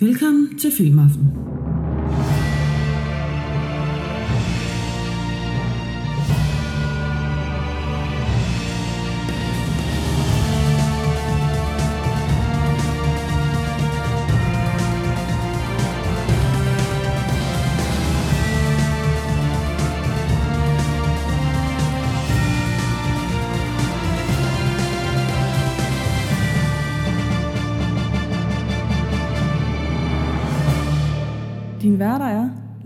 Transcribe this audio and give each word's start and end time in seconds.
Velkommen 0.00 0.58
til 0.58 0.72
Filmaften. 0.72 1.57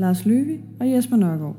Lars 0.02 0.24
Løvi 0.24 0.61
og 0.80 0.91
Jesper 0.91 1.16
Nørgaard. 1.16 1.56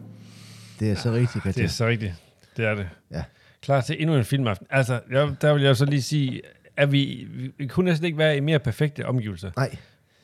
Det 0.79 0.91
er 0.91 0.95
så 0.95 1.11
rigtigt, 1.13 1.43
Katja. 1.43 1.61
Det 1.61 1.67
er 1.67 1.71
så 1.71 1.87
rigtigt. 1.87 2.13
Det 2.57 2.65
er 2.65 2.75
det. 2.75 2.89
Ja. 3.11 3.23
Klar 3.61 3.81
til 3.81 3.95
endnu 4.01 4.15
en 4.15 4.23
filmaften. 4.25 4.67
Altså, 4.69 4.99
jeg, 5.11 5.35
der 5.41 5.53
vil 5.53 5.63
jeg 5.63 5.75
så 5.77 5.85
lige 5.85 6.01
sige, 6.01 6.41
at 6.77 6.91
vi, 6.91 7.27
vi, 7.57 7.67
kunne 7.67 7.85
næsten 7.89 8.05
ikke 8.05 8.17
være 8.17 8.37
i 8.37 8.39
mere 8.39 8.59
perfekte 8.59 9.05
omgivelser. 9.05 9.51
Nej, 9.57 9.75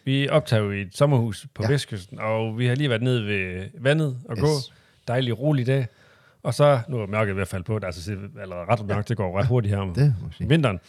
Vi 0.05 0.29
optager 0.29 0.63
jo 0.63 0.71
i 0.71 0.81
et 0.81 0.95
sommerhus 0.97 1.47
på 1.53 1.63
Ja. 1.63 1.67
ja. 1.67 1.73
Vestkysten, 1.73 2.19
og 2.19 2.57
vi 2.57 2.65
har 2.67 2.75
lige 2.75 2.89
været 2.89 3.01
nede 3.01 3.25
ved 3.25 3.65
vandet 3.81 4.17
og 4.25 4.37
Yes. 4.37 4.41
gå. 4.41 4.47
Dejlig, 5.07 5.39
rolig 5.39 5.67
dag. 5.67 5.87
Og 6.43 6.53
så, 6.53 6.79
nu 6.89 6.97
er 6.99 7.05
mørket 7.07 7.35
ved 7.35 7.41
at 7.41 7.47
falde 7.47 7.63
på, 7.63 7.75
er 7.75 7.79
altså 7.85 8.11
allerede 8.41 8.65
ret 8.65 8.85
mørkt, 8.87 9.09
det 9.09 9.17
går 9.17 9.39
ret 9.39 9.47
hurtigt 9.47 9.75
her 9.75 9.81
om 9.81 9.93
det 9.95 10.15
vinteren. 10.39 10.79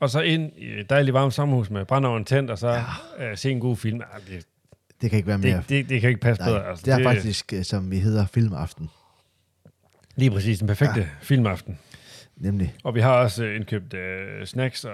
Og 0.00 0.10
så 0.10 0.20
ind 0.20 0.52
i 0.56 0.80
et 0.80 0.90
dejligt 0.90 1.14
varmt 1.14 1.34
sommerhus 1.34 1.70
med 1.70 1.84
brændeovn 1.84 2.24
tændt, 2.24 2.50
og 2.50 2.58
så 2.58 2.68
ja. 2.68 3.30
øh, 3.30 3.36
se 3.36 3.50
en 3.50 3.60
god 3.60 3.76
film. 3.76 4.00
Det, 4.28 4.46
Det 5.04 5.10
kan 5.10 5.16
ikke 5.16 5.26
være 5.28 5.38
mere. 5.38 5.56
det, 5.56 5.68
det, 5.68 5.88
det 5.88 6.00
kan 6.00 6.08
ikke 6.10 6.20
passe 6.20 6.42
Nej, 6.42 6.50
bedre. 6.50 6.68
Altså, 6.68 6.82
det 6.86 6.94
er 6.94 7.02
faktisk, 7.02 7.52
øh, 7.52 7.64
som 7.64 7.90
vi 7.90 7.98
hedder, 7.98 8.26
filmaften. 8.26 8.90
Lige 10.16 10.30
præcis, 10.30 10.58
den 10.58 10.66
perfekte 10.68 11.00
ja. 11.00 11.06
filmaften. 11.20 11.78
Nemlig. 12.36 12.74
Og 12.84 12.94
vi 12.94 13.00
har 13.00 13.12
også 13.12 13.44
øh, 13.44 13.56
indkøbt 13.56 13.94
øh, 13.94 14.46
snacks 14.46 14.84
og, 14.84 14.92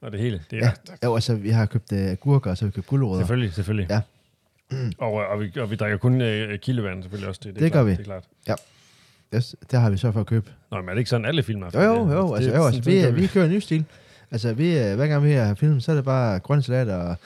og 0.00 0.12
det 0.12 0.20
hele. 0.20 0.42
Det 0.50 0.58
er 0.58 0.64
Ja, 0.66 0.72
ja. 0.88 0.94
jo, 1.08 1.14
altså, 1.14 1.34
vi 1.34 1.50
har 1.50 1.66
købt 1.66 1.92
uh, 1.92 2.12
gurker, 2.12 2.50
og 2.50 2.56
så 2.58 2.64
har 2.64 2.68
vi 2.70 2.72
købt 2.74 2.86
gulerødder. 2.86 3.20
selvfølgelig, 3.20 3.52
selvfølgelig. 3.52 3.86
Ja. 3.90 4.00
Og, 4.98 5.12
og, 5.12 5.40
vi, 5.40 5.52
og 5.60 5.70
vi 5.70 5.76
drikker 5.76 5.96
kun 5.98 6.20
øh, 6.20 6.58
kildevand 6.58 7.02
selvfølgelig 7.02 7.28
også. 7.28 7.40
Det, 7.44 7.54
det, 7.54 7.60
er 7.60 7.64
Det 7.64 7.72
gør 7.72 7.78
klart, 7.78 7.86
vi. 7.86 7.90
Det 7.90 8.00
er 8.00 8.04
klart. 8.44 8.60
Yes, 9.34 9.56
der 9.70 9.78
har 9.78 9.90
vi 9.90 9.96
så 9.96 10.12
for 10.12 10.20
at 10.20 10.26
købe. 10.26 10.50
Nå, 10.70 10.80
men 10.80 10.88
er 10.88 10.92
det 10.92 10.98
ikke 10.98 11.10
sådan 11.10 11.26
alle 11.26 11.42
film? 11.42 11.62
Jo, 11.74 11.80
jo, 11.80 12.10
jo. 12.12 12.34
Altså, 12.34 12.50
jo, 12.54 12.66
altså, 12.66 12.82
vi, 12.82 13.10
vi 13.20 13.26
kører 13.26 13.44
en 13.44 13.50
ny 13.52 13.58
stil. 13.58 13.84
Altså, 14.30 14.52
vi, 14.54 14.78
øh, 14.78 14.94
hver 14.96 15.06
gang 15.06 15.24
vi 15.24 15.32
har 15.32 15.54
film, 15.54 15.80
så 15.80 15.92
er 15.92 15.96
det 15.96 16.04
bare 16.04 16.38
grønne 16.38 16.62
salat 16.62 16.88
og 16.88 17.16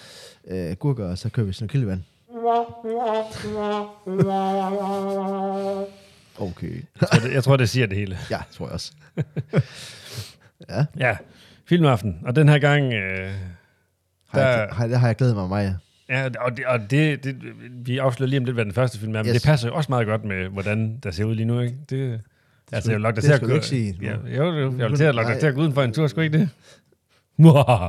uh, 0.47 0.73
gurker, 0.73 1.05
og 1.11 1.19
så 1.19 1.29
kører 1.31 1.47
vi 1.47 1.53
sådan 1.53 1.65
noget 1.65 1.71
kildevand. 1.71 2.03
Okay. 6.39 6.83
jeg, 7.01 7.09
tror, 7.09 7.19
det, 7.21 7.33
jeg 7.35 7.45
tror, 7.45 7.57
det 7.57 7.69
siger 7.69 7.87
det 7.87 7.97
hele. 7.97 8.19
Ja, 8.31 8.39
tror 8.53 8.67
jeg 8.67 8.73
også. 8.75 8.93
Ja, 10.99 11.17
filmaften. 11.69 12.19
Og 12.25 12.37
den 12.37 12.49
her 12.49 12.59
gang... 12.59 12.93
Øh, 12.93 13.31
Har, 14.29 14.41
jeg, 14.41 14.59
Der- 14.69 14.75
har, 14.75 14.87
det 14.87 14.99
har 15.01 15.07
jeg 15.07 15.17
glædet 15.17 15.37
mig 15.37 15.49
meget. 15.49 15.79
ja, 16.09 16.29
og, 16.41 16.57
det, 16.57 16.67
og 16.67 16.91
det, 16.91 17.25
det, 17.25 17.37
vi 17.87 17.99
afslører 17.99 18.29
lige 18.29 18.39
om 18.39 18.45
lidt, 18.45 18.57
hvad 18.57 18.65
den 18.65 18.73
første 18.73 18.99
film 18.99 19.15
er, 19.15 19.23
men 19.23 19.27
Yes. 19.27 19.43
det 19.43 19.49
passer 19.49 19.69
jo 19.69 19.75
også 19.75 19.87
meget 19.93 20.07
godt 20.07 20.25
med, 20.25 20.49
hvordan 20.49 20.99
der 21.03 21.11
ser 21.11 21.25
ud 21.25 21.35
lige 21.35 21.47
nu, 21.47 21.61
ikke? 21.61 21.77
Det, 21.91 22.21
altså, 22.73 22.91
jeg 22.91 22.97
vil 22.97 23.03
lokke 23.03 23.17
dig 23.17 23.23
det 23.23 23.27
til 23.29 23.33
at 23.33 23.37
skal 23.37 23.49
gå... 23.49 23.55
ikke 23.55 23.67
sige. 23.67 23.99
Ja, 24.03 24.17
jo, 24.37 24.45
jo, 24.53 24.79
jeg 24.79 24.89
vil 24.91 24.97
til 24.97 25.05
at 25.05 25.15
lokke 25.15 25.33
dig 25.33 25.41
til 25.41 25.47
at 25.47 25.55
gå 25.55 25.61
uden 25.61 25.73
for 25.73 25.83
en 25.83 25.93
tur, 25.93 26.07
skulle 26.07 26.25
ikke 26.25 26.39
det? 26.39 26.49
Ja. 27.39 27.89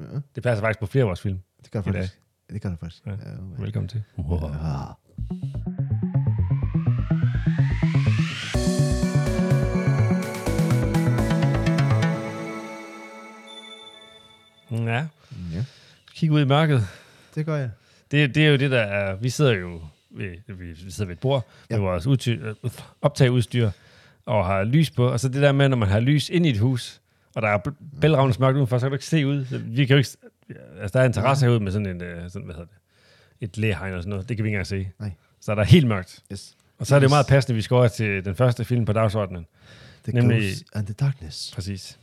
Det 0.34 0.42
passer 0.42 0.62
faktisk 0.64 0.80
på 0.80 0.86
flere 0.86 1.02
af 1.02 1.06
vores 1.08 1.20
film. 1.20 1.38
Det 1.64 1.70
gør 1.70 1.80
det 1.82 1.94
faktisk. 1.94 2.18
Det 2.52 2.62
gør 2.62 2.68
det 2.68 2.78
faktisk. 2.78 3.06
Ja. 3.06 3.10
Ja. 3.10 3.16
Velkommen 3.58 3.88
til. 3.88 4.02
Ja. 4.18 4.94
Ja, 14.70 15.06
ja, 15.54 15.64
kig 16.14 16.30
ud 16.32 16.40
i 16.40 16.44
mørket. 16.44 16.86
det 17.34 17.46
gør 17.46 17.56
jeg. 17.56 17.70
Det, 18.10 18.34
det 18.34 18.44
er 18.46 18.50
jo 18.50 18.56
det, 18.56 18.70
der 18.70 18.80
er... 18.80 19.14
Vi 19.16 19.30
sidder 19.30 19.52
jo 19.52 19.80
ved, 20.10 20.36
vi 20.46 20.54
vi 20.72 20.90
sidder 20.90 21.04
ved 21.06 21.14
et 21.14 21.20
bord 21.20 21.46
Ja. 21.70 21.76
med 21.76 21.84
vores 21.84 22.06
udty, 22.06 22.28
øh, 22.28 22.54
optageudstyr 23.02 23.70
og 24.26 24.46
har 24.46 24.64
lys 24.64 24.90
på. 24.90 25.06
Og 25.08 25.20
så 25.20 25.28
det 25.28 25.42
der 25.42 25.52
med, 25.52 25.68
når 25.68 25.76
man 25.76 25.88
har 25.88 26.00
lys 26.00 26.28
ind 26.30 26.46
i 26.46 26.50
et 26.50 26.58
hus, 26.58 27.00
og 27.34 27.42
der 27.42 27.48
er 27.48 27.58
bælragende 28.00 28.36
mørkt 28.40 28.56
udenfor, 28.56 28.78
så 28.78 28.82
kan 28.84 28.90
du 28.90 28.94
ikke 28.94 29.04
se 29.06 29.26
ud. 29.26 29.44
Vi 29.58 29.86
kan 29.86 29.94
jo 29.94 29.98
ikke... 29.98 30.10
Altså, 30.80 30.98
der 30.98 31.00
er 31.02 31.06
en 31.06 31.12
terrasse 31.12 31.44
herude 31.46 31.60
med 31.60 31.72
sådan 31.72 31.86
en... 31.86 32.02
øh, 32.02 32.30
Sådan, 32.30 32.44
hvad 32.44 32.54
hedder 32.54 32.68
det? 32.68 32.76
Et 33.40 33.56
læhegn 33.58 33.94
og 33.94 34.02
sådan 34.02 34.10
noget. 34.10 34.28
Det 34.28 34.36
kan 34.36 34.44
vi 34.44 34.48
ikke 34.48 34.54
engang 34.54 34.66
se. 34.66 34.88
Nej. 35.00 35.10
Så 35.40 35.50
er 35.50 35.54
der 35.54 35.64
helt 35.64 35.86
mørkt. 35.86 36.22
Yes. 36.32 36.56
Og 36.78 36.86
så 36.86 36.94
er 36.94 36.98
det 36.98 37.04
jo 37.04 37.08
meget 37.08 37.26
passende, 37.26 37.52
at 37.54 37.56
vi 37.56 37.62
skal 37.62 37.74
over 37.74 37.88
til 37.88 38.24
den 38.24 38.34
første 38.34 38.64
film 38.64 38.84
på 38.84 38.92
dagsordenen. 38.92 39.46
The 40.04 40.12
Nemlig- 40.12 40.42
Ghost 40.42 40.64
and 40.74 40.86
the 40.86 40.94
Darkness. 40.94 41.52
Præcis. 41.54 41.98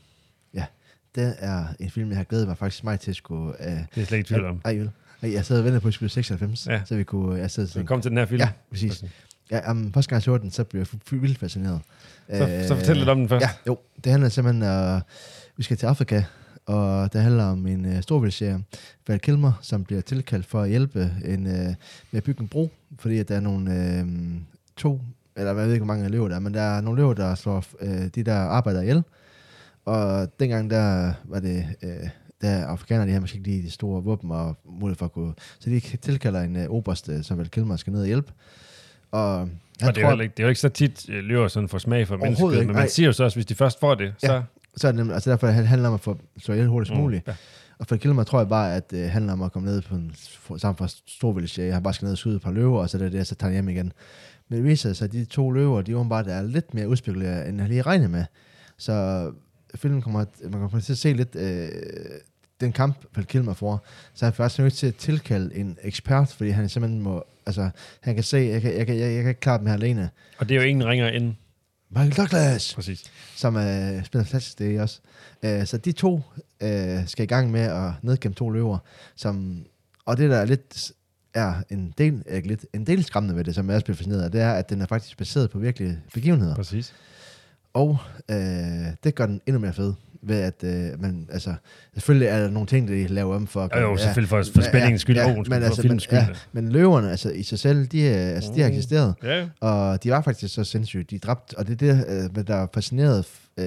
Det 1.16 1.36
er 1.40 1.66
en 1.80 1.90
film, 1.90 2.10
jeg 2.10 2.18
har 2.18 2.24
glædet 2.24 2.48
mig 2.48 2.58
faktisk 2.58 2.84
meget 2.84 3.00
til 3.00 3.12
at 3.12 3.16
skulle... 3.16 3.54
Uh, 3.60 3.66
Det 3.66 4.02
er 4.02 4.06
slet 4.06 4.12
ikke 4.18 4.28
tvivl 4.28 4.46
om. 4.46 4.62
Ej, 4.66 4.74
vel. 4.74 4.92
Ej, 5.22 5.34
jeg 5.34 5.46
sad 5.46 5.58
og 5.60 5.64
ventede 5.64 5.82
på, 5.82 5.88
at 5.88 5.90
vi 5.90 5.94
skulle 5.94 6.10
96, 6.10 6.68
Ja. 6.68 6.82
så 6.86 6.96
vi 6.96 7.04
kunne... 7.04 7.40
Jeg 7.40 7.52
sad 7.52 7.68
Så 7.68 7.74
sådan, 7.74 7.86
kom 7.88 8.02
til 8.02 8.10
den 8.12 8.18
her 8.18 8.26
film. 8.26 8.40
Ja, 8.42 8.50
præcis. 8.70 9.04
Ja, 9.52 9.72
um, 9.72 9.94
første 9.94 10.10
gang 10.10 10.16
jeg 10.18 10.22
så 10.24 10.38
den, 10.38 10.52
så 10.52 10.64
blev 10.64 10.80
jeg 11.12 11.22
vildt 11.22 11.38
fascineret. 11.40 11.82
Så, 12.30 12.66
så 12.68 12.76
fortæl 12.76 12.98
lidt 12.98 13.10
om 13.10 13.18
den 13.20 13.30
først. 13.30 13.44
Ja, 13.46 13.50
jo. 13.68 13.78
Det 14.04 14.12
handler 14.12 14.30
simpelthen 14.30 14.64
om, 14.64 14.96
uh, 14.96 15.02
vi 15.58 15.64
skal 15.64 15.78
til 15.78 15.86
Afrika, 15.86 16.24
og 16.66 17.14
det 17.14 17.22
handler 17.22 17.44
om 17.44 17.68
en 17.68 17.86
uh, 17.86 18.02
storvildserie, 18.02 18.64
Val 19.08 19.20
Kilmer, 19.20 19.52
som 19.62 19.84
bliver 19.84 20.02
tilkaldt 20.02 20.46
for 20.46 20.62
at 20.62 20.70
hjælpe 20.70 21.12
en, 21.26 21.46
uh, 21.46 21.52
med 22.12 22.18
at 22.18 22.24
bygge 22.24 22.42
en 22.42 22.48
bro, 22.48 22.72
fordi 23.00 23.18
at 23.18 23.30
der 23.30 23.36
er 23.36 23.40
nogle 23.40 23.72
uh, 24.04 24.42
to, 24.78 25.02
eller 25.36 25.54
jeg 25.56 25.66
ved 25.66 25.74
ikke, 25.74 25.86
hvor 25.86 25.94
mange 25.94 26.06
elever 26.06 26.28
der 26.28 26.36
er, 26.36 26.40
men 26.40 26.54
der 26.54 26.62
er 26.62 26.82
nogle 26.82 27.00
elever, 27.02 27.14
der 27.14 27.36
slår 27.36 27.66
uh, 27.82 27.88
de 28.16 28.24
der 28.24 28.36
arbejder 28.36 28.82
ihjel. 28.82 29.04
Og 29.86 30.28
dengang 30.40 30.70
der 30.70 31.14
var 31.24 31.40
det, 31.40 31.66
uh, 31.84 31.90
der 32.42 32.66
afrikanere, 32.66 33.08
de 33.08 33.12
har 33.12 33.20
måske 33.20 33.38
ikke 33.38 33.50
lige 33.50 33.64
de 33.64 33.72
store 33.72 34.04
våben 34.04 34.32
og 34.32 34.58
mulighed 34.66 34.98
for 34.98 35.06
at 35.06 35.12
gå. 35.12 35.34
Så 35.60 35.70
de 35.70 35.80
tilkalder 35.80 36.42
en 36.42 36.56
uh, 36.56 36.64
oberst, 36.76 37.10
uh, 37.10 37.22
som 37.22 37.38
Val 37.38 37.50
Kilmer 37.50 37.76
skal 37.76 37.94
ned 37.94 38.02
og 38.02 38.08
hjælpe. 38.08 38.32
Og, 39.12 39.40
han 39.40 39.50
Og 39.90 39.96
det 39.96 40.02
er, 40.02 40.06
jo 40.06 40.10
heller 40.10 40.24
ikke, 40.24 40.34
det 40.38 40.44
er 40.44 40.48
jo 40.48 40.50
ikke 40.50 40.62
så 40.62 40.70
tit, 40.70 41.10
øh, 41.10 41.24
løver 41.24 41.48
sådan 41.48 41.70
for 41.70 41.78
smag 41.78 42.08
for 42.08 42.18
mennesket, 42.18 42.68
men 42.68 42.76
man 42.76 42.90
siger 42.90 43.08
jo 43.08 43.14
så 43.14 43.24
også, 43.24 43.38
hvis 43.38 43.46
de 43.46 43.56
først 43.56 43.80
får 43.80 43.96
det, 43.96 44.14
Ja. 44.24 44.28
så... 44.28 44.44
så 44.78 44.88
er 44.88 44.92
det 44.92 44.98
nemlig, 44.98 45.14
altså 45.14 45.30
derfor 45.30 45.48
han- 45.48 45.66
handler 45.66 45.88
om 45.88 45.94
at 45.94 46.00
få 46.00 46.18
slå 46.38 46.54
ihjel 46.54 46.68
hurtigst 46.68 46.94
Mm, 46.94 47.00
muligt. 47.00 47.28
ja. 47.28 47.34
Og 47.80 47.88
for 47.88 47.96
Kilmer 47.96 48.24
tror 48.24 48.40
jeg 48.40 48.50
bare, 48.50 48.76
at 48.76 48.92
det 48.92 49.10
handler 49.10 49.34
om 49.34 49.42
at 49.42 49.52
komme 49.52 49.70
ned 49.70 49.82
på 49.82 49.96
en 49.96 50.12
for- 50.40 50.58
sammen 50.58 50.78
for 50.78 50.88
storvildserie. 51.08 51.72
Han 51.74 51.84
bare 51.84 51.94
skal 51.94 52.06
ned 52.06 52.12
og 52.12 52.18
skyde 52.18 52.36
et 52.36 52.42
par 52.42 52.52
løver, 52.52 52.80
og 52.80 52.90
så 52.90 52.98
er 52.98 53.02
det 53.02 53.12
det, 53.12 53.28
så 53.28 53.36
tager 53.36 53.50
han 53.50 53.54
hjem 53.54 53.70
igen. 53.70 53.94
Men 54.50 54.58
det 54.58 54.66
viser 54.66 54.94
sig, 54.94 55.06
at 55.06 55.12
de 55.12 55.26
to 55.26 55.52
løver, 55.52 55.82
de 55.82 55.98
åbenbart 55.98 56.28
er 56.28 56.42
lidt 56.42 56.74
mere 56.74 56.88
udspekuleret, 56.90 57.50
end 57.50 57.60
jeg 57.60 57.68
lige 57.70 57.82
regnede 57.82 58.10
med. 58.10 58.26
Så 58.78 59.32
filmen 59.76 60.02
kommer, 60.02 60.26
man 60.44 60.52
kommer 60.52 60.80
til 60.80 60.94
at 60.94 60.98
se 60.98 61.14
lidt 61.14 61.36
øh, 61.36 61.70
den 62.62 62.72
kamp, 62.72 62.96
Val 63.16 63.26
Kilmer 63.26 63.54
får. 63.54 63.86
Så 64.14 64.26
er 64.26 64.30
han 64.30 64.34
faktisk 64.36 64.60
nødt 64.60 64.74
til 64.74 64.88
at 64.88 64.96
tilkalde 64.96 65.56
en 65.56 65.78
ekspert, 65.84 66.28
fordi 66.38 66.50
han 66.50 66.70
simpelthen 66.70 67.02
må, 67.02 67.24
altså, 67.46 67.70
han 68.02 68.16
kan 68.16 68.24
se, 68.24 68.38
jeg 68.38 68.62
kan, 68.62 68.78
jeg 68.78 68.86
kan, 68.86 68.96
jeg, 68.98 69.12
jeg 69.14 69.22
kan 69.22 69.30
ikke 69.30 69.42
klare 69.42 69.58
dem 69.58 69.66
her 69.68 69.74
alene. 69.74 70.10
Og 70.38 70.50
det 70.50 70.58
er 70.58 70.62
jo 70.62 70.68
ingen 70.68 70.86
ringer 70.88 71.08
end... 71.08 71.34
Michael 71.92 72.18
Douglas! 72.18 72.76
Præcis. 72.76 73.04
som 73.36 73.56
uh, 73.56 73.62
spiller 74.04 74.26
fantastisk 74.26 74.60
det 74.60 74.82
også. 74.82 75.00
Uh, 75.44 75.66
så 75.66 75.78
de 75.78 75.92
to 75.92 76.14
uh, 76.64 77.08
skal 77.08 77.24
i 77.24 77.26
gang 77.26 77.52
med 77.52 77.62
at 77.62 77.92
nedkæmpe 78.02 78.36
to 78.36 78.50
løver, 78.50 78.78
som, 79.16 79.66
og 80.06 80.18
det 80.18 80.30
der 80.30 80.38
er 80.38 80.46
lidt 80.46 80.92
er 81.34 81.54
en 81.70 81.94
del, 81.98 82.24
ikke 82.30 82.48
lidt, 82.48 82.66
en 82.74 82.88
del 82.88 83.04
skræmmende 83.04 83.36
ved 83.36 83.44
det, 83.44 83.56
som 83.56 83.68
jeg 83.68 83.76
også 83.76 83.86
bliver 83.86 83.96
fascineret 83.96 84.24
af, 84.24 84.32
det 84.32 84.42
er, 84.42 84.54
at 84.54 84.70
den 84.70 84.82
er 84.82 84.86
faktisk 84.86 85.18
baseret 85.18 85.50
på 85.50 85.60
virkelige 85.60 86.00
begivenheder. 86.14 86.56
Præcis. 86.56 86.94
Og 87.74 87.98
uh, 88.30 88.36
det 89.04 89.16
gør 89.16 89.26
den 89.26 89.42
endnu 89.48 89.60
mere 89.60 89.74
fed, 89.74 89.94
ved 90.22 90.38
at 90.42 90.64
uh, 90.64 91.02
man, 91.02 91.28
altså, 91.32 91.54
selvfølgelig 91.94 92.28
er 92.28 92.40
der 92.40 92.50
nogle 92.50 92.68
ting, 92.68 92.88
de 92.88 93.08
laver 93.08 93.36
om 93.36 93.48
for... 93.48 93.80
Jo, 93.80 93.90
jo, 93.92 93.98
selvfølgelig 93.98 94.30
for, 94.30 94.44
for 94.56 94.62
spændingens 94.62 95.02
skyld, 95.02 95.16
ja, 95.16 95.22
ja, 95.22 95.28
men 95.28 95.40
oh, 95.40 95.46
for 95.46 95.54
altså, 95.54 95.82
filmens 95.82 96.04
skyld. 96.04 96.20
men, 96.20 96.28
ja, 96.28 96.34
men 96.52 96.72
løverne, 96.72 97.12
altså 97.12 97.30
i 97.32 97.44
sig 97.44 97.60
selv, 97.60 97.88
de, 97.88 98.08
er, 98.08 98.34
altså, 98.34 98.52
de 98.56 98.62
har 98.62 98.68
Mm. 98.70 98.74
eksisteret. 98.76 99.16
Ja. 99.24 99.48
Og 99.60 100.04
de 100.04 100.12
var 100.12 100.22
faktisk 100.22 100.54
så 100.54 100.64
sindssyge. 100.64 101.04
De 101.04 101.20
dræbte, 101.20 101.58
og 101.58 101.68
det 101.68 101.82
er 101.82 101.94
det, 101.96 102.06
øh, 102.38 102.48
der 102.48 102.56
er 102.56 102.68
fascineret 102.74 103.28
øh, 103.58 103.66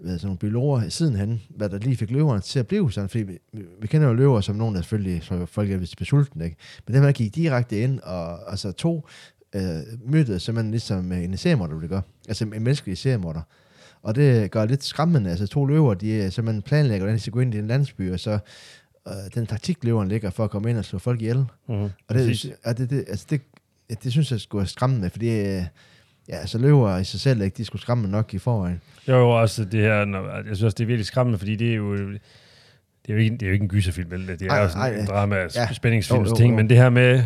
ved 0.00 0.18
sådan 0.18 0.26
nogle 0.26 0.38
biologer 0.38 0.88
sidenhen, 0.88 1.42
hvad 1.50 1.68
der 1.68 1.78
lige 1.78 1.96
fik 1.96 2.10
løverne 2.10 2.40
til 2.40 2.58
at 2.58 2.66
blive 2.66 2.92
sådan, 2.92 3.08
fordi 3.08 3.22
vi, 3.22 3.38
vi, 3.80 3.86
kender 3.86 4.08
jo 4.08 4.14
løver 4.14 4.40
som 4.40 4.56
nogen, 4.56 4.74
der 4.74 4.80
selvfølgelig 4.80 5.22
slår 5.22 5.46
folk 5.46 5.66
ihjel, 5.66 5.78
hvis 5.78 5.90
de 5.90 5.96
bliver 5.96 6.06
sultne, 6.06 6.44
ikke? 6.44 6.56
Men 6.86 6.94
dem, 6.94 7.02
der 7.02 7.12
gik 7.12 7.34
direkte 7.34 7.80
ind, 7.80 8.00
og 8.00 8.50
altså 8.50 8.72
to 8.72 9.08
øh, 9.54 9.62
mødte 10.12 10.40
simpelthen 10.40 10.70
ligesom 10.70 11.12
en 11.12 11.36
seriemorder, 11.36 11.74
ville 11.74 11.88
gøre. 11.88 12.02
Altså 12.28 12.44
en 12.44 12.50
menneskelig 12.50 12.98
seriemorder. 12.98 13.40
Og 14.02 14.14
det 14.14 14.50
gør 14.50 14.64
lidt 14.64 14.84
skræmmende. 14.84 15.30
Altså 15.30 15.46
to 15.46 15.66
løver, 15.66 15.94
de 15.94 16.10
øh, 16.10 16.32
simpelthen 16.32 16.62
planlægger, 16.62 16.98
hvordan 16.98 17.16
de 17.16 17.20
skal 17.20 17.32
gå 17.32 17.40
ind 17.40 17.54
i 17.54 17.58
en 17.58 17.66
landsby, 17.66 18.12
og 18.12 18.20
så 18.20 18.38
øh, 19.08 19.14
den 19.34 19.46
taktik, 19.46 19.84
løveren 19.84 20.08
ligger 20.08 20.30
for 20.30 20.44
at 20.44 20.50
komme 20.50 20.70
ind 20.70 20.78
og 20.78 20.84
slå 20.84 20.98
folk 20.98 21.20
ihjel. 21.20 21.36
Mm-hmm. 21.68 21.90
Og 22.08 22.14
det, 22.14 22.44
ja, 22.66 22.72
det, 22.72 22.90
det, 22.90 23.04
altså 23.08 23.26
det, 23.30 23.40
ja, 23.90 23.94
det 24.02 24.12
synes 24.12 24.32
jeg 24.32 24.40
skulle 24.40 24.60
være 24.60 24.68
skræmmende, 24.68 25.10
fordi 25.10 25.28
øh, 25.28 25.62
ja, 26.28 26.36
altså 26.36 26.58
løver 26.58 26.98
i 26.98 27.04
sig 27.04 27.20
selv, 27.20 27.42
ikke, 27.42 27.56
de 27.56 27.64
skulle 27.64 27.82
skræmme 27.82 28.08
nok 28.08 28.34
i 28.34 28.38
forvejen. 28.38 28.80
Jo, 29.08 29.16
jo, 29.16 29.30
også 29.40 29.64
det 29.64 29.80
her, 29.80 30.04
når, 30.04 30.36
jeg 30.36 30.44
synes 30.44 30.62
også, 30.62 30.74
det 30.74 30.84
er 30.84 30.86
virkelig 30.86 31.06
skræmmende, 31.06 31.38
fordi 31.38 31.56
det 31.56 31.70
er 31.70 31.74
jo, 31.74 31.96
det 31.96 32.20
det 33.08 33.14
er 33.14 33.18
jo 33.18 33.22
ikke, 33.22 33.36
det 33.36 33.42
er 33.42 33.46
jo 33.46 33.52
ikke 33.52 33.62
en 33.62 33.68
gyserfilm, 33.68 34.10
vel? 34.10 34.28
Det 34.28 34.42
er 34.42 34.50
Ej, 34.50 34.58
jo 34.58 34.68
sådan 34.68 34.82
ej, 34.82 35.00
en 35.00 35.06
drama, 35.06 35.36
ja. 35.36 35.42
ja. 35.54 35.72
spændingsfilm, 35.72 36.22
Jo, 36.22 36.28
jo, 36.28 36.36
ting, 36.36 36.54
men 36.54 36.68
det 36.68 36.76
her 36.76 36.90
med, 36.90 37.22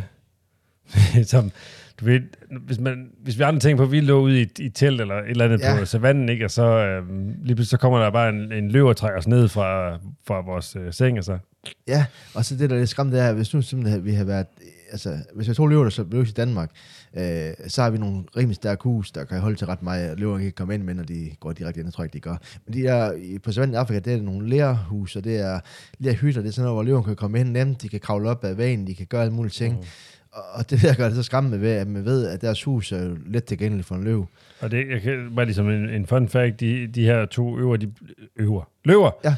som, 1.24 1.52
du 2.00 2.04
ved, 2.04 2.20
hvis, 2.66 2.78
man, 2.80 3.10
hvis 3.22 3.38
vi 3.38 3.42
andre 3.42 3.60
tænker 3.60 3.76
på, 3.76 3.82
at 3.82 3.92
vi 3.92 4.00
lå 4.00 4.20
ude 4.20 4.42
i, 4.42 4.46
i 4.58 4.68
telt 4.68 5.00
eller 5.00 5.14
et 5.14 5.30
eller 5.30 5.44
andet 5.44 5.60
Ja. 5.60 5.76
på 5.78 5.84
savannen, 5.84 6.28
ikke? 6.28 6.44
og 6.44 6.50
så 6.50 6.62
øhm, 6.64 7.26
lige 7.42 7.54
pludselig 7.56 7.66
så 7.66 7.76
kommer 7.76 7.98
der 7.98 8.10
bare 8.10 8.28
en, 8.28 8.52
en 8.52 8.70
løv 8.70 8.86
og 8.86 8.96
trækker 8.96 9.18
os 9.18 9.26
ned 9.28 9.48
fra, 9.48 9.98
fra 10.26 10.40
vores 10.40 10.76
øh, 10.76 10.92
seng, 10.92 11.18
og 11.18 11.24
så, 11.24 11.38
Ja, 11.88 12.04
og 12.34 12.44
så 12.44 12.56
det, 12.56 12.70
der 12.70 12.76
er 12.76 12.80
lidt 12.80 12.90
skræmt, 12.90 13.12
det 13.12 13.20
er, 13.20 13.32
hvis 13.32 13.54
nu 13.54 13.62
simpelthen 13.62 14.04
vi 14.04 14.12
har 14.12 14.24
været, 14.24 14.46
altså, 14.90 15.16
hvis 15.34 15.48
jeg 15.48 15.56
tog 15.56 15.68
løver, 15.68 15.82
der 15.82 15.90
så 15.90 16.04
løs 16.10 16.30
i 16.30 16.32
Danmark, 16.32 16.70
øh, 17.16 17.22
så 17.68 17.82
har 17.82 17.90
vi 17.90 17.98
nogle 17.98 18.22
rimelig 18.36 18.56
stærke 18.56 18.82
hus, 18.82 19.10
der 19.12 19.24
kan 19.24 19.40
holde 19.40 19.56
til 19.56 19.66
ret 19.66 19.82
meget, 19.82 20.20
løver 20.20 20.36
kan 20.36 20.46
ikke 20.46 20.56
komme 20.56 20.74
ind 20.74 20.82
med, 20.82 20.94
når 20.94 21.02
de 21.02 21.30
går 21.40 21.52
direkte 21.52 21.80
ind, 21.80 21.86
det 21.86 21.94
tror 21.94 22.04
jeg 22.04 22.06
ikke, 22.14 22.14
de 22.14 22.20
gør. 22.30 22.36
Men 22.66 22.74
de 22.74 22.86
er, 22.86 23.12
i- 23.12 23.38
på 23.38 23.52
savannen 23.52 23.74
i 23.74 23.76
Afrika, 23.76 23.98
det 24.10 24.18
er 24.18 24.22
nogle 24.22 24.48
lærhus, 24.48 25.16
og 25.16 25.24
det 25.24 25.40
er 25.40 25.60
lærhytter, 25.98 26.40
det 26.42 26.48
er 26.48 26.52
sådan 26.52 26.64
noget, 26.64 26.76
hvor 26.76 26.82
løverne 26.82 27.04
kan 27.04 27.16
komme 27.16 27.40
ind 27.40 27.48
nemt, 27.50 27.82
de 27.82 27.88
kan 27.88 28.00
kravle 28.00 28.28
op 28.30 28.44
ad 28.44 28.54
væggen, 28.54 28.86
de 28.86 28.94
kan 28.94 29.06
gøre 29.06 29.22
alle 29.22 29.34
mulige 29.34 29.50
ting. 29.52 29.74
Mm. 29.76 29.82
Og 30.32 30.70
det 30.70 30.82
der 30.82 30.94
gør 30.94 31.06
det 31.06 31.16
så 31.16 31.22
skræmmende 31.22 31.60
ved, 31.60 31.70
at 31.72 31.86
man 31.88 32.04
ved, 32.04 32.26
at 32.26 32.40
deres 32.40 32.62
hus 32.64 32.92
er 32.92 33.02
jo 33.04 33.16
let 33.26 33.44
tilgængeligt 33.44 33.86
for 33.88 33.94
en 33.94 34.04
løv. 34.04 34.26
og 34.60 34.70
det 34.70 34.88
jeg 34.90 35.00
kan, 35.02 35.32
bare 35.36 35.44
ligesom 35.46 35.70
en, 35.70 35.88
en 35.90 36.06
fun 36.06 36.28
fact, 36.28 36.60
de, 36.60 36.86
de 36.86 37.04
her 37.04 37.24
to 37.26 37.58
øver, 37.58 37.76
de 37.76 37.92
øver, 38.36 38.68
løver, 38.84 39.10
Ja. 39.24 39.34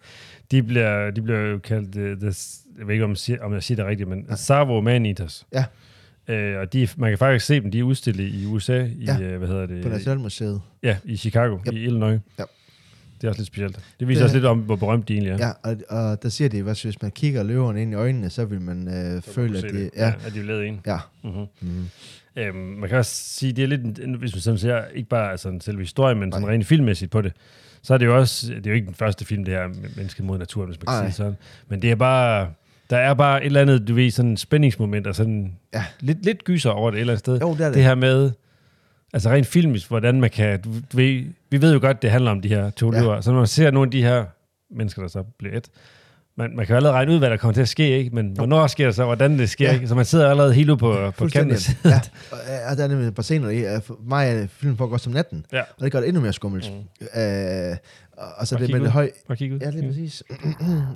de 0.50 0.62
bliver, 0.62 1.10
de 1.10 1.22
bliver 1.22 1.40
jo 1.40 1.58
kaldt, 1.58 1.96
uh, 1.96 2.18
the, 2.20 2.34
jeg 2.78 2.86
ved 2.86 2.94
ikke, 2.94 3.04
om 3.04 3.10
jeg 3.10 3.16
siger, 3.18 3.42
om 3.44 3.52
jeg 3.54 3.62
siger 3.62 3.76
det 3.76 3.86
rigtigt, 3.86 4.08
men 4.08 4.26
ja. 4.30 4.36
Savo 4.36 4.80
Man-Eaters. 4.80 5.46
Ja. 5.52 5.64
Øh, 6.34 6.60
og 6.60 6.72
de, 6.72 6.88
man 6.96 7.10
kan 7.10 7.18
faktisk 7.18 7.46
se 7.46 7.60
dem, 7.60 7.70
de 7.70 7.78
er 7.78 7.82
udstillet 7.82 8.24
i 8.34 8.46
USA, 8.46 8.84
i, 8.84 9.04
Ja. 9.04 9.20
øh, 9.20 9.38
hvad 9.38 9.48
hedder 9.48 9.66
det? 9.66 9.82
På 9.82 9.88
Nationalmuseet. 9.88 10.60
Ja, 10.82 10.96
i 11.04 11.16
Chicago, 11.16 11.58
Yep. 11.66 11.72
i 11.72 11.76
Illinois. 11.84 12.20
Ja. 12.38 12.44
Det 13.20 13.24
er 13.24 13.28
også 13.28 13.40
lidt 13.40 13.46
specielt. 13.46 13.80
Det 14.00 14.08
viser 14.08 14.18
Det- 14.20 14.24
også 14.24 14.36
lidt 14.36 14.46
om, 14.46 14.58
hvor 14.58 14.76
berømt 14.76 15.08
de 15.08 15.12
egentlig 15.12 15.32
er. 15.32 15.36
Ja, 15.46 15.70
og, 15.70 15.76
og 15.88 16.22
der 16.22 16.28
siger 16.28 16.48
de, 16.48 16.58
at 16.58 16.64
hvis 16.82 17.02
man 17.02 17.10
kigger 17.10 17.42
løverne 17.42 17.82
ind 17.82 17.92
i 17.92 17.94
øjnene, 17.94 18.30
så 18.30 18.44
vil 18.44 18.60
man 18.60 18.88
øh, 18.88 19.22
Så 19.22 19.30
føle, 19.32 19.48
man 19.52 19.56
at 19.64 19.70
se 19.70 19.76
det... 19.76 19.90
Ja, 19.96 20.12
at 20.26 20.34
de 20.34 20.38
er 20.40 20.44
lavet 20.44 20.66
en. 20.66 20.80
ja. 20.86 20.98
Mm-hmm. 21.24 21.44
Mm. 21.60 21.88
Øhm, 22.36 22.56
man 22.56 22.88
kan 22.88 22.98
også 22.98 23.12
sige, 23.14 23.52
det 23.52 23.64
er 23.64 23.68
lidt, 23.68 23.80
hvis 24.18 24.34
man 24.34 24.40
sådan 24.40 24.58
ser, 24.58 24.80
ikke 24.94 25.08
bare 25.08 25.30
altså, 25.30 25.48
en 25.48 25.60
selve 25.60 25.80
historien, 25.82 26.18
men 26.20 26.32
sådan 26.32 26.48
rent 26.48 26.66
filmmæssigt 26.66 27.10
på 27.10 27.20
det, 27.22 27.32
så 27.82 27.94
er 27.94 27.98
det 27.98 28.06
jo 28.06 28.16
også, 28.18 28.46
det 28.54 28.66
er 28.66 28.70
jo 28.70 28.74
ikke 28.74 28.86
den 28.86 28.94
første 28.94 29.24
film, 29.24 29.44
det 29.44 29.54
her 29.54 29.68
mennesket 29.96 30.24
mod 30.24 30.38
naturen, 30.38 30.68
hvis 30.68 30.78
man 30.80 30.86
kan 30.86 31.02
Nej. 31.02 31.10
sige 31.10 31.16
sådan. 31.16 31.36
Men 31.68 31.82
det 31.82 31.90
er 31.90 31.94
bare, 31.94 32.48
der 32.90 32.96
er 32.96 33.14
bare 33.14 33.40
et 33.42 33.46
eller 33.46 33.60
andet, 33.60 33.88
du 33.88 33.94
ved, 33.94 34.10
sådan 34.10 34.30
en 34.30 34.36
spændingsmoment, 34.36 35.06
og 35.06 35.14
sådan 35.14 35.52
Ja. 35.74 35.84
lidt, 36.00 36.24
lidt 36.24 36.44
gyser 36.44 36.70
over 36.70 36.90
det 36.90 36.96
et 36.96 37.00
eller 37.00 37.12
andet 37.12 37.18
sted. 37.20 37.40
Jo, 37.40 37.52
det 37.52 37.60
er 37.60 37.64
det. 37.64 37.74
det 37.74 37.82
her 37.82 37.94
med, 37.94 38.30
altså 39.12 39.30
rent 39.30 39.46
filmisk, 39.46 39.88
hvordan 39.88 40.20
man 40.20 40.30
kan, 40.30 40.60
du, 40.60 40.70
du 40.92 40.96
ved, 40.96 41.24
vi 41.50 41.62
ved 41.62 41.72
jo 41.72 41.78
godt, 41.80 42.02
det 42.02 42.10
handler 42.10 42.30
om 42.30 42.40
de 42.40 42.48
her 42.48 42.70
to 42.70 42.92
Ja. 42.92 43.00
løver, 43.00 43.20
så 43.20 43.30
når 43.30 43.38
man 43.38 43.46
ser 43.46 43.70
nogle 43.70 43.86
af 43.86 43.90
de 43.90 44.02
her 44.02 44.24
mennesker, 44.76 45.02
der 45.02 45.08
så 45.08 45.22
bliver 45.38 45.56
et, 45.56 45.68
man, 46.38 46.56
man 46.56 46.66
kan 46.66 46.72
jo 46.72 46.76
allerede 46.76 46.96
regne 46.96 47.12
ud, 47.12 47.18
hvad 47.18 47.30
der 47.30 47.36
kommer 47.36 47.52
til 47.54 47.60
at 47.60 47.68
ske, 47.68 47.98
ikke? 47.98 48.10
Men 48.14 48.32
hvornår 48.32 48.66
sker 48.66 48.86
det 48.86 48.94
så, 48.94 49.04
hvordan 49.04 49.38
det 49.38 49.50
sker, 49.50 49.68
Ja. 49.68 49.74
ikke? 49.74 49.88
Så 49.88 49.94
man 49.94 50.04
sidder 50.04 50.30
allerede 50.30 50.54
helt 50.54 50.70
ude 50.70 50.76
på, 50.78 51.10
på 51.18 51.28
kanten. 51.28 51.58
ja, 51.84 52.00
og, 52.70 52.76
der 52.76 52.84
er 52.84 52.88
nemlig 52.88 53.08
et 53.08 53.14
par 53.14 53.22
scener 53.22 53.48
i. 53.50 53.80
For 53.80 53.98
mig 54.08 54.28
er 54.28 54.46
filmen 54.46 54.76
foregår 54.78 54.96
som 54.96 55.12
natten, 55.12 55.46
Ja. 55.52 55.60
og 55.60 55.84
det 55.84 55.92
gør 55.92 56.00
det 56.00 56.08
endnu 56.08 56.22
mere 56.22 56.32
skummelt. 56.32 56.72
Mm. 56.72 57.20
Øh, 57.20 57.76
og, 58.16 58.26
og 58.36 58.46
så 58.46 58.54
Bare 58.54 58.60
det 58.60 58.66
kig 58.66 58.76
med 58.76 58.84
det 58.84 58.92
høj... 58.92 59.10
At 59.30 59.38
kigge 59.38 59.54
ud. 59.54 59.60
Ja, 59.60 59.70
lige 59.70 59.86
præcis. 59.88 60.22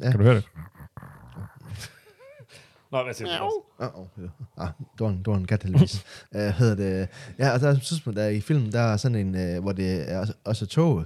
ja. 0.02 0.10
Kan 0.10 0.18
du 0.18 0.22
høre 0.24 0.34
det? 0.34 0.44
Nå, 2.92 3.02
hvad 3.02 3.14
siger 3.14 3.38
du? 3.38 3.62
Oh, 3.78 4.00
oh, 4.00 4.06
ja. 4.18 4.28
ah, 4.56 4.68
det, 4.78 5.00
var 5.00 5.08
en, 5.08 5.18
det 5.18 5.26
var 5.26 5.36
en 5.36 5.46
kat, 5.46 5.62
heldigvis. 5.62 6.04
uh, 6.34 6.40
hedder 6.40 6.74
det. 6.74 7.08
Ja, 7.38 7.50
og 7.50 7.60
der 7.60 7.68
er 7.68 7.72
et 7.72 7.82
tidspunkt, 7.82 8.16
der 8.16 8.28
i 8.28 8.40
filmen, 8.40 8.72
der 8.72 8.80
er 8.80 8.96
sådan 8.96 9.26
en, 9.26 9.56
uh, 9.56 9.62
hvor 9.62 9.72
det 9.72 10.10
er 10.12 10.18
også, 10.18 10.32
også 10.44 10.66
tog. 10.66 11.04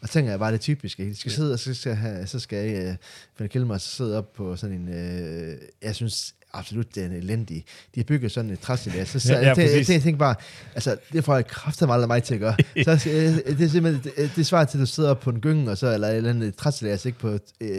Og 0.00 0.08
så 0.08 0.12
tænker 0.12 0.30
jeg 0.30 0.38
bare 0.38 0.52
det 0.52 0.60
typiske. 0.60 1.04
De 1.04 1.16
skal 1.16 1.32
sidde, 1.32 1.52
og 1.52 1.58
så 1.58 1.74
skal, 1.74 1.94
have, 1.94 2.26
så 2.26 2.38
skal 2.40 2.70
jeg, 2.70 2.88
uh, 2.88 2.96
Finn 3.36 3.48
Kilmer 3.48 3.78
sidde 3.78 4.18
op 4.18 4.32
på 4.32 4.56
sådan 4.56 4.76
en, 4.76 4.88
uh, 4.88 5.58
jeg 5.82 5.94
synes 5.94 6.34
absolut, 6.52 6.94
det 6.94 7.02
er 7.02 7.06
en 7.06 7.12
elendig. 7.12 7.64
De 7.94 8.00
har 8.00 8.04
bygget 8.04 8.32
sådan 8.32 8.50
et 8.50 8.60
træstillas. 8.60 9.08
Så, 9.08 9.20
så 9.20 9.32
Ja, 9.32 9.38
ja, 9.40 9.54
jeg, 9.88 10.02
tænker 10.02 10.16
bare, 10.18 10.34
altså, 10.74 10.96
det 11.12 11.24
får 11.24 11.34
jeg 11.34 11.46
kraftigt 11.46 11.90
aldrig 11.90 12.08
mig 12.08 12.22
til 12.22 12.34
at 12.34 12.40
gøre. 12.40 12.54
så 12.84 13.10
jeg- 13.10 13.56
det 13.58 13.64
er 13.64 13.68
simpelthen, 13.68 14.12
det, 14.16 14.30
det 14.36 14.46
svarer 14.46 14.64
til, 14.64 14.78
at 14.78 14.80
du 14.80 14.86
sidder 14.86 15.14
på 15.14 15.30
en 15.30 15.40
gynge, 15.40 15.70
og 15.70 15.78
så, 15.78 15.94
eller 15.94 16.08
et 16.08 16.16
eller 16.16 16.30
andet 16.30 16.56
træstillas, 16.56 17.04
ikke 17.06 17.18
på 17.18 17.38
øh, 17.60 17.70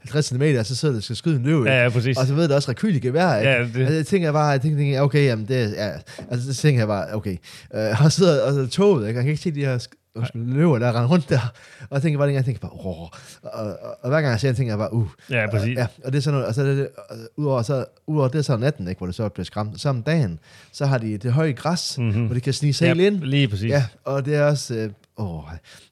50 0.00 0.26
cm, 0.26 0.42
og 0.58 0.66
så 0.66 0.74
sidder 0.76 0.92
du 0.92 0.96
og 0.96 1.02
skal 1.02 1.16
skyde 1.16 1.36
en 1.36 1.42
løve. 1.42 1.68
Ja, 1.70 1.82
ja, 1.82 1.88
præcis. 1.88 2.18
Og 2.18 2.26
så 2.26 2.34
ved 2.34 2.42
det 2.48 2.52
også 2.56 2.70
rekyl 2.70 2.96
i 2.96 2.98
gevær, 2.98 3.36
ikke? 3.38 3.50
Ja, 3.50 3.58
det- 3.62 3.76
Altså, 3.76 3.94
jeg 3.94 4.06
tænker 4.06 4.32
bare, 4.32 4.46
jeg 4.46 4.60
tænker, 4.60 5.00
okay, 5.00 5.24
jamen 5.24 5.48
det 5.48 5.56
er, 5.80 5.86
ja, 5.86 5.92
altså 6.30 6.54
så 6.54 6.60
tænker 6.62 6.80
jeg 6.80 6.88
bare, 6.88 7.14
okay. 7.14 7.36
Øh, 7.74 8.04
og 8.04 8.12
så 8.12 8.42
og 8.44 8.52
så 8.54 8.66
toget, 8.66 9.08
ikke? 9.08 9.16
jeg 9.16 9.24
kan 9.24 9.30
ikke 9.30 9.42
se 9.42 9.50
de 9.50 9.60
her 9.64 9.86
undskyld, 10.18 10.46
løver, 10.46 10.78
der 10.78 10.88
render 10.88 11.08
rundt 11.08 11.28
der. 11.28 11.52
Og 11.80 11.88
jeg 11.94 12.02
tænker 12.02 12.18
bare, 12.18 12.32
jeg 12.32 12.44
tænker 12.44 12.60
bare, 12.60 12.72
åh. 12.72 13.00
Og, 13.00 13.10
og, 13.42 13.78
og, 14.02 14.08
hver 14.10 14.20
gang 14.20 14.26
jeg 14.32 14.40
ser 14.40 14.48
det, 14.48 14.56
tænker 14.56 14.72
jeg 14.72 14.78
bare, 14.78 14.92
uh. 14.92 15.06
Ja, 15.30 15.50
præcis. 15.50 15.76
Ja, 15.76 15.86
og 16.04 16.12
det 16.12 16.18
er 16.18 16.22
sådan 16.22 16.32
noget, 16.34 16.46
og 16.48 16.54
så 16.54 16.62
er 16.62 16.66
det, 16.66 16.88
og 17.10 17.16
udover, 17.36 17.62
så, 17.62 17.84
udover 18.06 18.28
det, 18.28 18.44
så 18.44 18.56
natten, 18.56 18.88
ikke, 18.88 18.98
hvor 18.98 19.06
det 19.06 19.14
så 19.14 19.28
bliver 19.28 19.44
skræmt. 19.44 19.80
Så 19.80 19.88
om 19.88 20.02
dagen, 20.02 20.38
så 20.72 20.86
har 20.86 20.98
de 20.98 21.16
det 21.18 21.32
høje 21.32 21.52
græs, 21.52 21.98
Mhm. 21.98 22.24
hvor 22.26 22.34
de 22.34 22.40
kan 22.40 22.52
snige 22.52 22.72
sig 22.74 22.96
ja, 22.96 23.06
ind. 23.06 23.20
lige 23.20 23.48
præcis. 23.48 23.70
Ja, 23.70 23.84
og 24.04 24.24
det 24.24 24.34
er 24.34 24.44
også, 24.44 24.74
øh, 24.74 24.90
åh, 25.16 25.36
og 25.36 25.44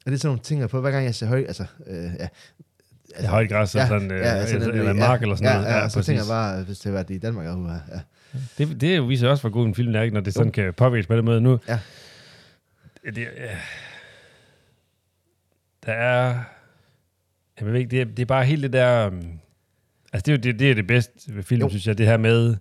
det 0.06 0.12
er 0.12 0.16
sådan 0.16 0.28
nogle 0.28 0.40
ting, 0.42 0.60
jeg 0.60 0.68
på, 0.70 0.80
hver 0.80 0.90
gang 0.90 1.04
jeg 1.04 1.14
ser 1.14 1.26
høj, 1.26 1.38
altså, 1.48 1.64
øh, 1.86 2.04
ja, 2.18 2.28
Ja, 3.22 3.26
højt 3.26 3.48
græs 3.48 3.74
og 3.74 3.86
sådan, 3.86 4.10
øh, 4.12 4.32
altså, 4.40 4.54
eller, 4.54 4.68
den- 4.70 4.78
eller 4.78 4.92
mark 4.92 5.22
eller 5.22 5.36
sådan 5.36 5.48
ja, 5.48 5.54
noget. 5.54 5.66
Ja, 5.68 5.76
Ja, 5.76 5.82
ja, 5.82 5.88
så 5.88 6.02
tænker 6.02 6.22
jeg 6.22 6.28
bare, 6.28 6.62
hvis 6.62 6.78
det 6.78 6.84
havde 6.84 6.94
været 6.94 7.10
i 7.10 7.18
Danmark, 7.18 7.56
uh, 7.56 7.70
ja. 7.94 8.00
Det, 8.58 8.80
det 8.80 9.08
viser 9.08 9.28
også, 9.28 9.42
hvor 9.42 9.50
god 9.50 9.66
en 9.66 9.74
film 9.74 9.94
er, 9.94 10.02
ikke, 10.02 10.14
når 10.14 10.20
det 10.20 10.34
sådan 10.34 10.52
kan 10.52 10.74
påvirkes 10.74 11.06
på 11.06 11.16
den 11.16 11.24
måde. 11.24 11.40
Nu, 11.40 11.58
Ja. 11.68 11.78
det, 13.04 13.18
ja. 13.18 13.26
Der 15.86 15.92
er... 15.92 16.42
Jeg 17.60 17.66
ved 17.66 17.74
ikke, 17.74 17.90
det 17.90 18.00
er, 18.00 18.04
det 18.04 18.18
er 18.18 18.26
bare 18.26 18.44
helt 18.44 18.62
det 18.62 18.72
der... 18.72 19.06
um, 19.06 19.40
Altså, 20.12 20.22
det 20.26 20.28
er 20.28 20.32
jo 20.32 20.52
det, 20.52 20.60
det, 20.60 20.70
er 20.70 20.74
det 20.74 20.86
bedste 20.86 21.36
ved 21.36 21.42
film, 21.42 21.60
Jo. 21.60 21.68
synes 21.68 21.86
jeg. 21.86 21.98
Det 21.98 22.06
her 22.06 22.16
med... 22.16 22.56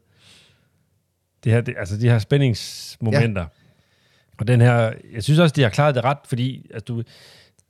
Det 1.44 1.51
her, 1.51 1.62
det, 1.62 1.75
altså, 1.77 1.98
de 1.98 2.10
her 2.10 2.19
spændingsmomenter. 2.19 3.42
Ja. 3.42 3.48
Og 4.38 4.48
den 4.48 4.62
her... 4.62 4.94
Jeg 5.13 5.24
synes 5.24 5.39
også, 5.39 5.54
de 5.54 5.62
har 5.62 5.69
klaret 5.69 5.95
det 5.95 6.04
ret, 6.04 6.18
fordi 6.25 6.68
altså, 6.74 6.86
du, 6.86 7.00
et 7.00 7.06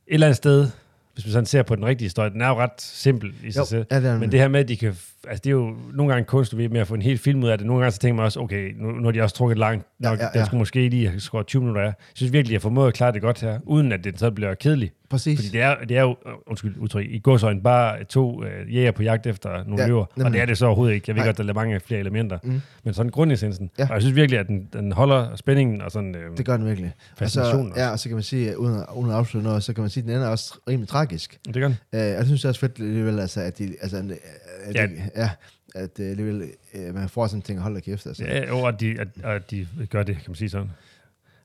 eller 0.08 0.28
andet 0.28 0.38
sted, 0.38 0.70
hvis 1.14 1.26
man 1.26 1.32
sådan 1.32 1.46
ser 1.46 1.64
på 1.64 1.76
den 1.76 1.86
rigtige 1.86 2.06
historie, 2.06 2.30
den 2.30 2.42
er 2.42 2.48
jo 2.48 2.56
ret 2.56 2.82
simpel 2.82 3.34
i 3.44 3.52
sig 3.52 3.68
selv. 3.68 3.86
ja, 3.92 4.00
det 4.00 4.10
er 4.10 4.20
Men 4.20 4.32
det 4.32 4.40
her 4.40 4.48
med, 4.48 4.60
at 4.60 4.68
de 4.68 4.78
kan... 4.78 4.96
Altså, 5.30 5.42
det 5.44 5.50
er 5.50 5.54
jo 5.54 5.76
nogle 5.94 6.14
gange 6.14 6.26
kunst, 6.26 6.58
ved, 6.58 6.70
med 6.70 6.82
at 6.82 6.88
få 6.88 6.94
en 6.94 7.02
hel 7.02 7.18
film 7.18 7.44
ud 7.44 7.50
af 7.50 7.58
det. 7.58 7.68
Nogle 7.68 7.82
gange 7.82 7.92
så 7.92 8.00
tænker 8.00 8.16
man 8.16 8.26
også, 8.26 8.40
okay, 8.40 8.74
nu, 8.78 8.92
nu 8.92 9.04
har 9.04 9.12
de 9.12 9.22
også 9.22 9.36
trukket 9.36 9.58
langt 9.58 9.86
nok. 10.00 10.20
Ja, 10.20 10.24
Ja, 10.24 10.30
ja, 10.34 10.40
ja. 10.40 10.46
skulle 10.46 10.60
måske 10.60 10.90
lige 10.90 11.08
have 11.10 11.20
skåret 11.20 11.48
20 11.48 11.62
minutter 11.62 11.82
af. 11.82 11.86
Jeg 11.86 11.94
synes 12.14 12.34
virkelig, 12.34 12.52
at 12.52 12.54
jeg 12.54 12.62
formået 12.62 12.88
at 12.88 12.94
klare 12.94 13.12
det 13.12 13.22
godt 13.22 13.42
her, 13.42 13.60
uden 13.64 13.92
at 13.92 14.04
det 14.04 14.20
så 14.20 14.32
bliver 14.32 14.54
kedeligt. 14.54 14.94
Præcis. 15.10 15.40
Fordi 15.40 15.50
det 15.50 15.62
er, 15.62 15.76
det 15.90 15.98
er 15.98 16.02
jo, 16.02 16.10
øh, 16.28 16.34
undskyld 16.48 16.78
udtryk, 16.78 17.06
i 17.10 17.20
godsøjne 17.20 17.62
bare 17.62 18.04
to 18.04 18.44
øh, 18.44 18.76
jæger 18.76 18.92
på 18.92 19.04
jagt 19.04 19.28
efter 19.28 19.50
nogle 19.64 19.82
Ja, 19.82 19.88
løver. 19.88 20.06
nemlig. 20.16 20.26
Og 20.28 20.34
det 20.34 20.42
er 20.42 20.46
det 20.46 20.58
så 20.58 20.66
overhovedet 20.66 20.94
ikke. 20.96 21.06
Jeg 21.08 21.16
ved 21.16 21.22
Nej. 21.22 21.28
godt, 21.28 21.38
der 21.38 21.44
er 21.44 21.54
mange 21.54 21.80
flere 21.80 22.00
elementer. 22.00 22.38
Mm. 22.44 22.62
Men 22.84 22.94
sådan 22.94 23.12
grundessensen. 23.12 23.70
Ja. 23.80 23.84
Og 23.90 23.94
jeg 23.94 24.02
synes 24.02 24.16
virkelig, 24.16 24.40
at 24.40 24.48
den, 24.48 24.68
den 24.74 24.92
holder 24.92 25.36
spændingen 25.36 25.82
og 25.82 25.92
sådan... 25.92 26.16
Øh, 26.16 26.38
Det 26.38 26.46
gør 26.46 26.58
den 26.58 26.66
virkelig. 26.66 26.92
Og 26.98 27.16
så, 27.16 27.20
Fascinationen 27.20 27.72
også. 27.72 27.82
ja, 27.84 27.90
og 27.90 28.00
så 28.00 28.10
kan 28.10 28.16
man 28.16 28.24
sige, 28.24 28.60
uden, 28.60 28.82
uden 28.96 29.10
at 29.12 29.16
afsløre 29.18 29.44
noget, 29.44 29.64
så 29.64 29.74
kan 29.74 29.82
man 29.82 29.90
sige, 29.90 30.04
at 30.04 30.08
den 30.08 30.16
ender 30.16 30.28
også 30.28 30.60
rimelig 30.70 30.88
tragisk. 30.90 31.38
det 31.46 31.54
gør 31.56 31.68
den. 31.68 31.78
Uh, 31.94 32.00
jeg 32.00 32.26
synes 32.26 32.46
er 32.46 32.50
også 32.50 32.60
fedt 32.60 32.80
alligevel, 32.80 33.20
altså, 33.20 33.42
at 33.42 33.58
de, 33.60 33.76
altså, 33.82 33.98
at, 33.98 34.04
de, 34.74 34.80
ja, 34.80 34.88
at 35.76 35.90
uh, 36.00 36.06
alligevel, 36.06 36.44
uh, 36.74 36.96
man 36.96 37.10
får 37.10 37.28
sådan 37.28 37.38
en 37.38 37.42
ting, 37.42 37.60
hold 37.60 37.74
da 37.74 37.80
kæft, 37.80 38.06
altså. 38.08 38.24
Ja, 38.24 38.48
jo, 38.48 38.66
at 38.66 38.80
de, 38.80 38.96
at, 39.00 39.08
at 39.24 39.52
de 39.52 39.68
gør 39.90 40.04
det, 40.04 40.16
kan 40.16 40.24
man 40.28 40.36
sige 40.36 40.50
sådan. 40.50 40.70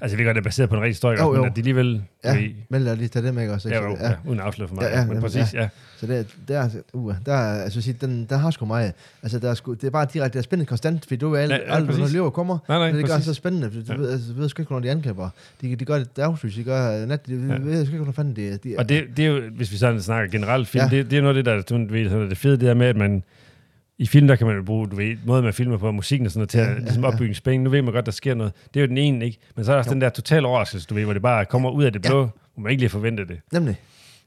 Altså, 0.02 0.16
ved 0.16 0.24
godt, 0.24 0.34
det 0.34 0.40
er 0.40 0.44
baseret 0.44 0.68
på 0.68 0.74
en 0.76 0.80
rigtig 0.82 0.90
historie, 0.90 1.20
Jo, 1.20 1.34
jo. 1.34 1.40
men 1.40 1.50
at 1.50 1.56
de 1.56 1.60
alligevel... 1.60 2.02
Ja, 2.24 2.34
ved- 2.36 2.50
men 2.68 2.82
lad 2.82 2.96
lige 2.96 3.08
tage 3.08 3.26
det 3.26 3.34
med, 3.34 3.42
ikke 3.42 3.54
også? 3.54 3.68
Ja, 3.68 3.74
ikke? 3.76 3.88
jo, 3.90 3.96
Så- 3.96 4.04
ja, 4.04 4.12
uden 4.26 4.40
at 4.40 4.46
afsløre 4.46 4.68
for 4.68 4.74
mig. 4.74 4.82
Ja, 4.82 4.88
Ja, 4.88 4.94
ja, 4.94 5.00
ja, 5.00 5.06
men 5.06 5.14
jamen, 5.16 5.22
præcis, 5.30 5.54
ja. 5.54 5.68
Så 5.96 6.06
det, 6.06 6.36
det 6.48 6.56
er, 6.56 6.68
uh, 6.92 7.14
der 7.26 7.32
er, 7.34 7.62
altså, 7.62 7.80
sige, 7.80 7.96
den, 8.00 8.26
den 8.30 8.38
har 8.38 8.50
sgu 8.50 8.66
meget. 8.66 8.92
Altså, 9.22 9.38
der 9.38 9.50
er 9.50 9.54
sgu, 9.54 9.74
det 9.74 9.84
er 9.84 9.90
bare 9.90 10.06
direkte, 10.12 10.38
det 10.38 10.38
er 10.38 10.42
spændende 10.42 10.68
konstant, 10.68 11.02
fordi 11.02 11.16
du 11.16 11.28
ved 11.28 11.40
alt, 11.40 11.52
Ja, 11.52 11.56
ja, 11.56 11.62
ja, 11.66 11.74
alt 11.76 11.98
når 11.98 12.08
løver 12.12 12.30
kommer. 12.30 12.58
Nej, 12.68 12.78
nej, 12.78 12.86
Men 12.86 12.96
det 12.96 13.04
gør 13.06 13.14
det 13.14 13.18
præcis. 13.18 13.26
så 13.26 13.34
spændende, 13.34 13.70
fordi 13.70 13.84
du, 13.86 13.92
Ja. 13.92 13.98
ved, 13.98 14.10
altså, 14.10 14.32
ved 14.32 14.48
sgu 14.48 14.62
ikke, 14.62 14.68
hvornår 14.68 14.82
de 14.82 14.90
angriber. 14.90 15.28
De, 15.60 15.76
de 15.76 15.84
gør 15.84 15.98
det 15.98 16.16
dagslys, 16.16 16.54
de 16.54 16.64
gør 16.64 17.06
nat, 17.06 17.26
de, 17.26 17.32
Ja. 17.32 17.38
ved 17.58 17.84
sgu 17.86 17.92
ikke, 17.92 17.96
hvornår 17.96 18.12
fanden 18.12 18.36
de, 18.36 18.56
de 18.64 18.74
Og 18.78 18.88
det, 18.88 19.04
det 19.16 19.24
er 19.24 19.28
jo, 19.28 19.40
hvis 19.50 19.72
vi 19.72 19.76
sådan 19.76 20.00
snakker 20.02 20.30
generelt 20.30 20.68
film, 20.68 20.84
Ja. 20.84 20.88
ja. 20.96 21.02
det, 21.02 21.10
det 21.10 21.16
er 21.18 21.22
noget 21.22 21.36
af 21.36 21.44
det, 21.44 21.50
der 21.52 21.56
du 21.56 21.62
sådan, 21.68 22.06
er 22.24 22.28
det 22.28 22.38
fede, 22.38 22.52
det 22.52 22.60
der 22.60 22.74
med, 22.74 22.86
at 22.86 22.96
man 22.96 23.22
i 24.00 24.06
film, 24.06 24.26
der 24.26 24.36
kan 24.36 24.46
man 24.46 24.56
jo 24.56 24.62
bruge, 24.62 24.88
du 24.88 24.96
ved, 24.96 25.16
måden 25.26 25.44
man 25.44 25.54
filmer 25.54 25.76
på, 25.76 25.92
musikken 25.92 26.26
og 26.26 26.32
sådan 26.32 26.38
noget, 26.38 26.48
til 26.50 26.58
Ja, 26.60 26.66
at 26.66 26.72
ja, 26.74 26.78
ligesom 26.78 27.02
ja. 27.02 27.08
opbygge 27.08 27.28
en 27.28 27.34
spænding. 27.34 27.62
Nu 27.62 27.70
ved 27.70 27.82
man 27.82 27.94
godt, 27.94 28.06
der 28.06 28.12
sker 28.12 28.34
noget. 28.34 28.52
Det 28.74 28.80
er 28.80 28.84
jo 28.84 28.88
den 28.88 28.98
ene, 28.98 29.24
ikke? 29.24 29.38
Men 29.56 29.64
så 29.64 29.70
er 29.72 29.74
der 29.74 29.78
også 29.78 29.90
Jo. 29.90 29.94
den 29.94 30.00
der 30.00 30.08
total 30.08 30.44
overraskelse, 30.44 30.86
du 30.86 30.94
ved, 30.94 31.04
hvor 31.04 31.12
det 31.12 31.22
bare 31.22 31.44
kommer 31.44 31.70
ud 31.70 31.84
af 31.84 31.92
det 31.92 32.04
Ja. 32.04 32.08
blå, 32.10 32.20
hvor 32.54 32.62
man 32.62 32.70
ikke 32.70 32.80
lige 32.80 32.90
forventer 32.90 33.24
det. 33.24 33.40
Nemlig. 33.52 33.80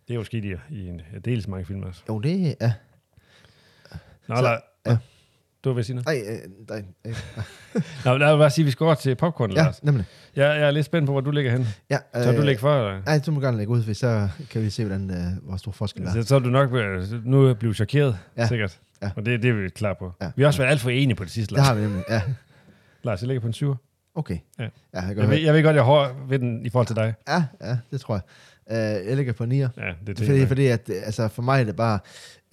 Det 0.07 0.13
er 0.13 0.15
jo 0.17 0.23
sket 0.23 0.45
i, 0.45 0.53
i 0.69 0.87
en 0.87 1.01
ja, 1.13 1.19
dels 1.19 1.47
mange 1.47 1.65
film 1.65 1.83
også. 1.83 2.01
Jo, 2.09 2.19
det 2.19 2.55
er... 2.59 2.71
Nå, 4.27 4.35
Så- 4.35 4.41
så, 4.41 4.47
ja. 4.49 4.91
ja. 4.91 4.97
Du 5.63 5.73
vil 5.73 5.83
sige 5.85 5.95
noget? 5.95 6.05
Nej, 6.05 6.35
øh, 6.35 6.49
nej, 6.69 6.83
øh, 7.05 7.15
Nå, 8.05 8.17
lad 8.17 8.27
mig 8.29 8.37
bare 8.37 8.49
sige, 8.49 8.63
at 8.63 8.65
vi 8.65 8.71
skal 8.71 8.83
over 8.83 8.95
til 8.95 9.15
popcorn, 9.15 9.51
ja, 9.51 9.55
Lars. 9.63 9.83
nemlig. 9.83 10.05
Jeg, 10.35 10.43
jeg 10.59 10.67
er 10.67 10.71
lidt 10.71 10.85
spændt 10.85 11.05
på, 11.05 11.11
hvor 11.11 11.21
du 11.21 11.31
ligger 11.31 11.51
hen. 11.51 11.67
Ja, 11.89 11.97
Så 12.13 12.31
du 12.31 12.41
lægger 12.41 12.59
for, 12.59 12.77
eller? 12.77 13.01
Nej, 13.05 13.19
du 13.25 13.31
må 13.31 13.39
gerne 13.41 13.57
lægge 13.57 13.71
ud, 13.73 13.83
for 13.83 13.93
så 13.93 14.27
kan 14.49 14.61
vi 14.61 14.69
se, 14.69 14.85
hvordan, 14.85 15.09
øh, 15.11 15.47
hvor 15.47 15.57
stor 15.57 15.71
forskel 15.71 16.03
der 16.03 16.09
er. 16.09 16.13
Så, 16.21 16.27
så 16.27 16.35
er 16.35 16.39
du 16.39 16.49
nok 16.49 16.73
øh, 16.73 17.25
nu 17.25 17.53
blive 17.53 17.73
chokeret, 17.73 18.17
Ja. 18.37 18.41
ja. 18.41 18.47
sikkert. 18.47 18.79
Ja. 19.03 19.09
Og 19.15 19.25
det, 19.25 19.43
det 19.43 19.49
er 19.49 19.53
vi 19.53 19.69
klar 19.69 19.93
på. 19.93 20.11
Ja. 20.21 20.31
Vi 20.35 20.41
har 20.41 20.47
også 20.47 20.59
været 20.61 20.71
alt 20.71 20.81
for 20.81 20.89
enige 20.89 21.15
på 21.15 21.23
det 21.23 21.31
sidste, 21.31 21.49
Det 21.49 21.57
Lars. 21.57 21.67
har 21.67 21.75
vi 21.75 21.81
nemlig, 21.81 22.03
ja. 22.09 22.21
Lars, 23.03 23.21
jeg 23.21 23.27
ligger 23.27 23.41
på 23.41 23.47
en 23.47 23.53
syver. 23.53 23.75
Okay. 24.15 24.37
Ja. 24.59 24.63
Ja, 24.63 24.69
jeg, 24.93 25.17
Jeg 25.17 25.29
ved, 25.29 25.37
jeg 25.37 25.53
ved 25.53 25.63
godt, 25.63 25.75
jeg 25.75 25.81
er 25.81 25.85
hård 25.85 26.15
ved 26.29 26.39
den 26.39 26.65
i 26.65 26.69
forhold 26.69 26.87
til 26.87 26.95
dig. 26.95 27.13
ja, 27.27 27.43
ja, 27.61 27.77
det 27.91 28.01
tror 28.01 28.15
jeg. 28.15 28.21
Uh, 28.71 29.07
jeg 29.07 29.15
ligger 29.17 29.33
på 29.33 29.43
9'er. 29.43 29.47
Ja, 29.49 29.57
det 29.65 29.67
Det 30.07 30.19
er 30.21 30.25
fordi, 30.25 30.45
fordi 30.45 30.67
at, 30.67 30.89
altså, 30.89 31.27
for 31.27 31.41
mig 31.41 31.59
er 31.61 31.63
det 31.63 31.75
bare 31.75 31.99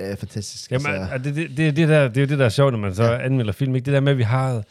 uh, 0.02 0.16
fantastisk. 0.18 0.72
Jamen, 0.72 0.86
altså, 0.94 1.18
det, 1.18 1.36
det, 1.36 1.56
det, 1.56 1.76
det, 1.76 1.88
der, 1.88 2.08
det 2.08 2.16
er 2.16 2.20
jo 2.20 2.26
det, 2.26 2.38
der 2.38 2.44
er 2.44 2.48
sjovt, 2.48 2.72
når 2.72 2.78
man 2.78 2.94
så 2.94 3.04
ja. 3.04 3.18
anmelder 3.24 3.52
film. 3.52 3.74
Ikke? 3.74 3.84
Det 3.86 3.94
der 3.94 4.00
med, 4.00 4.12
at 4.12 4.18
vi 4.18 4.22
har 4.22 4.62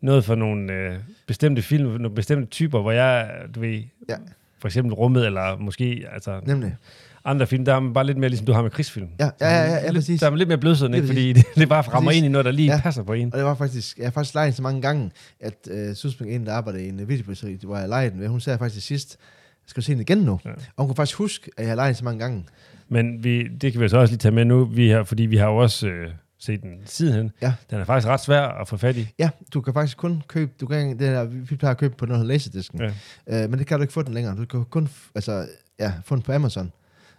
noget 0.00 0.24
for 0.24 0.34
nogle 0.34 0.72
øh, 0.72 0.94
bestemte 1.26 1.62
film, 1.62 1.88
nogle 1.88 2.10
bestemte 2.14 2.46
typer, 2.46 2.80
hvor 2.80 2.92
jeg, 2.92 3.30
du 3.54 3.60
ved, 3.60 3.82
Ja. 4.08 4.14
for 4.58 4.68
eksempel 4.68 4.94
Rummet, 4.94 5.26
eller 5.26 5.56
måske 5.56 6.06
altså, 6.12 6.40
Nemlig. 6.46 6.76
Andre 7.24 7.46
film, 7.46 7.64
der 7.64 7.74
er 7.74 7.92
bare 7.92 8.06
lidt 8.06 8.18
mere 8.18 8.28
ligesom 8.28 8.46
du 8.46 8.52
har 8.52 8.62
med 8.62 8.70
krigsfilm. 8.70 9.08
Ja, 9.20 9.24
ja, 9.40 9.48
ja, 9.48 9.62
ja, 9.64 9.72
ja 9.74 9.82
lidt, 9.84 9.94
præcis. 9.94 10.20
Der 10.20 10.30
er 10.30 10.36
lidt 10.36 10.48
mere 10.48 10.58
blødsød, 10.58 10.94
ikke? 10.94 11.06
Fordi 11.06 11.32
det, 11.32 11.44
det 11.56 11.68
bare 11.68 11.82
rammer 11.82 12.10
ind 12.10 12.26
i 12.26 12.28
noget, 12.28 12.44
der 12.44 12.50
lige 12.50 12.72
Ja. 12.72 12.80
passer 12.80 13.02
på 13.02 13.12
en. 13.12 13.32
Og 13.32 13.38
det 13.38 13.46
var 13.46 13.54
faktisk, 13.54 13.98
jeg 13.98 14.06
har 14.06 14.10
faktisk 14.10 14.34
lejet 14.34 14.46
den 14.46 14.56
så 14.56 14.62
mange 14.62 14.82
gange, 14.82 15.10
at 15.40 15.54
uh, 15.70 15.94
Susming, 15.94 16.34
en 16.34 16.46
der 16.46 16.52
arbejdede 16.52 16.84
i 16.84 16.88
en 16.88 17.08
videobutik, 17.08 17.62
hvor 17.64 17.76
jeg 17.78 17.88
lejede 17.88 18.10
den 18.10 18.20
ved, 18.20 18.28
hun 18.28 18.40
sagde 18.40 18.58
faktisk 18.58 18.86
sidst, 18.86 19.16
jeg 19.64 19.70
skal 19.70 19.82
se 19.82 19.92
den 19.92 20.00
igen 20.00 20.18
nu. 20.18 20.40
Ja. 20.44 20.50
Og 20.50 20.56
hun 20.78 20.86
kunne 20.86 20.96
faktisk 20.96 21.18
huske, 21.18 21.50
at 21.56 21.62
jeg 21.62 21.70
har 21.70 21.76
lejet 21.76 21.88
den 21.88 21.94
så 21.94 22.04
mange 22.04 22.20
gange. 22.20 22.44
Men 22.88 23.24
vi, 23.24 23.48
det 23.48 23.72
kan 23.72 23.80
vi 23.80 23.88
så 23.88 23.96
også 23.98 24.12
lige 24.12 24.18
tage 24.18 24.32
med 24.32 24.44
nu, 24.44 24.64
vi 24.64 24.88
har, 24.90 25.04
fordi 25.04 25.22
vi 25.22 25.36
har 25.36 25.46
jo 25.46 25.56
også 25.56 25.86
øh, 25.88 26.10
set 26.38 26.62
den 26.62 26.70
sidenhen. 26.84 27.30
Ja. 27.42 27.52
Den 27.70 27.80
er 27.80 27.84
faktisk 27.84 28.08
ret 28.08 28.20
svær 28.20 28.42
at 28.42 28.68
få 28.68 28.76
fat 28.76 28.96
i. 28.96 29.08
Ja, 29.18 29.30
du 29.54 29.60
kan 29.60 29.72
faktisk 29.74 29.96
kun 29.96 30.22
købe, 30.28 30.52
du 30.60 30.66
kan, 30.66 30.88
det 30.90 31.00
der, 31.00 31.24
vi 31.24 31.56
plejer 31.56 31.70
at 31.74 31.78
købe 31.78 31.94
på 31.98 32.06
noget, 32.06 32.26
Laserdisken. 32.26 32.80
Ja. 33.26 33.44
Uh, 33.44 33.50
men 33.50 33.58
det 33.58 33.66
kan 33.66 33.78
du 33.78 33.82
ikke 33.82 33.92
få 33.92 34.02
den 34.02 34.14
længere. 34.14 34.36
Du 34.36 34.44
kan 34.44 34.64
kun 34.64 34.88
altså, 35.14 35.46
ja, 35.80 35.92
få 36.04 36.14
den 36.14 36.22
på 36.22 36.32
Amazon. 36.32 36.72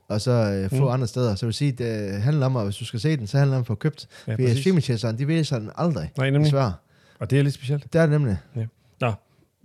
Og 0.07 0.21
så 0.21 0.67
uh, 0.71 0.77
få 0.77 0.83
Mm. 0.85 0.91
andre 0.91 1.07
steder. 1.07 1.35
Så 1.35 1.45
vil 1.45 1.53
sige, 1.53 1.71
det 1.71 2.21
handler 2.21 2.45
om, 2.45 2.55
at 2.57 2.63
hvis 2.63 2.75
du 2.75 2.85
skal 2.85 2.99
se 2.99 3.17
den, 3.17 3.27
så 3.27 3.37
handler 3.37 3.53
det 3.53 3.57
om 3.57 3.61
at 3.61 3.67
få 3.67 3.75
købt. 3.75 4.07
Ja, 4.27 4.31
Ja, 4.31 4.35
Fordi 4.47 4.61
streamingtjenesterne, 4.61 5.17
de 5.17 5.27
ved 5.27 5.43
sådan 5.43 5.69
aldrig. 5.75 6.11
Nej, 6.17 6.29
nemlig. 6.29 6.45
Desværre. 6.45 6.73
Og 7.19 7.29
det 7.29 7.39
er 7.39 7.43
lidt 7.43 7.53
specielt. 7.53 7.93
Det 7.93 7.99
er 8.01 8.05
det 8.05 8.11
nemlig. 8.11 8.37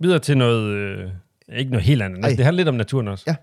Videre 0.01 0.19
til 0.19 0.37
noget, 0.37 0.63
øh, 0.71 1.09
ikke 1.57 1.71
noget 1.71 1.85
helt 1.85 2.01
andet. 2.01 2.23
Ej. 2.25 2.29
Det 2.29 2.45
handler 2.45 2.57
lidt 2.57 2.67
om 2.67 2.75
naturen 2.75 3.07
også. 3.07 3.23
Ja. 3.27 3.35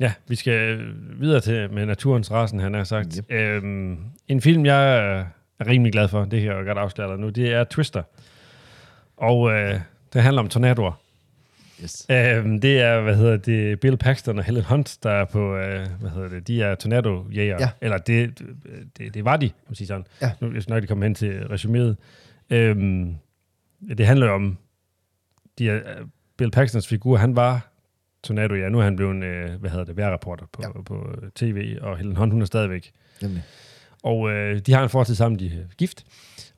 Ja, 0.00 0.12
vi 0.28 0.34
skal 0.36 0.78
videre 1.20 1.40
til 1.40 1.72
med 1.72 1.86
naturens 1.86 2.30
rasen, 2.30 2.58
han 2.60 2.74
har 2.74 2.84
sagt. 2.84 3.16
Yep. 3.16 3.32
Øhm, 3.32 3.98
en 4.28 4.40
film, 4.40 4.66
jeg 4.66 5.26
er 5.60 5.66
rimelig 5.66 5.92
glad 5.92 6.08
for, 6.08 6.24
det 6.24 6.40
her 6.40 6.56
jeg 6.56 6.64
godt 6.64 6.78
afsløre 6.78 7.08
dig 7.10 7.18
nu, 7.18 7.28
det 7.28 7.52
er 7.52 7.64
Twister. 7.64 8.02
Og 9.16 9.50
øh, 9.52 9.80
det 10.12 10.22
handler 10.22 10.42
om 10.42 10.48
tornadoer. 10.48 10.92
Yes. 11.82 12.06
Øhm, 12.10 12.60
det 12.60 12.80
er, 12.80 13.00
hvad 13.00 13.16
hedder 13.16 13.36
det, 13.36 13.80
Bill 13.80 13.96
Paxton 13.96 14.38
og 14.38 14.44
Helen 14.44 14.64
Hunt, 14.64 14.98
der 15.02 15.10
er 15.10 15.24
på, 15.24 15.56
øh, 15.56 15.86
hvad 16.00 16.10
hedder 16.10 16.28
det, 16.28 16.48
de 16.48 16.62
er 16.62 16.74
tornado-jæger. 16.74 17.56
Ja. 17.60 17.68
Eller 17.80 17.98
det, 17.98 18.42
det, 18.98 19.14
det 19.14 19.24
var 19.24 19.36
de, 19.36 19.48
kan 19.48 19.56
man 19.68 19.74
sige 19.74 19.86
sådan. 19.86 20.06
Ja. 20.22 20.30
Nu 20.40 20.48
hvis 20.48 20.68
nok 20.68 20.82
de 20.82 20.86
kommer 20.86 21.04
hen 21.04 21.14
til 21.14 21.38
resuméet. 21.40 21.94
Øhm, 22.56 23.14
det 23.98 24.06
handler 24.06 24.30
om, 24.30 24.58
de 25.58 25.70
er, 25.70 25.80
Bill 26.36 26.50
Paxtons 26.50 26.88
figur, 26.88 27.16
han 27.16 27.36
var 27.36 27.68
tornado, 28.22 28.54
ja. 28.54 28.68
Nu 28.68 28.78
er 28.78 28.84
han 28.84 28.96
blevet, 28.96 29.24
øh, 29.24 29.50
hvad 29.60 29.70
hedder 29.70 29.84
det, 29.84 29.96
vejrreporter 29.96 30.46
på, 30.52 30.62
Ja. 30.62 30.68
ja. 30.76 30.82
på 30.82 31.16
øh, 31.22 31.30
tv, 31.30 31.78
og 31.80 31.98
Helen 31.98 32.16
Hunt, 32.16 32.32
hun 32.32 32.42
er 32.42 32.46
stadigvæk. 32.46 32.92
Nemlig. 33.22 33.42
Og 34.02 34.30
øh, 34.30 34.58
de 34.58 34.72
har 34.72 34.82
en 34.82 34.88
fortid 34.88 35.14
sammen, 35.14 35.38
de 35.38 35.46
er 35.46 35.74
gift, 35.78 36.04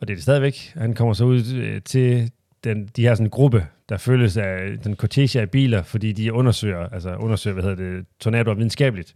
og 0.00 0.08
det 0.08 0.12
er 0.12 0.16
det 0.16 0.22
stadigvæk. 0.22 0.72
Han 0.74 0.94
kommer 0.94 1.14
så 1.14 1.24
ud 1.24 1.54
øh, 1.54 1.82
til 1.82 2.30
den, 2.64 2.86
de 2.96 3.02
her 3.02 3.14
sådan 3.14 3.26
en 3.26 3.30
gruppe, 3.30 3.66
der 3.88 3.96
følges 3.96 4.36
af 4.36 4.78
den 4.84 4.96
cortege 4.96 5.40
af 5.40 5.50
biler, 5.50 5.82
fordi 5.82 6.12
de 6.12 6.32
undersøger, 6.32 6.88
altså 6.88 7.14
undersøger, 7.14 7.54
hvad 7.54 7.64
hedder 7.64 7.76
det, 7.76 8.06
tornadoer 8.20 8.54
videnskabeligt. 8.54 9.14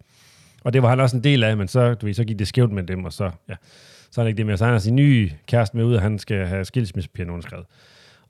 Og 0.65 0.73
det 0.73 0.83
var 0.83 0.89
han 0.89 1.01
også 1.01 1.17
en 1.17 1.25
del 1.25 1.45
af, 1.45 1.57
men 1.57 1.69
så, 1.69 1.95
du 1.95 2.07
ved, 2.07 2.15
så 2.15 2.25
gik 2.25 2.39
det 2.39 2.49
skævt 2.49 2.73
med 2.73 2.83
dem, 2.83 3.05
og 3.05 3.13
så, 3.13 3.31
ja, 3.49 3.55
så 4.11 4.21
er 4.21 4.25
han 4.25 4.29
ikke 4.29 4.39
det 4.39 4.47
mere. 4.47 4.57
Så 4.57 4.65
han 4.65 4.73
har 4.73 4.79
sin 4.79 4.97
nye 4.97 5.31
kæreste 5.47 5.77
med 5.77 5.85
ud, 5.85 5.95
og 5.95 6.03
han 6.03 6.19
skal 6.19 6.47
have 6.47 6.65
skilsmissepapirerne 6.65 7.33
underskrevet. 7.33 7.67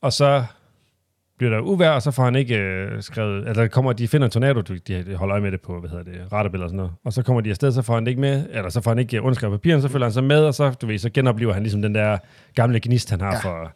Og 0.01 0.13
så 0.13 0.45
bliver 1.39 1.51
der 1.51 1.61
uvær, 1.61 1.91
og 1.91 2.03
så 2.03 2.11
får 2.11 2.25
han 2.25 2.37
ikke 2.37 2.57
øh, 2.59 3.03
skrevet, 3.03 3.49
altså 3.49 3.69
kommer, 3.69 3.93
de 3.93 4.09
finder 4.09 4.25
en 4.25 4.31
tornado, 4.31 4.61
de 4.61 5.15
holder 5.17 5.33
øje 5.33 5.43
med 5.43 5.53
det 5.53 5.61
på, 5.61 5.81
hvad 5.81 5.91
hedder 5.91 6.05
det, 6.05 6.33
radarbilleder 6.33 6.65
og 6.65 6.71
sådan 6.71 6.77
noget, 6.77 6.93
og 7.05 7.13
så 7.13 7.23
kommer 7.23 7.41
de 7.41 7.51
afsted, 7.51 7.73
så 7.73 7.83
får 7.83 7.95
han 7.95 8.05
det 8.05 8.11
ikke 8.11 8.21
med, 8.21 8.47
eller 8.51 8.69
så 8.71 8.81
får 8.81 8.91
han 8.91 8.99
ikke 8.99 9.17
øh, 9.17 9.25
underskrevet 9.25 9.61
papirerne, 9.61 9.83
så 9.83 9.89
følger 9.89 10.07
han 10.07 10.13
sig 10.13 10.25
med, 10.25 10.45
og 10.45 10.55
så, 10.55 10.71
du 10.71 10.87
ved, 10.87 10.99
så 10.99 11.11
genoplever 11.11 11.53
han 11.53 11.63
ligesom 11.63 11.83
den 11.83 11.95
der 11.95 12.19
gamle 12.55 12.81
gnist, 12.81 13.11
han 13.11 13.21
har 13.21 13.27
Ja. 13.31 13.35
ja. 13.35 13.41
for, 13.65 13.73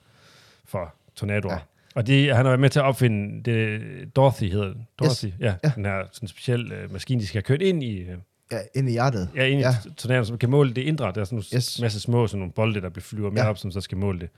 for 0.68 0.94
tornadoer. 1.16 1.52
Ja. 1.52 1.58
Ja. 1.58 1.62
Og 1.94 2.06
de, 2.06 2.26
han 2.26 2.36
har 2.36 2.42
været 2.42 2.60
med 2.60 2.70
til 2.70 2.78
at 2.78 2.84
opfinde 2.84 3.42
det, 3.50 3.80
Dorothy 4.16 4.50
hedder. 4.50 4.72
Dorothy, 4.98 5.24
yes. 5.26 5.34
ja, 5.40 5.46
Ja. 5.46 5.54
ja. 5.64 5.70
Den 5.76 5.84
her 5.84 6.02
sådan 6.12 6.28
speciel 6.28 6.72
øh, 6.72 6.92
maskine, 6.92 7.20
de 7.20 7.26
skal 7.26 7.38
have 7.38 7.42
kørt 7.46 7.62
ind 7.62 7.82
i, 7.82 7.98
øh, 8.00 8.08
Ja, 8.52 8.58
ind 8.74 8.88
i 8.88 8.92
hjertet. 8.92 9.28
ja, 9.36 9.44
ind 9.44 9.60
Ja. 9.60 9.70
i 9.86 9.90
tornadoen, 9.96 10.24
som 10.26 10.38
kan 10.38 10.50
måle 10.50 10.72
det 10.74 10.82
indre. 10.82 11.12
Der 11.14 11.20
er 11.20 11.24
sådan 11.24 11.38
en 11.38 11.44
Yes. 11.56 11.80
masse 11.82 12.00
små 12.00 12.26
sådan 12.26 12.38
nogle 12.38 12.52
bolde, 12.52 12.80
der 12.80 12.90
flyver 13.00 13.30
med 13.30 13.38
Ja. 13.38 13.44
ja. 13.44 13.50
op, 13.50 13.58
som 13.58 13.70
så 13.70 13.80
skal 13.80 13.98
måle 13.98 14.18
det. 14.20 14.28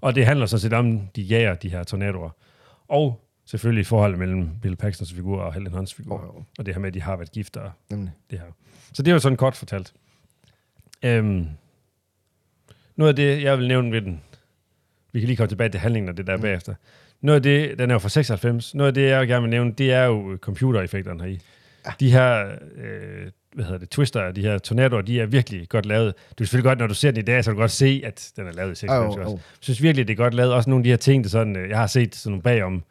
Og 0.00 0.14
det 0.14 0.26
handler 0.26 0.46
sådan 0.46 0.60
set 0.60 0.72
om, 0.72 1.00
de 1.16 1.22
jager 1.22 1.54
de 1.54 1.68
her 1.68 1.82
tornadoer. 1.84 2.30
Og 2.88 3.24
selvfølgelig 3.44 3.86
forholdet 3.86 4.18
mellem 4.18 4.48
Bill 4.62 4.76
Paxtons 4.76 5.12
figur 5.12 5.40
og 5.42 5.54
Helen 5.54 5.72
Hunts 5.72 5.94
figur. 5.94 6.16
Wow. 6.20 6.44
Og 6.58 6.66
det 6.66 6.74
her 6.74 6.80
med, 6.80 6.88
at 6.88 6.94
de 6.94 7.02
har 7.02 7.16
været 7.16 7.32
gift 7.32 7.56
og 7.56 7.70
Nemlig. 7.90 8.12
det 8.30 8.38
her. 8.38 8.46
Så 8.92 9.02
det 9.02 9.10
er 9.10 9.14
jo 9.14 9.18
sådan 9.18 9.36
kort 9.36 9.56
fortalt. 9.56 9.92
Øhm, 11.02 11.46
noget 12.96 13.08
af 13.08 13.16
det, 13.16 13.42
jeg 13.42 13.58
vil 13.58 13.68
nævne 13.68 13.92
ved 13.92 14.02
den, 14.02 14.22
vi 15.12 15.20
kan 15.20 15.26
lige 15.26 15.36
komme 15.36 15.48
tilbage 15.48 15.68
til 15.70 15.80
handlingen 15.80 16.08
og 16.08 16.16
det 16.16 16.26
der 16.26 16.36
Mm. 16.36 16.42
bagefter. 16.42 16.74
Noget 17.20 17.36
af 17.36 17.42
det, 17.42 17.78
den 17.78 17.90
er 17.90 17.94
jo 17.94 17.98
fra 17.98 18.08
96, 18.08 18.74
noget 18.74 18.88
af 18.88 18.94
det, 18.94 19.08
jeg 19.08 19.28
gerne 19.28 19.42
vil 19.42 19.50
nævne, 19.50 19.72
det 19.72 19.92
er 19.92 20.04
jo 20.04 20.38
computereffekterne 20.40 21.22
heri. 21.22 21.40
Ja. 21.86 21.92
De 22.00 22.12
her, 22.12 22.56
øh, 22.74 23.30
hvad 23.58 23.64
hedder 23.64 23.78
det, 23.78 23.90
twister, 23.90 24.32
de 24.32 24.42
her 24.42 24.58
tornadoer, 24.58 25.00
de 25.02 25.20
er 25.20 25.26
virkelig 25.26 25.68
godt 25.68 25.86
lavet. 25.86 26.06
Du 26.06 26.34
kan 26.38 26.46
selvfølgelig 26.46 26.68
godt, 26.68 26.78
når 26.78 26.86
du 26.86 26.94
ser 26.94 27.10
den 27.10 27.20
i 27.20 27.22
dag, 27.22 27.44
så 27.44 27.50
kan 27.50 27.56
du 27.56 27.60
godt 27.60 27.70
se, 27.70 28.02
at 28.04 28.30
den 28.36 28.46
er 28.46 28.52
lavet 28.52 28.72
i 28.72 28.74
96 28.74 29.16
Au, 29.16 29.22
også. 29.22 29.36
Jeg 29.36 29.40
synes 29.60 29.82
virkelig, 29.82 30.08
det 30.08 30.12
er 30.12 30.16
godt 30.16 30.34
lavet. 30.34 30.52
Også 30.52 30.70
nogle 30.70 30.80
af 30.80 30.84
de 30.84 30.90
her 30.90 30.96
ting, 30.96 31.24
der 31.24 31.30
sådan, 31.30 31.56
øh, 31.56 31.68
jeg 31.68 31.78
har 31.78 31.86
set 31.86 32.14
sådan 32.14 32.30
nogle 32.30 32.42
bagom 32.42 32.82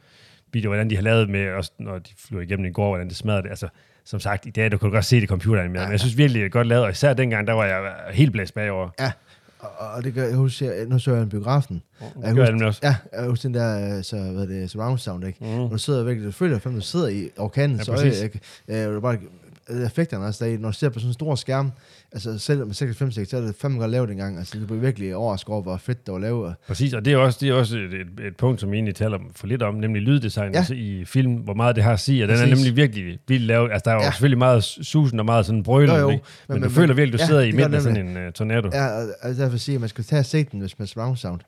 videoer, 0.53 0.69
hvordan 0.69 0.89
de 0.89 0.95
har 0.95 1.03
lavet 1.03 1.29
med, 1.29 1.50
også 1.50 1.71
når 1.79 2.00
de 2.00 2.09
flyver 2.27 2.41
igennem 2.43 2.65
i 2.65 2.71
går, 2.71 2.88
hvordan 2.89 3.07
det 3.07 3.15
smadrer 3.15 3.41
det. 3.41 3.50
Altså, 3.50 3.67
som 4.05 4.19
sagt, 4.19 4.45
i 4.45 4.50
dag, 4.50 4.71
du 4.71 4.77
du 4.81 4.89
godt 4.89 5.05
se 5.05 5.15
det 5.15 5.24
i 5.24 5.27
computeren 5.27 5.71
med, 5.71 5.79
Ja, 5.79 5.86
men 5.86 5.91
jeg 5.91 6.00
synes 6.00 6.17
virkelig, 6.17 6.39
det 6.39 6.45
er 6.45 6.50
godt 6.50 6.67
lavet, 6.67 6.83
og 6.83 6.91
især 6.91 7.13
dengang, 7.13 7.47
der 7.47 7.53
var 7.53 7.65
jeg 7.65 7.93
helt 8.13 8.31
blæst 8.31 8.53
bagover. 8.53 8.89
Ja, 9.00 9.12
og, 9.59 9.88
og 9.95 10.03
det 10.03 10.13
gør, 10.13 10.24
jeg 10.24 10.36
husker, 10.36 10.86
nu 10.88 11.00
så 11.00 11.13
jeg 11.13 11.24
en 11.24 11.29
biografen. 11.29 11.83
Gør 12.00 12.07
jeg 12.24 12.51
husker, 12.51 12.65
også. 12.67 12.79
ja, 12.83 12.95
jeg 13.13 13.29
husker 13.29 13.50
den 13.50 13.53
der, 13.53 13.97
øh, 13.97 14.03
så, 14.03 14.17
hvad 14.17 14.47
det, 14.47 14.71
surround 14.71 14.97
sound, 14.97 15.27
ikke? 15.27 15.39
Mm. 15.41 15.47
Når 15.47 15.67
du 15.69 15.77
sidder 15.77 16.03
virkelig, 16.03 16.27
du 16.27 16.31
føler, 16.31 16.55
at 16.55 16.63
du 16.63 16.81
sidder 16.81 17.07
i 17.07 17.29
orkanens 17.38 17.88
Ja, 17.88 17.93
øje, 17.93 18.13
ikke? 18.24 18.39
Øh, 18.67 18.95
du 18.95 19.00
bare, 19.00 19.13
øh, 19.13 19.21
effekterne 19.86 20.25
også, 20.25 20.45
der, 20.45 20.57
når 20.59 20.69
du 20.69 20.74
ser 20.77 20.89
på 20.89 21.00
sådan 21.00 21.09
en 21.09 21.13
stor 21.13 21.36
skærm, 21.36 21.71
altså 22.12 22.38
selv 22.38 22.65
med 22.65 22.74
96 22.74 23.29
så 23.29 23.38
er 23.38 23.41
det 23.41 23.55
fandme 23.62 23.79
godt 23.79 23.91
lavet 23.91 24.09
dengang, 24.09 24.38
altså 24.38 24.59
du 24.59 24.65
bliver 24.65 24.81
virkelig 24.81 25.15
overrasket 25.15 25.50
over, 25.50 25.62
hvor 25.62 25.77
fedt 25.77 26.05
det 26.05 26.13
var 26.13 26.19
lavet. 26.19 26.55
Præcis, 26.67 26.93
og 26.93 27.05
det 27.05 27.13
er 27.13 27.17
også, 27.17 27.38
det 27.41 27.50
er 27.50 27.53
også 27.53 27.77
et, 27.77 27.83
et, 27.93 28.25
et 28.27 28.36
punkt, 28.38 28.62
som 28.62 28.71
vi 28.71 28.75
egentlig 28.75 28.95
taler 28.95 29.17
for 29.36 29.47
lidt 29.47 29.62
om, 29.63 29.75
nemlig 29.75 30.01
lyddesign 30.01 30.51
Ja. 30.51 30.57
altså 30.57 30.74
i 30.74 31.05
film, 31.05 31.33
hvor 31.36 31.53
meget 31.53 31.75
det 31.75 31.83
har 31.83 31.93
at 31.93 32.00
sige, 32.00 32.24
og 32.24 32.27
den 32.29 32.38
er 32.38 32.45
nemlig 32.45 32.75
virkelig 32.75 33.19
vildt 33.27 33.43
lavet. 33.43 33.71
Altså, 33.71 33.81
der 33.86 33.91
er 33.91 33.95
jo 33.95 34.01
Ja. 34.01 34.12
selvfølgelig 34.12 34.38
meget 34.38 34.63
susen 34.63 35.19
og 35.19 35.25
meget 35.25 35.45
sådan 35.45 35.63
brøler, 35.63 35.93
Jo, 35.95 36.00
jo, 36.01 36.09
ikke? 36.09 36.24
Men, 36.24 36.53
men- 36.53 36.55
men, 36.55 36.62
du 36.63 36.69
men- 36.69 36.75
føler 36.75 36.93
virkelig, 36.93 37.19
du 37.19 37.24
ja, 37.24 37.27
sidder 37.27 37.41
i 37.41 37.45
det 37.47 37.55
midten 37.55 37.74
af 37.74 37.81
det 37.81 37.95
sådan 37.95 38.07
en 38.17 38.27
uh, 38.27 38.33
tornado. 38.33 38.69
Ja, 38.74 38.88
og, 38.88 39.07
og 39.21 39.38
derfor 39.38 39.57
siger 39.57 39.74
jeg, 39.74 39.77
at 39.77 39.81
man 39.81 39.89
skal 39.89 40.03
tage 40.03 40.43
den, 40.51 40.59
hvis 40.59 40.79
man 40.79 40.88
surround 40.88 41.17
sound. 41.17 41.39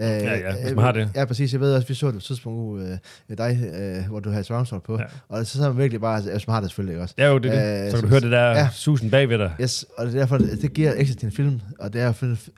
Øh, 0.00 0.04
ja, 0.06 0.52
hvis 0.60 0.70
øh, 0.70 0.76
man 0.76 0.84
har 0.84 0.92
det. 0.92 1.10
Ja, 1.14 1.24
præcis. 1.24 1.52
Jeg 1.52 1.60
ved 1.60 1.74
også, 1.74 1.88
vi 1.88 1.94
så 1.94 2.06
det 2.06 2.14
på 2.14 2.16
et 2.18 2.22
tidspunkt 2.22 2.82
øh, 2.82 2.88
med 3.28 3.36
dig, 3.36 3.58
øh, 3.80 4.08
hvor 4.10 4.20
du 4.20 4.30
havde 4.30 4.44
surround 4.44 4.66
sound 4.66 4.82
på. 4.82 4.94
Ja. 4.96 5.00
Ja. 5.02 5.06
Og 5.28 5.46
så 5.46 5.52
sidder 5.52 5.68
man 5.68 5.78
virkelig 5.78 6.00
bare, 6.00 6.16
altså, 6.16 6.44
man 6.46 6.54
har 6.54 6.60
det 6.60 6.70
selvfølgelig 6.70 7.02
også. 7.02 7.14
Ja, 7.18 7.26
jo, 7.28 7.38
det 7.38 7.54
er 7.58 7.78
det. 7.80 7.84
Øh, 7.84 7.90
Så 7.90 7.96
kan 7.96 8.02
du 8.04 8.08
høre 8.08 8.20
det 8.20 8.30
der 8.30 8.40
ja. 8.44 8.58
ja. 8.58 8.68
susen 8.72 9.10
bagved 9.10 9.38
dig. 9.38 9.52
Yes, 9.60 9.86
og 9.96 10.06
det 10.06 10.14
er 10.14 10.18
derfor, 10.18 10.38
det, 10.38 10.62
det 10.62 10.72
giver 10.72 10.92
ekstra 10.96 11.16
til 11.18 11.26
en 11.26 11.32
film, 11.32 11.60
og 11.78 11.92
det 11.92 12.00
er 12.02 12.06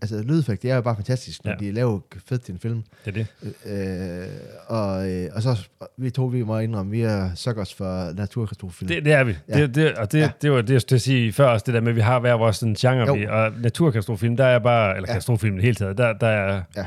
altså 0.03 0.23
lydeffekt, 0.27 0.63
det 0.63 0.71
er 0.71 0.75
jo 0.75 0.81
bare 0.81 0.97
fantastisk, 0.97 1.45
når 1.45 1.51
ja. 1.51 1.57
Ja. 1.61 1.67
de 1.69 1.73
laver 1.73 2.01
fedt 2.29 2.43
til 2.45 2.53
en 2.53 2.59
film. 2.59 2.83
Det 3.05 3.17
er 3.19 3.25
det. 3.67 4.21
Øh, 4.21 4.27
og, 4.67 5.11
øh, 5.11 5.29
og 5.35 5.43
så, 5.43 5.69
vi 5.97 6.11
to, 6.11 6.25
vi 6.27 6.43
må 6.43 6.59
indrømme, 6.59 6.91
vi 6.93 7.03
er 7.03 7.31
suckers 7.35 7.75
for 7.75 8.13
naturkatastrofefilm. 8.17 8.89
Det, 8.89 9.05
det 9.05 9.13
er 9.13 9.25
vi. 9.25 9.37
Ja. 9.49 9.59
Ja. 9.59 9.67
Det, 9.67 9.75
det, 9.75 9.93
og 9.95 10.13
det, 10.13 10.19
Ja. 10.19 10.25
ja. 10.25 10.31
det 10.43 10.53
var 10.53 10.61
det, 10.63 10.73
jeg 10.73 10.81
skulle 10.81 11.01
sige 11.01 11.33
før 11.33 11.47
også, 11.47 11.65
det 11.67 11.75
der 11.75 11.81
med, 11.81 11.89
at 11.89 11.97
vi 11.97 12.01
har 12.01 12.19
hver 12.21 12.35
vores 12.35 12.57
sådan, 12.57 12.75
genre. 12.75 13.07
Jo. 13.07 13.15
Vi, 13.15 13.27
og 13.27 13.53
naturkatastrofefilm, 13.61 14.37
der 14.37 14.45
er 14.45 14.59
bare, 14.59 14.97
eller 14.97 15.09
Ja. 15.09 15.13
katastrofefilm 15.13 15.55
i 15.55 15.57
det 15.57 15.65
hele 15.65 15.75
taget, 15.75 15.99
der, 15.99 16.13
der 16.13 16.27
er 16.27 16.63
Ja. 16.77 16.87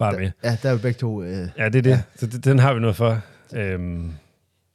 Bare 0.00 0.18
med. 0.18 0.30
ja, 0.44 0.56
der 0.62 0.70
er 0.70 0.74
vi 0.74 0.80
begge 0.82 0.98
to. 0.98 1.22
Øh, 1.22 1.48
Ja, 1.58 1.64
det 1.68 1.74
er 1.78 1.82
det. 1.82 1.90
Ja. 1.90 2.02
Så 2.16 2.26
det, 2.26 2.44
den 2.44 2.58
har 2.58 2.74
vi 2.74 2.80
noget 2.80 2.96
for. 2.96 3.20
Øhm, 3.54 4.12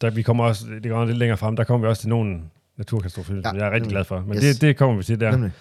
der, 0.02 0.10
vi 0.10 0.22
kommer 0.22 0.44
også, 0.44 0.66
det 0.84 0.92
går 0.92 1.06
lidt 1.06 1.18
længere 1.18 1.38
frem, 1.38 1.56
der 1.56 1.64
kommer 1.64 1.88
vi 1.88 1.90
også 1.90 2.02
til 2.02 2.10
nogle 2.10 2.40
naturkatastrofefilm, 2.78 3.40
Ja, 3.46 3.50
som 3.50 3.58
jeg 3.58 3.66
er 3.68 3.72
rigtig 3.72 3.82
nemlig. 3.82 3.92
glad 3.94 4.04
for. 4.04 4.20
Men 4.28 4.36
Yes. 4.38 4.44
det, 4.44 4.62
det 4.62 4.78
kommer 4.78 4.96
vi 4.96 5.04
til 5.04 5.20
der. 5.20 5.32
nemlig. 5.32 5.52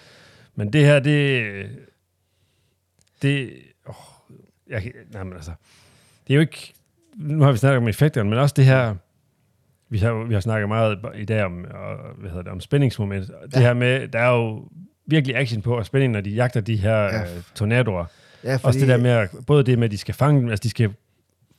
Men 0.55 0.73
det 0.73 0.85
her, 0.85 0.99
det... 0.99 1.43
Det... 3.21 3.49
Oh, 3.85 3.95
jeg, 4.69 4.91
nej, 5.13 5.23
men 5.23 5.33
altså... 5.33 5.51
Det 6.27 6.33
er 6.33 6.35
jo 6.35 6.41
ikke... 6.41 6.73
Nu 7.15 7.43
har 7.43 7.51
vi 7.51 7.57
snakket 7.57 7.77
om 7.77 7.87
effekterne, 7.87 8.29
men 8.29 8.39
også 8.39 8.53
det 8.57 8.65
her... 8.65 8.95
Vi 9.89 9.97
har, 9.97 10.13
vi 10.27 10.33
har 10.33 10.41
snakket 10.41 10.67
meget 10.67 10.99
i 11.15 11.25
dag 11.25 11.43
om, 11.43 11.65
og, 11.73 11.95
hvad 12.17 12.29
hedder 12.29 12.43
det, 12.43 12.51
om 12.51 12.59
spændingsmoment. 12.59 13.27
Det 13.45 13.53
Ja. 13.55 13.59
her 13.59 13.73
med, 13.73 14.07
der 14.07 14.19
er 14.19 14.29
jo 14.35 14.67
virkelig 15.05 15.35
action 15.37 15.61
på 15.61 15.77
og 15.77 15.85
spænding, 15.85 16.13
når 16.13 16.21
de 16.21 16.29
jagter 16.29 16.61
de 16.61 16.75
her 16.75 16.97
ja. 16.97 17.21
øh, 17.21 17.27
tornadoer. 17.55 18.05
Ja, 18.45 18.55
fordi, 18.55 18.65
Også 18.67 18.79
det 18.79 18.87
der 18.87 18.97
med, 18.97 19.09
at, 19.09 19.29
både 19.47 19.63
det 19.63 19.79
med, 19.79 19.85
at 19.85 19.91
de 19.91 19.97
skal 19.97 20.13
fange 20.15 20.41
dem, 20.41 20.49
altså 20.49 20.63
de 20.63 20.69
skal 20.69 20.89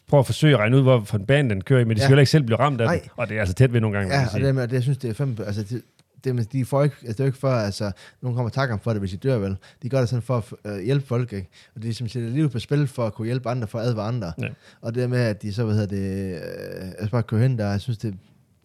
prøve 0.08 0.18
at 0.18 0.26
forsøge 0.26 0.54
at 0.54 0.60
regne 0.60 0.76
ud, 0.76 0.82
hvor 0.82 1.00
for 1.04 1.18
en 1.18 1.26
bane 1.26 1.50
den 1.50 1.60
kører 1.60 1.80
i, 1.80 1.84
men 1.84 1.96
de 1.96 2.00
skal 2.00 2.04
Ja. 2.04 2.08
jo 2.08 2.10
heller 2.10 2.20
ikke 2.20 2.30
selv 2.30 2.44
blive 2.44 2.58
ramt 2.58 2.80
af 2.80 2.86
Nej. 2.86 2.98
den. 3.02 3.10
Og 3.16 3.28
det 3.28 3.36
er 3.36 3.40
altså 3.40 3.54
tæt 3.54 3.72
ved 3.72 3.80
nogle 3.80 3.98
gange, 3.98 4.14
Ja, 4.14 4.26
og 4.34 4.40
det 4.40 4.54
med, 4.54 4.62
det, 4.68 4.72
jeg 4.72 4.82
synes, 4.82 4.98
det 4.98 5.10
er 5.10 5.14
fandme, 5.14 5.44
altså 5.46 5.62
det, 5.62 5.82
det, 6.24 6.34
men 6.34 6.44
de 6.52 6.64
får 6.64 6.82
ikke, 6.84 6.96
altså, 7.02 7.12
det 7.12 7.20
er 7.20 7.24
jo 7.24 7.28
ikke 7.28 7.38
for, 7.38 7.50
altså, 7.50 7.90
nogen 8.22 8.36
kommer 8.36 8.48
og 8.50 8.52
takker 8.52 8.74
dem 8.76 8.80
for 8.82 8.90
det, 8.90 9.00
hvis 9.00 9.10
de 9.10 9.16
dør 9.16 9.38
vel. 9.38 9.56
De 9.82 9.88
gør 9.88 9.98
det 10.00 10.08
sådan 10.08 10.22
for 10.22 10.36
at 10.64 10.72
øh, 10.72 10.84
hjælpe 10.84 11.06
folk, 11.06 11.32
ikke? 11.32 11.48
Og 11.76 11.82
de 11.82 11.94
som 11.94 12.08
sætter 12.08 12.28
livet 12.28 12.50
på 12.52 12.58
spil 12.58 12.86
for 12.86 13.06
at 13.06 13.14
kunne 13.14 13.26
hjælpe 13.26 13.48
andre, 13.48 13.66
for 13.68 13.78
at 13.78 13.86
advare 13.86 14.08
andre. 14.08 14.32
Ja. 14.42 14.48
Og 14.80 14.94
det 14.94 15.10
med, 15.10 15.18
at 15.20 15.42
de 15.42 15.52
så, 15.52 15.64
hvad 15.64 15.74
hedder 15.74 15.96
det, 15.96 16.34
øh, 16.34 16.88
altså 16.88 17.10
bare 17.10 17.22
kører 17.22 17.42
hen 17.42 17.58
der, 17.58 17.70
jeg 17.70 17.80
synes, 17.80 17.98
det, 17.98 18.14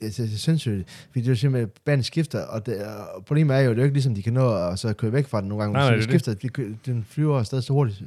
det 0.02 0.20
er 0.20 0.38
sindssygt, 0.38 0.90
fordi 1.12 1.20
det 1.20 1.26
er 1.28 1.32
jo 1.32 1.36
simpelthen, 1.36 1.70
banen 1.86 2.04
skifter, 2.04 2.42
og, 2.46 2.66
det, 2.66 2.86
og 3.16 3.26
problemet 3.26 3.56
er 3.58 3.60
jo, 3.60 3.70
det 3.70 3.78
er 3.78 3.82
jo 3.82 3.84
ikke 3.84 3.94
ligesom, 3.96 4.16
de 4.16 4.24
kan 4.24 4.34
nå 4.34 4.56
at 4.70 4.80
så 4.80 4.94
køre 4.94 5.14
væk 5.14 5.28
fra 5.28 5.42
den 5.42 5.50
nogle 5.50 5.64
gange, 5.64 5.74
Nej, 5.74 5.82
nej, 5.82 5.90
det 5.90 5.96
er 5.96 6.06
de 6.08 6.12
skifter, 6.12 6.34
de, 6.34 6.50
kø- 6.50 6.74
den 6.86 7.06
flyver 7.10 7.40
afsted 7.40 7.62
så 7.62 7.74
hurtigt, 7.74 8.02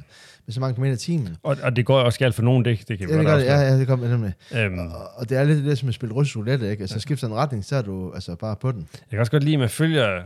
med 0.45 0.53
så 0.53 0.59
mange 0.59 0.73
kilometer 0.73 0.93
i 0.95 0.97
timen. 0.97 1.37
Og, 1.43 1.57
og 1.63 1.75
det 1.75 1.85
går 1.85 1.99
også 1.99 2.19
galt 2.19 2.35
for 2.35 2.41
nogen, 2.43 2.65
det, 2.65 2.87
det 2.87 2.97
kan 2.99 3.09
Ja, 3.09 3.17
det 3.17 3.25
gør 3.25 3.37
det, 3.37 3.45
ja, 3.45 3.59
ja, 3.59 3.77
det 3.79 3.87
kommer 3.87 4.07
nemlig. 4.09 4.33
Øhm, 4.55 4.79
Og, 4.79 5.09
og 5.15 5.29
det 5.29 5.37
er 5.37 5.43
lidt 5.43 5.65
det, 5.65 5.77
som 5.77 5.87
at 5.89 5.95
spille 5.95 6.15
russisk 6.15 6.37
roulette, 6.37 6.71
ikke? 6.71 6.81
Altså, 6.81 6.99
skifter 6.99 7.27
en 7.27 7.33
retning, 7.33 7.65
så 7.65 7.75
er 7.75 7.81
du 7.81 8.11
altså 8.13 8.35
bare 8.35 8.55
på 8.55 8.71
den. 8.71 8.79
Jeg 8.93 9.09
kan 9.09 9.19
også 9.19 9.31
godt 9.31 9.43
lide, 9.43 9.53
at 9.55 9.59
man 9.59 9.69
følger 9.69 10.21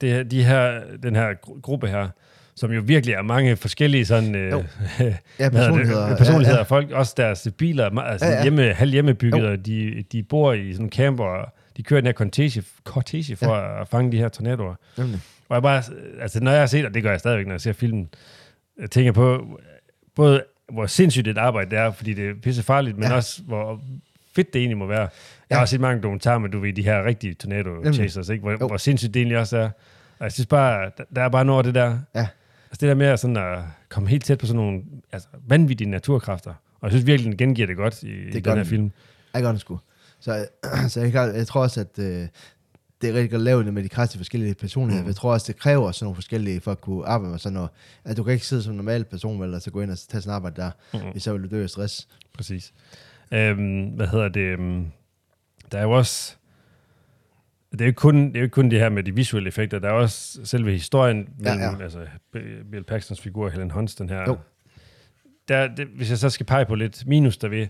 det, 0.00 0.30
de 0.30 0.44
her, 0.44 0.80
den 1.02 1.16
her 1.16 1.32
gru- 1.46 1.60
gruppe 1.60 1.88
her, 1.88 2.08
som 2.56 2.72
jo 2.72 2.82
virkelig 2.84 3.14
er 3.14 3.22
mange 3.22 3.56
forskellige 3.56 4.04
sådan, 4.06 4.34
øh, 4.34 4.50
Jo. 4.50 4.64
Ja, 5.38 5.48
personligheder. 5.48 6.08
det, 6.08 6.18
personligheder. 6.18 6.56
Ja, 6.56 6.58
Ja, 6.58 6.62
Folk, 6.62 6.90
også 6.90 7.14
deres 7.16 7.48
biler, 7.58 7.98
altså 8.00 8.26
Ja, 8.26 8.32
ja. 8.32 8.42
Hjemme, 8.42 8.72
halv 8.72 8.92
hjemmebygget, 8.92 9.46
og 9.46 9.66
de, 9.66 10.04
de 10.12 10.22
bor 10.22 10.52
i 10.52 10.72
sådan 10.72 10.86
en 10.86 10.92
camper, 10.92 11.24
og 11.24 11.52
de 11.76 11.82
kører 11.82 12.00
den 12.00 12.06
her 12.06 12.12
cortege, 12.12 12.62
cortege 12.84 13.36
for 13.36 13.54
ja. 13.54 13.80
at 13.80 13.88
fange 13.88 14.12
de 14.12 14.18
her 14.18 14.28
tornadoer. 14.28 14.74
ja, 14.98 15.02
nemlig. 15.02 15.20
Og 15.48 15.54
jeg 15.54 15.62
bare, 15.62 15.82
altså 16.20 16.40
når 16.40 16.50
jeg 16.50 16.60
har 16.60 16.66
set, 16.66 16.84
og 16.86 16.94
det 16.94 17.02
gør 17.02 17.10
jeg 17.10 17.20
stadigvæk, 17.20 17.46
når 17.46 17.52
jeg 17.54 17.60
ser 17.60 17.72
filmen, 17.72 18.08
jeg 18.80 18.90
tænker 18.90 19.12
på, 19.12 19.58
både 20.14 20.42
hvor 20.72 20.86
sindssygt 20.86 21.28
et 21.28 21.38
arbejde 21.38 21.70
det 21.70 21.78
er, 21.78 21.90
fordi 21.92 22.14
det 22.14 22.28
er 22.30 22.34
pisse 22.42 22.62
farligt, 22.62 22.98
men 22.98 23.08
Ja. 23.08 23.14
også 23.14 23.42
hvor 23.42 23.80
fedt 24.34 24.52
det 24.52 24.58
egentlig 24.58 24.78
må 24.78 24.86
være. 24.86 25.00
Jeg 25.00 25.08
Ja. 25.50 25.54
har 25.56 25.60
også 25.60 25.70
set 25.72 25.80
mange 25.80 26.02
dokumentarer 26.02 26.38
med, 26.38 26.50
du 26.50 26.60
ved, 26.60 26.72
de 26.72 26.82
her 26.82 27.04
rigtige 27.04 27.34
tornado 27.34 27.68
Nemlig. 27.74 27.94
chasers, 27.94 28.28
ikke? 28.28 28.40
Hvor, 28.42 28.50
Jo. 28.50 28.56
hvor 28.66 28.76
sindssygt 28.76 29.14
det 29.14 29.20
egentlig 29.20 29.38
også 29.38 29.56
er. 29.58 29.64
Og 30.18 30.24
jeg 30.24 30.32
synes 30.32 30.46
bare, 30.46 30.90
der, 30.98 31.04
der 31.16 31.22
er 31.22 31.28
bare 31.28 31.44
noget 31.44 31.58
af 31.58 31.64
det 31.64 31.74
der, 31.74 31.98
Ja. 32.14 32.26
Altså 32.72 32.80
det 32.80 32.88
der 32.88 32.94
med 32.94 33.06
at, 33.06 33.20
sådan 33.20 33.36
at 33.36 33.58
komme 33.88 34.08
helt 34.08 34.24
tæt 34.24 34.38
på 34.38 34.46
sådan 34.46 34.56
nogle 34.56 34.82
altså, 35.12 35.28
vanvittige 35.48 35.90
naturkræfter. 35.90 36.50
Og 36.50 36.82
jeg 36.82 36.90
synes 36.90 37.06
virkelig, 37.06 37.30
den 37.30 37.38
gengiver 37.38 37.66
det 37.66 37.76
godt 37.76 38.02
i, 38.02 38.06
i 38.06 38.30
gør 38.30 38.40
den 38.40 38.44
her 38.44 38.54
den. 38.54 38.64
film. 38.66 38.92
Jeg 39.34 39.42
gør 39.42 39.48
den 39.48 39.58
sgu. 39.58 39.80
Så, 40.20 40.46
så 40.88 41.00
jeg, 41.00 41.32
jeg 41.34 41.46
tror 41.46 41.62
også, 41.62 41.80
at 41.80 41.98
øh, 41.98 42.28
det 43.02 43.10
er 43.10 43.14
rigtig 43.14 43.30
godt 43.30 43.42
lavet 43.42 43.74
med 43.74 43.82
de 43.82 43.88
kraftige 43.88 44.18
forskellige 44.18 44.54
personligheder. 44.54 45.02
Mm. 45.04 45.08
Jeg 45.08 45.16
tror 45.16 45.32
også, 45.32 45.52
det 45.52 45.60
kræver 45.60 45.92
sådan 45.92 46.04
nogle 46.04 46.14
forskellige 46.14 46.60
for 46.60 46.72
at 46.72 46.80
kunne 46.80 47.06
arbejde 47.06 47.30
med 47.30 47.38
sådan 47.38 47.54
noget. 47.54 47.70
At 48.04 48.16
du 48.16 48.22
kan 48.22 48.32
ikke 48.32 48.46
sidde 48.46 48.62
som 48.62 48.72
en 48.72 48.76
normal 48.76 49.04
person, 49.04 49.40
vel, 49.40 49.54
og 49.54 49.62
så 49.62 49.70
gå 49.70 49.80
ind 49.80 49.90
og 49.90 49.98
tage 49.98 50.20
sådan 50.20 50.34
arbejde 50.34 50.62
der, 50.62 50.70
mm. 50.94 51.20
Så 51.20 51.32
vil 51.32 51.42
du 51.42 51.56
dø 51.56 51.62
af 51.62 51.70
stress. 51.70 52.08
Præcis. 52.34 52.72
Øhm, 53.32 53.82
hvad 53.84 54.06
hedder 54.06 54.28
det? 54.28 54.40
øhm, 54.40 54.86
Der 55.72 55.78
er 55.78 55.82
jo 55.82 55.90
også... 55.90 56.36
Det 57.72 57.80
er 57.80 57.84
jo 57.84 57.88
ikke 57.88 57.96
kun 57.98 58.26
det, 58.26 58.36
er 58.36 58.40
jo 58.40 58.48
kun 58.48 58.70
det 58.70 58.78
her 58.78 58.88
med 58.88 59.02
de 59.02 59.14
visuelle 59.14 59.48
effekter, 59.48 59.78
der 59.78 59.88
er 59.88 59.92
også 59.92 60.40
selve 60.44 60.72
historien 60.72 61.18
Ja, 61.44 61.54
mellem 61.56 61.76
ja. 61.78 61.82
Altså, 61.82 62.06
Bill 62.70 62.84
Paxtons 62.84 63.20
figur 63.20 63.48
Helen 63.48 63.70
Hunts, 63.70 63.94
den 63.94 64.08
her... 64.08 64.22
Jo. 64.28 64.38
Der, 65.48 65.74
det, 65.74 65.86
hvis 65.86 66.10
jeg 66.10 66.18
så 66.18 66.30
skal 66.30 66.46
pege 66.46 66.66
på 66.66 66.74
lidt 66.74 67.06
minus 67.06 67.36
derved, 67.36 67.66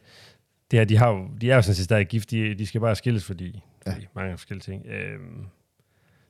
det 0.71 0.78
her, 0.78 0.85
de, 0.85 0.97
har 0.97 1.11
jo, 1.11 1.28
de 1.40 1.50
er 1.50 1.56
jo 1.56 1.62
sådan 1.62 1.75
set 1.75 1.85
stadig 1.85 2.06
gift, 2.06 2.30
de, 2.30 2.54
de 2.54 2.66
skal 2.66 2.80
bare 2.80 2.97
skilles, 2.97 3.25
fordi, 3.25 3.62
Ja. 3.87 3.92
fordi 3.92 4.06
mange 4.14 4.37
forskellige 4.38 4.62
ting. 4.62 4.87
Øhm, 4.87 5.44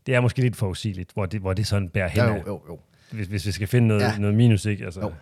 det 0.07 0.15
er 0.15 0.21
måske 0.21 0.41
lidt 0.41 0.57
forudsigeligt, 0.57 1.13
hvor 1.13 1.27
det, 1.27 1.41
hvor 1.41 1.53
det 1.53 1.67
sådan 1.67 1.89
bærer 1.89 2.09
hen, 2.09 2.23
Ja, 2.23 2.29
jo, 2.29 2.43
jo, 2.47 2.63
jo. 2.69 2.81
hvis, 3.13 3.27
hvis 3.27 3.47
vi 3.47 3.53
skal 3.53 3.67
finde 3.69 3.89
noget, 3.89 4.03
Ja. 4.03 4.19
noget 4.19 4.37
minus, 4.37 4.65
ikke? 4.67 4.85
Altså, 4.85 5.01
Jo. 5.01 5.13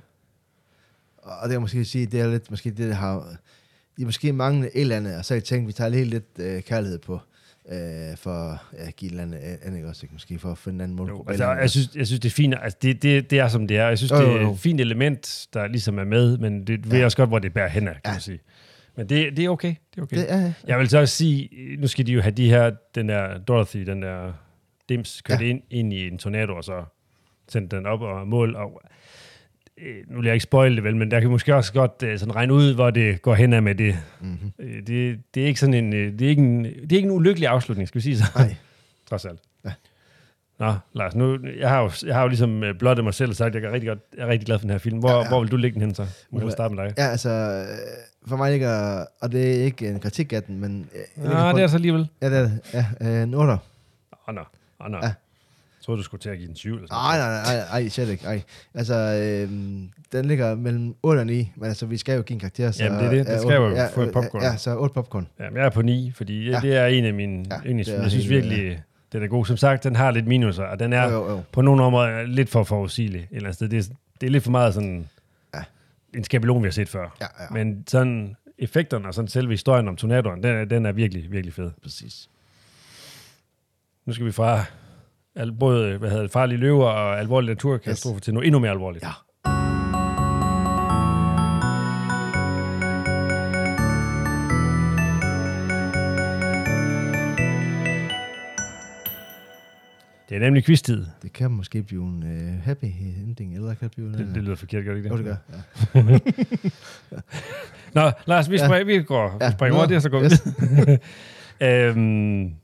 Og 1.18 1.48
det 1.48 1.54
er 1.54 1.58
måske 1.58 1.84
sige, 1.84 2.06
det 2.06 2.20
er 2.20 2.26
lidt, 2.30 2.50
måske 2.50 2.70
det, 2.70 2.78
der 2.88 2.94
har, 2.94 3.36
de 3.96 4.04
måske 4.04 4.32
manglende 4.32 4.68
et 4.74 4.80
eller 4.80 4.96
andet, 4.96 5.16
og 5.18 5.24
så 5.24 5.34
har 5.34 5.36
jeg 5.36 5.44
tænkt, 5.44 5.68
vi 5.68 5.72
tager 5.72 5.88
lige 5.90 6.04
lidt 6.04 6.38
øh, 6.38 6.62
kærlighed 6.62 6.98
på, 6.98 7.20
øh, 7.70 8.16
for 8.16 8.62
ja, 8.78 8.86
at 8.88 8.96
give 8.96 9.08
et 9.08 9.10
eller 9.20 9.22
andet 9.22 9.58
andet 9.62 9.84
også, 9.84 10.04
ikke? 10.06 10.12
måske 10.12 10.38
for 10.38 10.50
at 10.52 10.58
finde 10.58 10.74
en 10.76 10.80
anden 10.80 10.98
Jo, 10.98 11.02
målgruppe. 11.04 11.30
altså, 11.32 11.44
eller 11.44 11.50
andet. 11.50 11.62
jeg, 11.62 11.70
synes, 11.70 11.88
jeg 11.96 12.06
synes, 12.06 12.20
det 12.20 12.28
er 12.28 12.34
fint. 12.34 12.54
Altså, 12.62 12.78
det, 12.82 13.02
det, 13.02 13.30
det 13.30 13.38
er, 13.38 13.48
som 13.48 13.66
det 13.66 13.76
er. 13.76 13.88
Jeg 13.88 13.98
synes, 13.98 14.10
Jo, 14.12 14.16
det 14.16 14.22
jo, 14.26 14.36
er 14.36 14.40
jo. 14.42 14.52
et 14.52 14.58
fint 14.58 14.80
element, 14.80 15.46
der 15.54 15.66
ligesom 15.66 15.98
er 15.98 16.04
med, 16.04 16.38
men 16.38 16.66
det 16.66 16.90
ved 16.90 16.96
jeg 16.96 17.04
også 17.04 17.16
godt, 17.16 17.30
hvor 17.30 17.38
det 17.38 17.52
bærer 17.52 17.68
hen 17.68 17.84
kan 17.86 17.94
Ja. 18.04 18.10
man 18.12 18.20
sige. 18.20 18.38
Men 18.96 19.08
det, 19.08 19.36
det 19.36 19.44
er 19.44 19.48
okay. 19.48 19.74
Det 19.94 19.98
er 19.98 20.02
okay. 20.02 20.16
Det, 20.16 20.28
Det, 20.28 20.34
ja, 20.34 20.40
ja. 20.40 20.52
jeg 20.66 20.78
vil 20.78 20.88
så 20.88 20.98
også 20.98 21.14
sige, 21.16 21.48
nu 21.78 21.86
skal 21.86 22.06
de 22.06 22.12
jo 22.12 22.20
have 22.20 22.32
de 22.32 22.48
her, 22.50 22.70
den 22.94 23.08
der 23.08 23.38
Dorothy, 23.38 23.78
den 23.86 24.02
der 24.02 24.32
dims, 24.88 25.22
kørt 25.22 25.40
Ja. 25.40 25.46
ind, 25.46 25.60
ind 25.70 25.92
i 25.92 26.06
en 26.06 26.18
tornado, 26.18 26.52
og 26.56 26.64
så 26.64 26.84
sendt 27.48 27.70
den 27.70 27.86
op 27.86 28.00
og 28.00 28.28
mål. 28.28 28.56
Og, 28.56 28.80
øh, 28.84 28.90
nu 30.08 30.16
vil 30.16 30.24
jeg 30.26 30.34
ikke 30.34 30.42
spoil 30.42 30.76
det 30.76 30.84
vel, 30.84 30.96
men 30.96 31.10
der 31.10 31.20
kan 31.20 31.30
måske 31.30 31.54
også 31.54 31.72
godt 31.72 32.02
øh, 32.04 32.18
sådan 32.18 32.36
regne 32.36 32.52
ud, 32.54 32.74
hvor 32.74 32.90
det 32.90 33.22
går 33.22 33.34
hen 33.34 33.52
af 33.52 33.62
med 33.62 33.74
det. 33.74 33.96
Mm-hmm. 34.20 34.52
Øh, 34.58 34.86
det, 34.86 35.20
det 35.34 35.42
er 35.42 35.46
ikke 35.46 35.60
sådan 35.60 35.74
en, 35.74 35.92
øh, 35.94 36.12
det 36.12 36.22
er 36.22 36.28
ikke 36.28 36.42
en, 36.42 36.64
det 36.64 36.92
er 36.92 36.96
ikke 36.96 37.06
en 37.06 37.10
ulykkelig 37.14 37.48
afslutning, 37.48 37.88
skal 37.88 37.98
vi 37.98 38.02
sige 38.02 38.18
så. 38.18 38.24
Nej. 38.36 38.54
Trods 39.08 39.24
alt. 39.24 39.40
Ja. 39.64 39.70
Nå, 40.58 40.74
Lars, 40.92 41.14
nu, 41.14 41.38
jeg 41.58 41.68
har 41.68 41.80
jo, 41.82 41.90
jeg 42.06 42.14
har 42.14 42.22
jo 42.22 42.28
ligesom 42.28 42.62
øh, 42.64 42.74
blottet 42.78 43.04
mig 43.04 43.14
selv 43.14 43.30
og 43.30 43.36
sagt, 43.36 43.56
at 43.56 43.62
jeg 43.62 43.68
er 43.68 43.72
rigtig, 43.72 43.88
godt, 43.88 43.98
jeg 44.16 44.22
er 44.22 44.26
rigtig 44.28 44.46
glad 44.46 44.58
for 44.58 44.62
den 44.62 44.70
her 44.70 44.78
film. 44.78 44.98
Hvor, 44.98 45.08
Ja, 45.08 45.14
ja, 45.14 45.18
ja. 45.18 45.24
ja. 45.24 45.28
hvor 45.30 45.40
vil 45.40 45.50
du 45.50 45.56
lægge 45.56 45.74
den 45.74 45.82
hen 45.82 45.94
så? 45.94 46.06
Må 46.30 46.40
jeg 46.40 46.52
starte 46.52 46.74
med 46.74 46.84
dig? 46.84 46.94
Ja, 46.98 47.06
altså, 47.06 47.28
øh, 47.30 48.28
for 48.28 48.36
mig 48.36 48.50
ligger, 48.50 49.04
og 49.20 49.32
det 49.32 49.60
er 49.60 49.64
ikke 49.64 49.88
en 49.88 50.00
kritik 50.00 50.32
af 50.32 50.42
den, 50.42 50.60
men... 50.60 50.88
øh, 50.94 51.24
jeg 51.24 51.50
på- 51.52 51.56
det 51.58 51.64
er 51.64 51.66
så 51.66 51.76
alligevel. 51.76 52.08
Ja, 52.22 52.30
det 52.30 52.38
er 52.38 52.42
det. 52.42 52.60
Ja, 52.74 52.86
øh, 53.16 53.22
en 53.22 53.34
8. 53.34 53.52
Åh, 53.52 53.58
oh, 54.28 54.34
nå. 54.34 54.40
Oh, 54.80 54.90
nå. 54.90 54.98
Ja. 55.02 55.12
Ja. 55.80 55.82
Jeg 55.82 55.84
troede, 55.84 55.98
du 55.98 56.02
skulle 56.04 56.20
til 56.20 56.30
at 56.30 56.38
give 56.38 56.48
den 56.48 56.56
7 56.56 56.74
eller 56.74 56.86
sådan 56.88 56.96
Nej, 57.02 57.18
nej, 57.18 57.42
nej, 57.70 57.80
nej, 57.80 57.88
slet 57.88 58.08
ikke. 58.08 58.24
Ej. 58.24 58.42
Altså, 58.74 58.94
øh, 58.94 59.50
den 60.12 60.24
ligger 60.24 60.54
mellem 60.54 60.94
8 61.02 61.20
og 61.20 61.26
9, 61.26 61.52
men 61.56 61.68
altså, 61.68 61.86
vi 61.86 61.96
skal 61.96 62.16
jo 62.16 62.22
give 62.22 62.34
en 62.34 62.40
karakter, 62.40 62.70
så... 62.70 62.84
Jamen, 62.84 62.98
det 62.98 63.06
er 63.06 63.10
det. 63.10 63.26
Det 63.26 63.32
ja, 63.32 63.38
skal 63.38 63.54
jo 63.54 63.68
otte- 63.70 63.94
få 63.94 64.02
et 64.02 64.12
popcorn. 64.12 64.42
Ja, 64.42 64.56
så 64.56 64.76
8 64.76 64.94
popcorn. 64.94 65.28
Ja, 65.40 65.50
men 65.50 65.56
jeg 65.56 65.66
er 65.66 65.70
på 65.70 65.82
9, 65.82 66.12
fordi 66.16 66.44
Ja. 66.44 66.50
ja. 66.50 66.60
det 66.60 66.76
er 66.76 66.86
en 66.86 67.04
af 67.04 67.14
mine 67.14 67.44
Ja, 67.50 67.54
ja, 67.54 67.60
yndlingsfilm. 67.66 68.02
Jeg 68.02 68.10
synes 68.10 68.28
virkelig, 68.28 68.82
den 69.12 69.22
er 69.22 69.26
god. 69.26 69.46
Som 69.46 69.56
sagt, 69.56 69.84
den 69.84 69.96
har 69.96 70.10
lidt 70.10 70.26
minuser, 70.26 70.64
og 70.64 70.78
den 70.78 70.92
er 70.92 71.04
Jo, 71.04 71.10
jo, 71.10 71.30
jo. 71.30 71.42
på 71.52 71.60
nogle 71.62 71.82
områder 71.82 72.22
lidt 72.26 72.48
for 72.48 72.64
forudsigelig. 72.64 73.28
Eller. 73.30 73.52
Det, 73.52 73.62
er, 73.74 73.82
det 74.20 74.26
er 74.26 74.30
lidt 74.30 74.44
for 74.44 74.50
meget 74.50 74.74
sådan 74.74 75.08
Ja. 75.54 75.62
en 76.14 76.24
skabelon, 76.24 76.62
vi 76.62 76.66
har 76.66 76.72
set 76.72 76.88
før. 76.88 77.16
Ja, 77.20 77.26
ja, 77.40 77.46
Men 77.50 77.84
sådan 77.88 78.36
effekterne 78.58 79.08
og 79.08 79.14
sådan 79.14 79.28
selve 79.28 79.50
historien 79.52 79.88
om 79.88 79.96
tornadoen, 79.96 80.42
den 80.42 80.56
er, 80.56 80.64
den 80.64 80.86
er 80.86 80.92
virkelig, 80.92 81.32
virkelig 81.32 81.54
fed. 81.54 81.70
præcis. 81.82 82.28
Nu 84.06 84.12
skal 84.12 84.26
vi 84.26 84.32
fra 84.32 84.64
al, 85.40 85.52
både 85.52 85.98
hvad 85.98 86.08
hedder 86.10 86.22
det, 86.22 86.32
farlige 86.32 86.58
løver 86.58 86.86
og 86.86 87.18
alvorlige 87.18 87.48
naturkatastrofer 87.50 88.16
yes. 88.16 88.22
til 88.22 88.34
noget 88.34 88.46
endnu 88.46 88.58
mere 88.58 88.70
alvorligt. 88.70 89.04
Ja. 89.04 89.10
Det 100.28 100.36
er 100.36 100.40
nemlig 100.40 100.64
quiz-tid. 100.64 101.06
Det 101.22 101.32
kan 101.32 101.50
måske 101.50 101.82
blive 101.82 102.02
en 102.02 102.22
uh, 102.22 102.64
happy 102.64 102.84
ending, 103.26 103.54
eller 103.54 103.74
kan 103.74 103.88
det 103.88 103.90
blive 103.96 104.08
en... 104.08 104.14
Det, 104.14 104.34
det 104.34 104.42
lyder 104.42 104.56
forkert, 104.56 104.84
gør 104.84 104.90
det 104.94 104.98
ikke 104.98 105.08
Jo, 105.08 105.16
det? 105.16 105.24
det 105.24 105.36
gør. 105.92 106.00
Ja. 107.94 108.02
Nå, 108.06 108.10
Lars, 108.26 108.50
vi, 108.50 108.56
Ja. 108.56 108.66
springer, 108.66 108.84
vi 108.84 109.02
går 109.02 109.36
Ja. 109.40 109.50
springer 109.50 109.78
over 109.78 109.86
det, 109.86 109.96
og 109.96 110.02
så 110.02 110.08
går 110.08 110.18
vi. 110.20 110.24
yes. 110.24 111.00
øhm, 111.96 112.54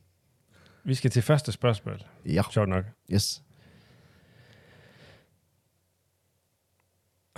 vi 0.86 0.94
skal 0.94 1.10
til 1.10 1.22
første 1.22 1.52
spørgsmål. 1.52 2.00
ja, 2.26 2.42
Sjovt 2.52 2.68
nok. 2.68 2.84
yes. 3.12 3.42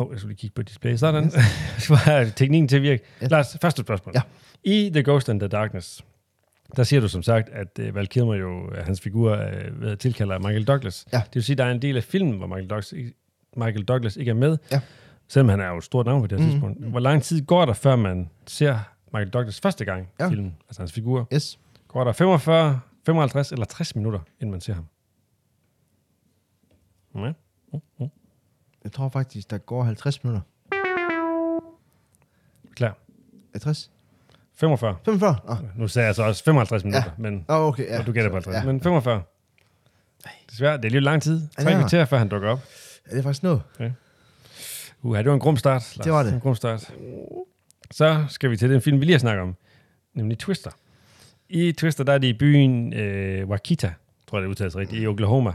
Åh, 0.01 0.07
oh, 0.07 0.13
jeg 0.13 0.21
skulle 0.21 0.31
lige 0.33 0.41
kigge 0.41 0.55
på 0.55 0.63
display. 0.63 0.97
Sådan. 0.97 1.25
Yes. 1.25 1.89
have 2.05 2.33
teknikken 2.37 2.69
til 2.69 2.77
at 2.77 2.83
virke. 2.83 3.03
Ja. 3.23 3.27
Lars, 3.27 3.57
første 3.63 3.83
spørgsmål. 3.83 4.15
Ja. 4.15 4.23
I 4.65 4.91
The 4.93 5.03
Ghost 5.03 5.29
and 5.29 5.41
the 5.41 5.49
Darkness, 5.49 6.05
der 6.77 6.83
siger 6.85 7.01
du 7.01 7.09
som 7.09 7.23
sagt, 7.23 7.49
at 7.49 7.79
uh, 7.89 7.95
Val 7.95 8.07
Kilmer 8.09 8.35
jo, 8.35 8.67
uh, 8.67 8.77
hans 8.77 9.01
figur, 9.01 9.37
uh, 9.87 9.95
tilkalder 9.99 10.39
Michael 10.39 10.65
Douglas. 10.65 11.07
Ja. 11.13 11.17
Det 11.27 11.35
vil 11.35 11.43
sige, 11.43 11.55
at 11.55 11.59
der 11.59 11.65
er 11.65 11.71
en 11.71 11.83
del 11.83 11.97
af 11.97 12.05
filmen, 12.05 12.39
hvor 12.39 12.47
Michael 12.47 12.69
Douglas, 12.71 12.93
ikke- 12.93 13.15
Michael 13.57 13.85
Douglas 13.85 14.17
ikke 14.17 14.31
er 14.31 14.35
med. 14.35 14.59
Ja. 14.73 14.81
Selvom 15.29 15.49
han 15.49 15.61
er 15.61 15.69
jo 15.69 15.77
et 15.79 15.85
stort 15.85 16.07
navn 16.07 16.21
på 16.23 16.27
det 16.27 16.41
her 16.41 16.47
Mhm. 16.47 16.55
mm. 16.57 16.61
tidspunkt. 16.61 16.91
Hvor 16.91 17.01
lang 17.01 17.23
tid 17.23 17.47
går 17.47 17.65
der, 17.65 17.73
før 17.73 17.97
man 17.97 18.31
ser 18.47 18.79
Michael 19.13 19.31
Douglas 19.31 19.61
første 19.61 19.85
gang 19.85 20.03
i 20.03 20.07
Ja. 20.21 20.29
filmen? 20.29 20.57
Altså 20.69 20.83
hans 20.83 20.93
figur. 20.93 21.29
Yes. 21.35 21.59
Går 21.89 22.05
der 22.05 22.13
45, 22.13 22.81
55 23.07 23.53
eller 23.53 23.67
60 23.67 23.97
minutter, 23.97 24.21
inden 24.41 24.51
man 24.51 24.61
ser 24.61 24.75
ham? 24.75 24.87
Ja. 27.15 27.33
Jeg 28.85 28.93
tror 28.93 29.09
faktisk, 29.09 29.51
der 29.51 29.59
går 29.59 29.83
50 29.85 30.25
minutter. 30.25 30.41
Klar. 32.75 32.97
50? 33.53 33.91
45. 34.55 34.97
45? 35.05 35.37
Åh, 35.49 35.57
Nu 35.79 35.89
sagde 35.89 36.07
jeg 36.07 36.15
så 36.15 36.23
også 36.23 36.45
55 36.45 36.85
minutter, 36.85 37.05
ja. 37.19 37.23
men 37.23 37.45
oh, 37.49 37.61
okay, 37.67 37.87
ja. 37.87 37.99
og 38.01 38.07
du 38.07 38.13
gætter 38.13 38.31
på 38.31 38.41
Så, 38.41 38.51
50. 38.51 38.67
Ja. 38.67 38.73
Men 38.73 38.81
45. 38.81 39.23
Desværre, 40.51 40.77
det 40.77 40.85
er 40.85 40.91
lidt 40.91 41.05
lang 41.05 41.23
tid. 41.23 41.49
Tre 41.59 41.71
Ja. 41.71 41.79
kvarter, 41.79 42.05
før 42.05 42.19
han 42.19 42.29
dukker 42.29 42.49
op. 42.51 42.59
ja, 43.07 43.11
det 43.11 43.19
er 43.19 43.23
faktisk 43.23 43.43
noget. 43.43 43.63
Uh, 45.03 45.19
det 45.19 45.27
var 45.27 45.35
en 45.35 45.41
grum 45.41 45.57
start. 45.57 45.97
Lars. 45.97 46.05
Det 46.05 46.13
var 46.13 46.23
det. 46.23 46.33
En 46.35 46.41
grum 46.41 46.55
start. 46.55 46.95
Så 47.91 48.25
skal 48.29 48.51
vi 48.51 48.57
til 48.57 48.71
den 48.71 48.81
film, 48.83 49.01
vi 49.01 49.05
lige 49.05 49.15
har 49.15 49.19
snakket 49.19 49.43
om. 49.43 49.57
Nemlig 50.15 50.39
Twister. 50.39 50.71
I 51.49 51.73
Twister, 51.73 52.05
der 52.05 52.13
er 52.13 52.19
det 52.19 52.29
i 52.29 52.33
byen 52.33 52.93
øh, 52.93 53.49
Wakita, 53.49 53.93
tror 54.27 54.39
jeg 54.39 54.43
det 54.43 54.49
udtales 54.49 54.77
rigtigt, 54.77 55.03
i 55.03 55.07
Oklahoma. 55.07 55.51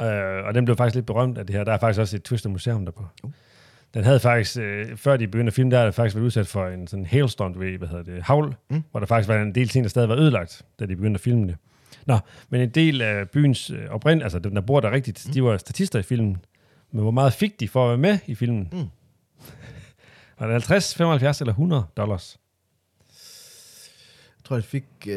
Øh, 0.00 0.44
og 0.46 0.54
den 0.54 0.64
blev 0.64 0.76
faktisk 0.76 0.94
lidt 0.94 1.06
berømt 1.06 1.38
af 1.38 1.46
det 1.46 1.56
her. 1.56 1.64
Der 1.64 1.72
er 1.72 1.78
faktisk 1.78 2.00
også 2.00 2.16
et 2.16 2.22
Twister-museum 2.22 2.84
der 2.84 2.92
på. 2.92 3.04
Uh. 3.22 3.30
Den 3.94 4.04
havde 4.04 4.20
faktisk, 4.20 4.58
øh, 4.58 4.96
før 4.96 5.16
de 5.16 5.26
begyndte 5.28 5.50
at 5.50 5.54
filme, 5.54 5.70
der 5.70 5.76
havde 5.76 5.86
det 5.86 5.94
faktisk 5.94 6.16
været 6.16 6.24
udsat 6.24 6.46
for 6.46 6.66
en 6.66 6.86
sådan 6.86 7.06
hailstorm, 7.06 7.60
ved, 7.60 7.78
hvad 7.78 7.88
hedder 7.88 8.02
det, 8.04 8.22
havl, 8.22 8.46
Mm. 8.48 8.76
mm. 8.76 8.82
hvor 8.90 9.00
der 9.00 9.06
faktisk 9.06 9.28
var 9.28 9.42
en 9.42 9.54
del 9.54 9.68
ting, 9.68 9.84
der 9.84 9.88
stadig 9.88 10.08
var 10.08 10.16
ødelagt, 10.16 10.62
da 10.80 10.86
de 10.86 10.96
begyndte 10.96 11.18
at 11.18 11.20
filme 11.20 11.46
det. 11.46 11.56
Nå, 12.06 12.18
men 12.50 12.60
en 12.60 12.70
del 12.70 13.02
af 13.02 13.30
byens 13.30 13.70
øh, 13.70 13.88
oprind, 13.90 14.22
altså 14.22 14.38
dem, 14.38 14.54
der 14.54 14.60
bor 14.60 14.80
der 14.80 14.90
rigtigt, 14.90 15.24
mm. 15.26 15.32
de 15.32 15.44
var 15.44 15.56
statister 15.56 15.98
i 15.98 16.02
filmen. 16.02 16.36
Men 16.92 17.02
hvor 17.02 17.10
meget 17.10 17.32
fik 17.32 17.60
de 17.60 17.68
for 17.68 17.84
at 17.84 17.88
være 17.88 17.98
med 17.98 18.18
i 18.26 18.34
filmen? 18.34 18.68
Mm. 18.72 18.78
Var 20.38 20.46
det 20.46 20.52
50, 20.52 20.94
75 20.94 21.40
eller 21.40 21.52
100 21.52 21.84
dollars? 21.96 22.38
Tror, 24.48 24.56
jeg 24.56 24.64
fik 24.64 24.84
øh, 25.08 25.16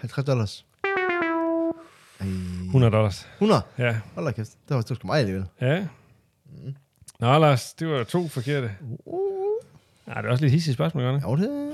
50 0.00 0.24
dollars. 0.26 0.66
Ej. 2.20 2.26
100 2.66 2.92
dollars. 2.92 3.28
100? 3.34 3.62
Ja. 3.78 3.96
Hold 4.14 4.26
da 4.26 4.32
kæft. 4.32 4.50
Det 4.68 4.76
var, 4.76 4.80
det 4.82 4.90
var 4.90 4.94
sgu 4.96 5.06
meget 5.06 5.20
alligevel. 5.20 5.44
Ja. 5.60 5.86
Nå, 7.20 7.38
Lars, 7.38 7.72
det 7.74 7.88
var 7.88 8.04
to 8.04 8.28
forkerte. 8.28 8.70
Nej, 10.06 10.20
det 10.20 10.26
er 10.28 10.30
også 10.32 10.44
lidt 10.44 10.52
hissigt 10.52 10.74
spørgsmål, 10.74 11.02
gør 11.04 11.12
det? 11.12 11.22
Jo, 11.22 11.36
det... 11.36 11.72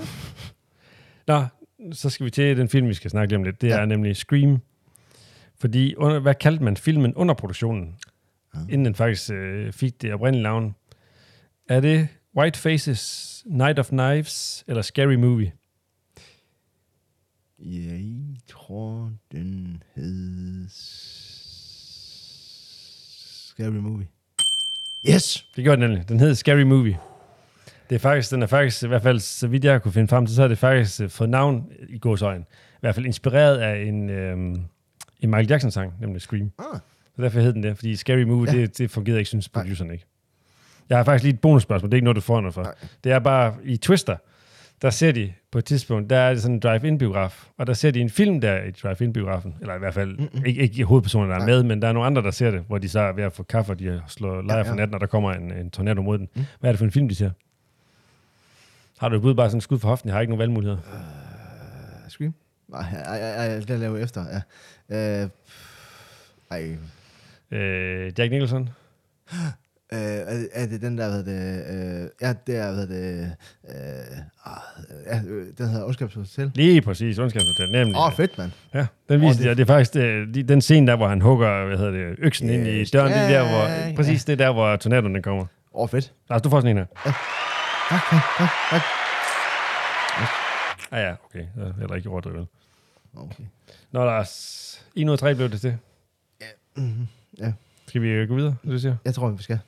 Nå, 1.26 1.44
så 1.92 2.10
skal 2.10 2.26
vi 2.26 2.30
til 2.30 2.56
den 2.56 2.68
film, 2.68 2.88
vi 2.88 2.94
skal 2.94 3.10
snakke 3.10 3.36
om 3.36 3.42
lidt. 3.44 3.60
Det 3.60 3.68
Ja. 3.68 3.78
er 3.80 3.84
nemlig 3.86 4.16
Scream. 4.16 4.58
Fordi, 5.60 5.94
under, 5.96 6.18
hvad 6.18 6.34
kaldte 6.34 6.64
man 6.64 6.76
filmen 6.76 7.14
under 7.14 7.34
produktionen? 7.34 7.96
Ah. 8.54 8.60
Inden 8.62 8.84
den 8.84 8.94
faktisk 8.94 9.30
øh, 9.30 9.72
fik 9.72 10.02
det 10.02 10.14
oprindelige 10.14 10.42
navn. 10.42 10.74
Er 11.68 11.80
det 11.80 12.08
White 12.36 12.58
Faces, 12.58 13.42
Night 13.46 13.78
of 13.78 13.88
Knives 13.88 14.64
eller 14.68 14.82
Scary 14.82 15.14
Movie? 15.14 15.52
Jeg 17.64 18.14
tror, 18.48 19.10
den 19.32 19.82
hed... 19.94 20.66
Scary 23.48 23.68
Movie. 23.70 24.06
Yes! 25.10 25.46
Det 25.56 25.64
gjorde 25.64 25.80
den 25.82 25.90
nemlig. 25.90 26.08
Den 26.08 26.20
hed 26.20 26.34
Scary 26.34 26.62
Movie. 26.62 26.98
Det 27.90 27.94
er 27.94 27.98
faktisk, 27.98 28.30
den 28.30 28.42
er 28.42 28.46
faktisk, 28.46 28.82
i 28.82 28.86
hvert 28.86 29.02
fald 29.02 29.18
så 29.20 29.46
vidt 29.46 29.64
jeg 29.64 29.82
kunne 29.82 29.92
finde 29.92 30.08
frem 30.08 30.26
til, 30.26 30.34
så 30.36 30.42
er 30.42 30.48
det 30.48 30.58
faktisk 30.58 31.00
øh, 31.00 31.10
fået 31.10 31.30
navn 31.30 31.72
i 31.88 31.98
gåsøjen. 31.98 32.42
I 32.42 32.78
hvert 32.80 32.94
fald 32.94 33.06
inspireret 33.06 33.58
af 33.58 33.82
en, 33.82 34.10
øhm, 34.10 34.54
en 35.20 35.30
Michael 35.30 35.48
Jackson-sang, 35.48 35.92
nemlig 36.00 36.20
Scream. 36.22 36.50
Ah, 36.58 36.80
Så 37.16 37.22
derfor 37.22 37.40
hed 37.40 37.52
den 37.52 37.62
det, 37.62 37.76
fordi 37.76 37.96
Scary 37.96 38.22
Movie, 38.22 38.50
Ja. 38.52 38.56
ja. 38.56 38.62
det, 38.66 38.78
det 38.78 38.90
fungerede 38.90 39.18
ikke, 39.20 39.28
synes 39.28 39.48
produceren 39.48 39.90
ikke. 39.90 40.04
Jeg 40.88 40.98
har 40.98 41.04
faktisk 41.04 41.22
lige 41.24 41.34
et 41.34 41.40
bonusspørgsmål, 41.40 41.90
det 41.90 41.94
er 41.94 41.96
ikke 41.96 42.04
noget, 42.04 42.16
du 42.16 42.20
får 42.20 42.40
noget 42.40 42.54
for. 42.54 42.62
Nej. 42.62 42.74
Det 43.04 43.12
er 43.12 43.18
bare, 43.18 43.54
i 43.64 43.76
Twister, 43.76 44.16
der 44.82 44.90
ser 44.90 45.12
de 45.12 45.32
på 45.52 45.58
et 45.58 45.64
tidspunkt, 45.64 46.10
der 46.10 46.16
er 46.18 46.32
det 46.32 46.42
sådan 46.42 46.54
en 46.54 46.60
drive-in-biograf, 46.60 47.48
og 47.58 47.66
der 47.66 47.72
ser 47.72 47.90
de 47.90 48.00
en 48.00 48.10
film 48.10 48.40
der 48.40 48.62
i 48.62 48.70
drive-in-biografen, 48.70 49.54
eller 49.60 49.74
i 49.74 49.78
hvert 49.78 49.94
fald, 49.94 50.18
Mm-mm. 50.18 50.44
ikke, 50.44 50.62
ikke 50.62 50.84
hovedpersoner, 50.84 51.26
der 51.34 51.42
er 51.42 51.46
med, 51.46 51.62
men 51.62 51.82
der 51.82 51.88
er 51.88 51.92
nogle 51.92 52.06
andre, 52.06 52.22
der 52.22 52.30
ser 52.30 52.50
det, 52.50 52.60
hvor 52.68 52.78
de 52.78 52.88
så 52.88 53.00
er 53.00 53.12
ved 53.12 53.24
at 53.24 53.32
få 53.32 53.42
kaffe, 53.42 53.72
og 53.72 53.78
de 53.78 54.02
slår 54.08 54.42
lejr 54.42 54.56
Ja, 54.56 54.62
for 54.62 54.68
ja. 54.68 54.74
natten, 54.74 54.94
og 54.94 55.00
der 55.00 55.06
kommer 55.06 55.32
en, 55.32 55.52
en 55.52 55.70
tornado 55.70 56.02
mod 56.02 56.18
den. 56.18 56.28
Mm. 56.34 56.44
Hvad 56.60 56.70
er 56.70 56.72
det 56.72 56.78
for 56.78 56.84
en 56.84 56.90
film, 56.92 57.08
de 57.08 57.14
ser? 57.14 57.30
Har 58.98 59.08
du 59.08 59.16
et 59.16 59.22
bud 59.22 59.34
bare 59.34 59.50
sådan 59.50 59.60
skud 59.60 59.78
for 59.78 59.88
hoften? 59.88 60.08
Jeg 60.08 60.14
har 60.14 60.20
ikke 60.20 60.30
nogen 60.30 60.38
valgmuligheder. 60.40 60.78
uh, 60.78 62.08
Scream? 62.10 62.34
Nej, 62.68 62.80
ej, 62.80 63.20
ej, 63.20 63.46
ej, 63.54 63.60
det 63.60 63.80
laver 63.80 63.96
jeg 63.96 64.04
efter, 64.04 64.24
ja. 64.90 65.22
Uh, 65.24 65.30
ej, 66.50 66.76
Øh, 67.50 68.12
Jack 68.18 68.30
Nicholson? 68.30 68.68
Uh, 69.92 69.98
er, 69.98 70.34
det- 70.34 70.48
er 70.52 70.66
det 70.66 70.80
den 70.82 70.98
der, 70.98 71.08
hvad 71.10 71.24
det, 71.24 71.62
uh, 72.04 72.08
ja, 72.22 72.34
det 72.46 72.56
er, 72.56 72.72
hvad 72.74 72.86
det, 72.86 73.32
uh, 73.64 73.70
ja, 75.06 75.20
øh, 75.26 75.46
den 75.58 75.68
hedder 75.68 75.84
Ondskabshotel. 75.86 76.52
Lige 76.54 76.82
præcis, 76.82 77.18
Ondskabshotel, 77.18 77.70
nemlig. 77.72 77.96
Åh, 77.96 78.06
oh, 78.06 78.12
fedt, 78.12 78.38
mand. 78.38 78.50
Ja, 78.74 78.86
den 79.08 79.20
viste 79.20 79.42
det- 79.42 79.48
jeg. 79.48 79.56
Det 79.56 79.62
er 79.62 79.66
faktisk 79.66 79.94
det, 79.94 80.34
de- 80.34 80.42
den 80.42 80.60
scene 80.60 80.86
der, 80.86 80.96
hvor 80.96 81.08
han 81.08 81.20
hugger 81.20 81.66
hvad 81.66 81.78
hedder 81.78 81.90
det, 81.92 82.16
øksen 82.18 82.50
ind 82.50 82.66
i 82.66 82.70
Yes. 82.80 82.90
døren. 82.90 83.12
det 83.12 83.18
er 83.20 83.28
der, 83.28 83.48
hvor, 83.48 83.58
Ja, 83.62 83.88
ja. 83.88 83.94
præcis 83.96 84.24
det 84.24 84.32
er 84.32 84.36
der, 84.46 84.52
hvor 84.52 84.76
tornadoen 84.76 85.22
kommer. 85.22 85.42
Åh, 85.42 85.82
oh, 85.82 85.88
fedt. 85.88 86.12
Lars, 86.30 86.42
du 86.42 86.50
får 86.50 86.60
sådan 86.60 86.76
en 86.76 86.76
her. 86.76 86.86
Tak, 87.04 87.14
tak, 88.10 88.22
tak, 88.38 88.50
tak. 88.70 88.82
Ah 90.90 91.02
ja, 91.02 91.12
okay. 91.24 91.38
Ja, 91.56 91.72
heller 91.80 91.94
ikke 91.94 92.08
overdrivet. 92.10 92.46
Okay. 93.16 93.44
Nå, 93.92 94.04
Lars. 94.04 94.82
1 94.96 95.06
ud 95.08 95.12
af 95.12 95.18
3 95.18 95.34
blev 95.34 95.50
det 95.50 95.60
til. 95.60 95.76
Mm-hmm. 96.76 97.06
Ja, 97.40 97.52
Skal 97.86 98.02
vi 98.02 98.08
øh, 98.08 98.28
gå 98.28 98.34
videre, 98.34 98.54
det 98.64 98.70
du 98.72 98.78
siger? 98.78 98.96
jeg 99.04 99.14
tror, 99.14 99.28
vi 99.28 99.42
skal. 99.42 99.58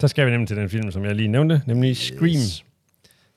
Så 0.00 0.08
skal 0.08 0.26
vi 0.26 0.30
nemlig 0.30 0.48
til 0.48 0.56
den 0.56 0.68
film, 0.70 0.90
som 0.90 1.04
jeg 1.04 1.14
lige 1.14 1.28
nævnte, 1.28 1.62
nemlig 1.66 1.96
Scream. 1.96 2.36
Yes. 2.36 2.64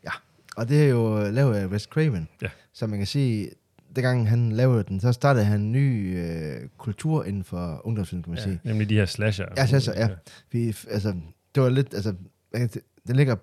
Ja, 0.03 0.11
og 0.55 0.69
det 0.69 0.83
er 0.83 0.87
jo 0.89 1.29
lavet 1.31 1.55
af 1.55 1.67
Wes 1.67 1.81
Craven. 1.83 2.27
Ja. 2.41 2.47
Så 2.73 2.87
man 2.87 2.97
kan 2.99 3.07
sige, 3.07 3.49
dengang 3.95 4.29
han 4.29 4.51
lavede 4.51 4.83
den, 4.83 4.99
så 4.99 5.11
startede 5.11 5.45
han 5.45 5.61
en 5.61 5.71
ny 5.71 6.17
øh, 6.19 6.67
kultur 6.77 7.23
inden 7.23 7.43
for 7.43 7.81
ungdomsfilm, 7.83 8.23
kan 8.23 8.29
man 8.31 8.37
Ja, 8.37 8.43
sige. 8.43 8.59
nemlig 8.63 8.89
de 8.89 8.95
her 8.95 9.05
slasher. 9.05 9.45
Ja, 9.57 9.65
slasher, 9.65 9.93
ja. 9.99 10.07
Vi, 10.51 10.75
altså, 10.89 11.13
det 11.55 11.63
var 11.63 11.69
lidt, 11.69 11.93
altså, 11.93 12.13
den 13.07 13.15
ligger 13.15 13.35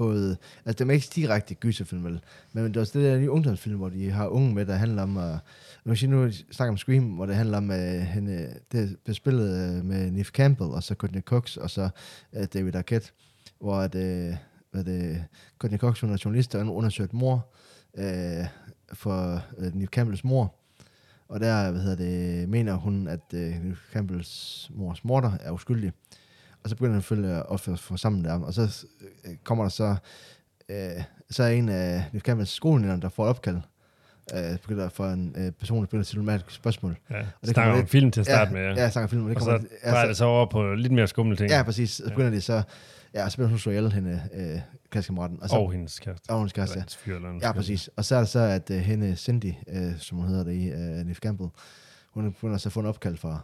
fået... 0.00 0.38
altså, 0.64 0.84
det 0.84 0.90
er 0.90 0.94
ikke 0.94 1.12
direkte 1.14 1.54
gyserfilm, 1.54 2.04
vel? 2.04 2.20
Men 2.52 2.64
det 2.64 2.76
er 2.76 2.80
også 2.80 2.98
det 2.98 3.06
der 3.06 3.18
nye 3.18 3.30
ungdomsfilm, 3.30 3.78
hvor 3.78 3.88
de 3.88 4.10
har 4.10 4.26
unge 4.26 4.54
med, 4.54 4.66
der 4.66 4.74
handler 4.74 5.02
om, 5.02 5.16
at, 5.16 5.38
nu 5.84 5.94
siger 5.94 6.10
nu 6.10 6.30
snakker 6.50 6.72
om 6.72 6.76
Scream, 6.76 7.04
hvor 7.04 7.26
det 7.26 7.36
handler 7.36 7.56
om, 7.56 7.70
at 7.70 8.06
hende, 8.06 8.32
øh, 8.32 8.88
det 9.02 9.08
er 9.08 9.12
spillet 9.12 9.76
øh, 9.76 9.84
med 9.84 10.10
Nif 10.10 10.30
Campbell, 10.30 10.70
og 10.70 10.82
så 10.82 10.94
Courtney 10.94 11.20
Cox, 11.20 11.56
og 11.56 11.70
så 11.70 11.88
uh, 12.32 12.44
David 12.54 12.76
Arquette, 12.76 13.10
hvor 13.60 13.76
at, 13.76 13.94
uh, 13.94 14.34
hvad 14.70 14.84
det, 14.84 15.24
Courtney 15.58 15.78
Cox, 15.78 16.00
hun 16.00 16.12
er 16.12 16.22
journalist, 16.24 16.54
og 16.54 16.60
hun 16.60 16.68
har 16.68 16.74
undersøgt 16.74 17.12
mor 17.12 17.48
uh, 17.98 18.46
for 18.92 19.42
uh, 19.58 19.74
Nif 19.74 19.88
Campbells 19.88 20.24
mor, 20.24 20.54
og 21.28 21.40
der, 21.40 21.70
hvad 21.70 21.80
hedder 21.80 21.96
det, 21.96 22.48
mener 22.48 22.74
hun, 22.74 23.08
at 23.08 23.34
uh, 23.34 23.76
Campbells 23.92 24.70
mors 24.74 25.04
morter 25.04 25.32
er 25.40 25.50
uskyldig. 25.50 25.92
Og 26.64 26.70
så 26.70 26.76
begynder 26.76 26.92
han 26.92 27.02
selvfølgelig 27.02 27.36
at 27.36 27.46
opføre 27.46 27.76
for 27.76 27.96
sammen 27.96 28.24
der, 28.24 28.40
og 28.40 28.54
så 28.54 28.86
øh, 29.24 29.34
kommer 29.44 29.64
der 29.64 29.68
så, 29.68 29.96
øh, 30.68 30.76
så 31.30 31.42
er 31.42 31.48
en 31.48 31.68
af 31.68 32.04
Neve 32.12 32.20
Campbells 32.20 32.50
skoleledere, 32.50 33.00
der 33.00 33.08
får 33.08 33.24
et 33.24 33.28
opkald, 33.28 33.56
øh, 34.34 34.58
begynder 34.58 34.88
for 34.88 35.06
en 35.06 35.34
øh, 35.38 35.52
person, 35.52 35.78
der 35.78 35.86
begynder 35.86 36.00
at 36.02 36.06
stille 36.06 36.34
et 36.34 36.44
spørgsmål. 36.48 36.96
Ja, 37.10 37.16
det 37.18 37.26
det 37.40 37.50
snakker 37.50 37.80
om 37.80 37.86
film 37.86 38.10
til 38.10 38.20
at 38.20 38.26
starte 38.26 38.52
med. 38.52 38.60
ja, 38.60 38.68
Ja. 38.68 38.74
ja, 38.74 38.82
jeg 38.82 38.92
snakker 38.92 39.08
film, 39.08 39.22
og 39.24 39.28
det 39.30 39.36
og 39.36 39.42
kommer, 39.42 39.58
så 39.60 39.66
ja, 39.84 39.90
drejer 39.90 40.06
det 40.06 40.16
så 40.16 40.24
over 40.24 40.46
på 40.46 40.74
lidt 40.74 40.92
mere 40.92 41.06
skumle 41.08 41.36
ting. 41.36 41.50
ja, 41.50 41.62
præcis. 41.62 41.90
Så 41.90 42.04
begynder 42.08 42.30
de 42.30 42.40
så, 42.40 42.62
ja, 43.14 43.28
så 43.28 43.36
begynder 43.36 43.48
hun 43.48 43.54
at 43.54 43.60
slå 43.60 43.72
ihjel 43.72 43.92
hende, 43.92 44.22
øh, 44.34 44.60
klassekammeraten. 44.90 45.42
Og 45.42 45.48
så, 45.48 45.56
Og 45.56 45.72
hendes 45.72 45.98
kæreste. 45.98 46.30
og 46.30 46.38
hendes 46.38 46.52
kæreste, 46.52 46.74
Eller 46.74 46.86
ja. 47.06 47.12
fyr, 47.12 47.16
eller 47.16 47.38
Ja, 47.42 47.52
præcis. 47.52 47.90
Og 47.96 48.04
så 48.04 48.14
er 48.16 48.20
det 48.20 48.28
så, 48.28 48.38
at 48.38 48.70
uh, 48.70 48.76
hende 48.76 49.16
Cindy, 49.16 49.52
uh, 49.66 49.98
som 49.98 50.18
hun 50.18 50.26
hedder 50.28 50.44
det 50.44 50.52
i, 50.52 50.72
uh, 50.72 50.78
Neve 50.78 51.14
Campbell, 51.14 51.48
hun 52.10 52.32
begynder 52.32 52.56
så 52.58 52.68
at 52.68 52.72
få 52.72 52.80
en 52.80 52.86
opkald 52.86 53.16
fra 53.16 53.40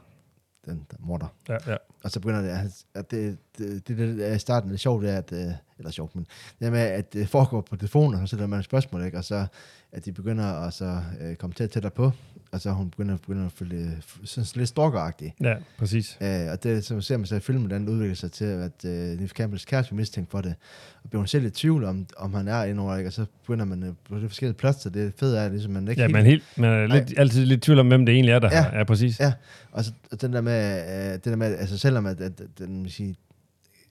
den 0.67 0.87
der 0.91 0.97
morder. 1.01 1.27
Ja, 1.49 1.57
ja. 1.67 1.77
Og 2.05 2.11
så 2.11 2.21
begynder 2.21 2.41
det, 2.43 2.49
at- 2.49 2.85
at 2.95 3.11
det, 3.11 3.39
det, 3.59 3.89
det, 3.89 3.99
det 3.99 4.31
er 4.31 4.35
i 4.35 4.39
starten 4.39 4.71
lidt 4.71 4.81
sjovt, 4.81 5.03
det 5.03 5.11
er, 5.13 5.19
at, 5.19 5.33
øh, 5.33 5.39
eller 5.79 5.91
sjovt, 5.91 6.15
men 6.17 6.27
det 6.59 6.67
er 6.67 6.71
med, 6.71 6.81
at 6.81 7.13
det 7.13 7.29
foregår 7.29 7.61
på 7.61 7.77
telefonen, 7.77 8.15
og 8.15 8.21
så 8.21 8.27
stiller 8.27 8.47
man 8.47 8.59
et 8.59 8.65
spørgsmål, 8.65 9.05
ikke? 9.05 9.19
og 9.19 9.25
så 9.25 9.47
at 9.93 10.05
de 10.05 10.13
begynder 10.13 10.45
at 10.45 10.73
så, 10.75 11.01
øh, 11.21 11.35
komme 11.37 11.55
til 11.55 11.69
tættere 11.69 11.91
på, 11.91 12.13
og 12.53 12.61
så 12.61 12.71
hun 12.71 12.91
begynder, 12.91 13.17
begynder 13.17 13.47
at 13.47 13.53
følge 13.53 13.91
sådan 14.25 14.47
lidt 14.55 14.69
stalkeragtig. 14.69 15.35
ja, 15.41 15.55
præcis. 15.79 16.19
Øh, 16.21 16.47
og 16.53 16.63
det, 16.63 16.85
så 16.85 17.01
ser 17.01 17.17
man 17.17 17.27
så 17.27 17.37
i 17.37 17.41
filmen, 17.41 17.63
hvordan 17.67 17.83
det 17.87 17.89
udvikler 17.93 18.15
sig 18.15 18.33
til, 18.33 18.45
at 18.45 18.85
øh, 18.85 18.93
Neve 18.93 19.29
Campbells 19.29 19.65
kæreste 19.65 19.91
bliver 19.91 20.01
mistænkt 20.01 20.31
for 20.31 20.41
det. 20.41 20.55
Og 21.05 21.11
bliver 21.11 21.21
hun 21.21 21.27
selv 21.27 21.47
i 21.47 21.51
tvivl 21.51 21.85
om, 21.85 22.07
om 22.17 22.35
han 22.35 22.49
er 22.49 22.65
indover, 22.65 22.97
ikke? 22.97 23.09
og 23.09 23.13
så 23.13 23.25
begynder 23.47 23.65
man 23.65 23.83
øh, 23.83 23.93
på 24.09 24.19
det 24.19 24.31
forskellige 24.31 24.57
pladser. 24.59 24.91
Det 24.91 25.13
fede 25.19 25.39
er, 25.39 25.45
at 25.45 25.51
ligesom, 25.53 25.73
man 25.73 25.89
ikke 25.89 26.01
Ja, 26.03 26.07
helt- 26.07 26.13
man, 26.17 26.27
helt, 26.27 26.45
man 26.57 26.71
er 26.71 26.87
lidt, 26.87 27.19
altid 27.19 27.45
lidt 27.47 27.59
i 27.59 27.61
tvivl 27.61 27.79
om, 27.79 27.89
hvem 27.89 28.07
det 28.07 28.13
egentlig 28.13 28.33
er, 28.33 28.39
der 28.39 28.49
Ja. 28.53 28.63
ja. 28.63 28.81
er 28.81 28.85
præcis. 28.85 29.21
Ja, 29.21 29.33
og 29.73 29.85
så 29.85 29.93
og 30.13 30.21
den 30.21 30.33
der 30.33 30.41
med, 30.41 30.79
øh, 31.07 31.13
det 31.15 31.25
der 31.25 31.37
med, 31.37 31.57
altså 31.57 31.79
selvom 31.79 32.07
at, 32.07 32.21
at, 32.21 32.41
at 32.41 32.47
den 32.59 32.89
sige, 32.89 33.17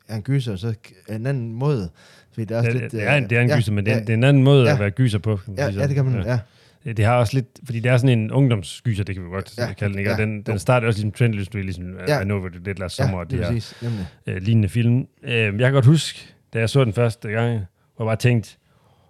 er 0.07 0.15
en 0.15 0.21
gyser, 0.21 0.55
så 0.55 0.73
er 1.07 1.15
en 1.15 1.27
anden 1.27 1.53
måde. 1.53 1.89
Fordi 2.33 2.45
det 2.45 2.55
er 2.55 2.57
også 2.57 2.71
Det, 2.71 2.81
lidt... 2.81 2.91
det, 2.91 3.03
er, 3.03 3.15
en- 3.15 3.29
det 3.29 3.37
er 3.37 3.41
en 3.41 3.49
ja, 3.49 3.57
gyser, 3.57 3.71
men 3.71 3.85
det, 3.85 3.91
er, 3.91 3.95
ja, 3.95 4.01
det 4.01 4.09
er 4.09 4.13
en 4.13 4.23
anden 4.23 4.43
måde 4.43 4.65
Ja. 4.65 4.73
at 4.73 4.79
være 4.79 4.91
gyser 4.91 5.19
på. 5.19 5.35
kan 5.35 5.43
man 5.47 5.57
ja, 5.57 5.69
sige 5.71 5.81
ja, 5.81 5.87
det 5.87 5.95
kan 5.95 6.05
man, 6.05 6.23
ja. 6.25 6.39
ja. 6.85 6.91
Det 6.93 7.05
har 7.05 7.15
også 7.15 7.33
lidt, 7.33 7.45
fordi 7.65 7.79
det 7.79 7.91
er 7.91 7.97
sådan 7.97 8.19
en 8.19 8.31
ungdomsgyser, 8.31 9.03
det 9.03 9.15
kan 9.15 9.23
vi 9.23 9.29
godt 9.29 9.53
Ja, 9.57 9.73
kalde 9.73 9.91
den, 9.93 9.99
ikke? 9.99 10.11
Og 10.11 10.17
ja, 10.19 10.25
den, 10.25 10.41
den 10.41 10.59
starter 10.59 10.87
også 10.87 10.97
ligesom 10.97 11.11
trendløst, 11.11 11.53
du 11.53 11.57
ligesom, 11.57 11.85
Ja. 12.07 12.21
I 12.21 12.23
know 12.23 12.39
what 12.39 12.53
you 12.55 12.63
did 12.65 12.75
last 12.75 12.95
summer, 12.95 13.13
Ja, 13.13 13.19
og 13.19 13.31
det 13.31 13.39
de 13.39 13.43
er 13.43 13.47
her 13.47 13.53
præcis, 13.53 13.83
øh, 14.27 14.37
lignende 14.41 14.69
film. 14.69 15.07
Øh, 15.23 15.33
jeg 15.33 15.53
kan 15.59 15.73
godt 15.73 15.85
huske, 15.85 16.19
da 16.53 16.59
jeg 16.59 16.69
så 16.69 16.83
den 16.83 16.93
første 16.93 17.29
gang, 17.29 17.51
hvor 17.95 18.05
jeg 18.05 18.07
bare 18.09 18.15
tænkte, 18.15 18.49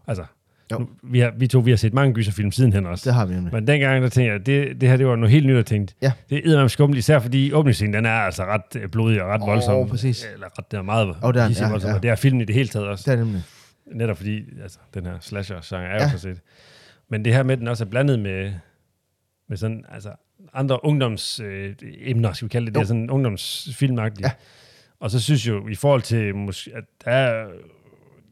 altså, 0.07 0.23
Jo. 0.71 0.77
nu, 0.79 0.87
vi, 1.03 1.19
har, 1.19 1.33
vi 1.37 1.47
to 1.47 1.59
vi 1.59 1.71
har 1.71 1.77
set 1.77 1.93
mange 1.93 2.13
gyserfilm 2.13 2.51
sidenhen 2.51 2.85
også. 2.85 3.09
Det 3.09 3.13
har 3.15 3.25
vi 3.25 3.33
nemlig. 3.33 3.53
Men 3.53 3.67
dengang, 3.67 4.03
der 4.03 4.09
tænkte 4.09 4.31
jeg, 4.33 4.45
det, 4.45 4.81
det 4.81 4.89
her 4.89 4.97
det 4.97 5.07
var 5.07 5.15
noget 5.15 5.31
helt 5.31 5.47
nyt, 5.47 5.55
jeg 5.55 5.65
tænkte. 5.65 5.93
Ja. 6.01 6.11
Det 6.29 6.37
er 6.37 6.41
eddermame 6.45 6.69
skummelt, 6.69 6.97
især 6.99 7.19
fordi 7.19 7.53
åbningsscenen, 7.53 7.93
den 7.93 8.05
er 8.05 8.11
altså 8.11 8.43
ret 8.45 8.75
øh, 8.75 8.89
blodig 8.89 9.21
og 9.23 9.29
ret 9.29 9.41
Åh, 9.41 9.47
voldsom. 9.47 9.89
præcis. 9.89 10.25
Eller 10.33 10.47
ret, 10.59 10.71
den 10.71 10.79
er 10.79 10.83
meget 10.83 11.07
Åh, 11.07 11.33
det 11.33 11.41
er 11.41 11.47
den, 11.47 11.55
ja, 11.59 11.69
voldsom, 11.69 11.89
ja. 11.89 11.95
og 11.95 12.03
det 12.03 12.11
er 12.11 12.15
filmen 12.15 12.41
i 12.41 12.45
det 12.45 12.55
hele 12.55 12.67
taget 12.67 12.87
også. 12.87 13.11
Det 13.11 13.19
er 13.19 13.23
nemlig. 13.23 13.43
Netop 13.95 14.17
fordi, 14.17 14.43
altså, 14.63 14.79
den 14.93 15.05
her 15.05 15.13
slasher-genre 15.21 15.83
er 15.85 15.95
Ja. 15.95 16.03
jo 16.03 16.09
så 16.09 16.17
set. 16.17 16.41
Men 17.09 17.25
det 17.25 17.33
her 17.33 17.43
med, 17.43 17.53
at 17.53 17.59
den 17.59 17.67
også 17.67 17.83
er 17.83 17.89
blandet 17.89 18.19
med, 18.19 18.53
med 19.49 19.57
sådan, 19.57 19.85
altså, 19.91 20.09
andre 20.53 20.85
ungdomsemner, 20.85 22.29
øh, 22.29 22.35
skal 22.35 22.45
vi 22.45 22.49
kalde 22.49 22.65
det, 22.65 22.73
det 22.73 22.79
Jo. 22.79 22.81
er 22.83 22.87
sådan 22.87 23.09
ungdomsfilmagtigt. 23.09 24.25
Ja. 24.25 24.31
Og 24.99 25.11
så 25.11 25.19
synes 25.21 25.47
jeg 25.47 25.53
jo, 25.53 25.67
i 25.67 25.75
forhold 25.75 26.01
til, 26.01 26.35
måske, 26.35 26.71
at 26.75 26.83
der 27.05 27.11
er, 27.11 27.43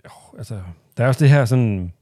jo, 0.05 0.37
altså, 0.37 0.59
der 0.97 1.03
er 1.03 1.07
også 1.07 1.19
det 1.19 1.29
her 1.29 1.45
sådan, 1.45 1.93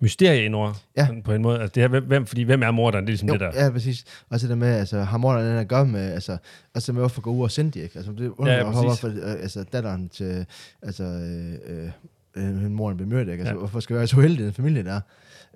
mysterie 0.00 0.44
indover. 0.44 0.72
Ja. 0.96 1.06
Sådan 1.06 1.22
På 1.22 1.32
en 1.32 1.42
måde. 1.42 1.60
Altså, 1.60 1.72
det 1.74 1.90
her, 1.90 2.00
hvem- 2.00 2.26
fordi 2.26 2.42
hvem 2.42 2.62
er 2.62 2.70
morderen? 2.70 3.04
Det 3.04 3.08
er 3.08 3.12
ligesom 3.12 3.28
Jo, 3.28 3.32
det 3.32 3.40
der. 3.40 3.64
ja, 3.64 3.70
præcis. 3.70 4.04
Og 4.30 4.40
så 4.40 4.48
det 4.48 4.58
med, 4.58 4.68
altså, 4.74 5.00
har 5.02 5.18
morderen 5.18 5.46
den 5.46 5.56
at 5.58 5.68
gøre 5.68 5.86
med, 5.86 6.12
altså, 6.12 6.36
altså 6.74 6.92
med 6.92 7.00
hvorfor 7.02 7.20
gå 7.20 7.30
ud 7.30 7.42
og 7.42 7.50
sende 7.50 7.70
de, 7.70 7.80
ikke? 7.80 7.96
Altså, 7.96 8.12
det 8.12 8.28
undrer 8.36 8.52
Ja, 8.54 8.58
ja, 8.66 8.70
hvorfor, 8.70 9.08
øh, 9.08 9.32
altså, 9.42 9.64
datteren 9.72 10.08
til, 10.08 10.46
altså, 10.82 11.04
øh, 11.04 11.88
øh, 12.36 12.64
øh, 12.64 12.70
moren 12.70 12.96
blev 12.96 13.08
myrdet, 13.08 13.20
ikke? 13.32 13.32
Altså, 13.32 13.44
Ja. 13.44 13.50
ja. 13.52 13.58
hvorfor 13.58 13.80
skal 13.80 13.96
være 13.96 14.06
så 14.06 14.20
heldig, 14.20 14.44
den 14.44 14.52
familie 14.52 14.84
der? 14.84 15.00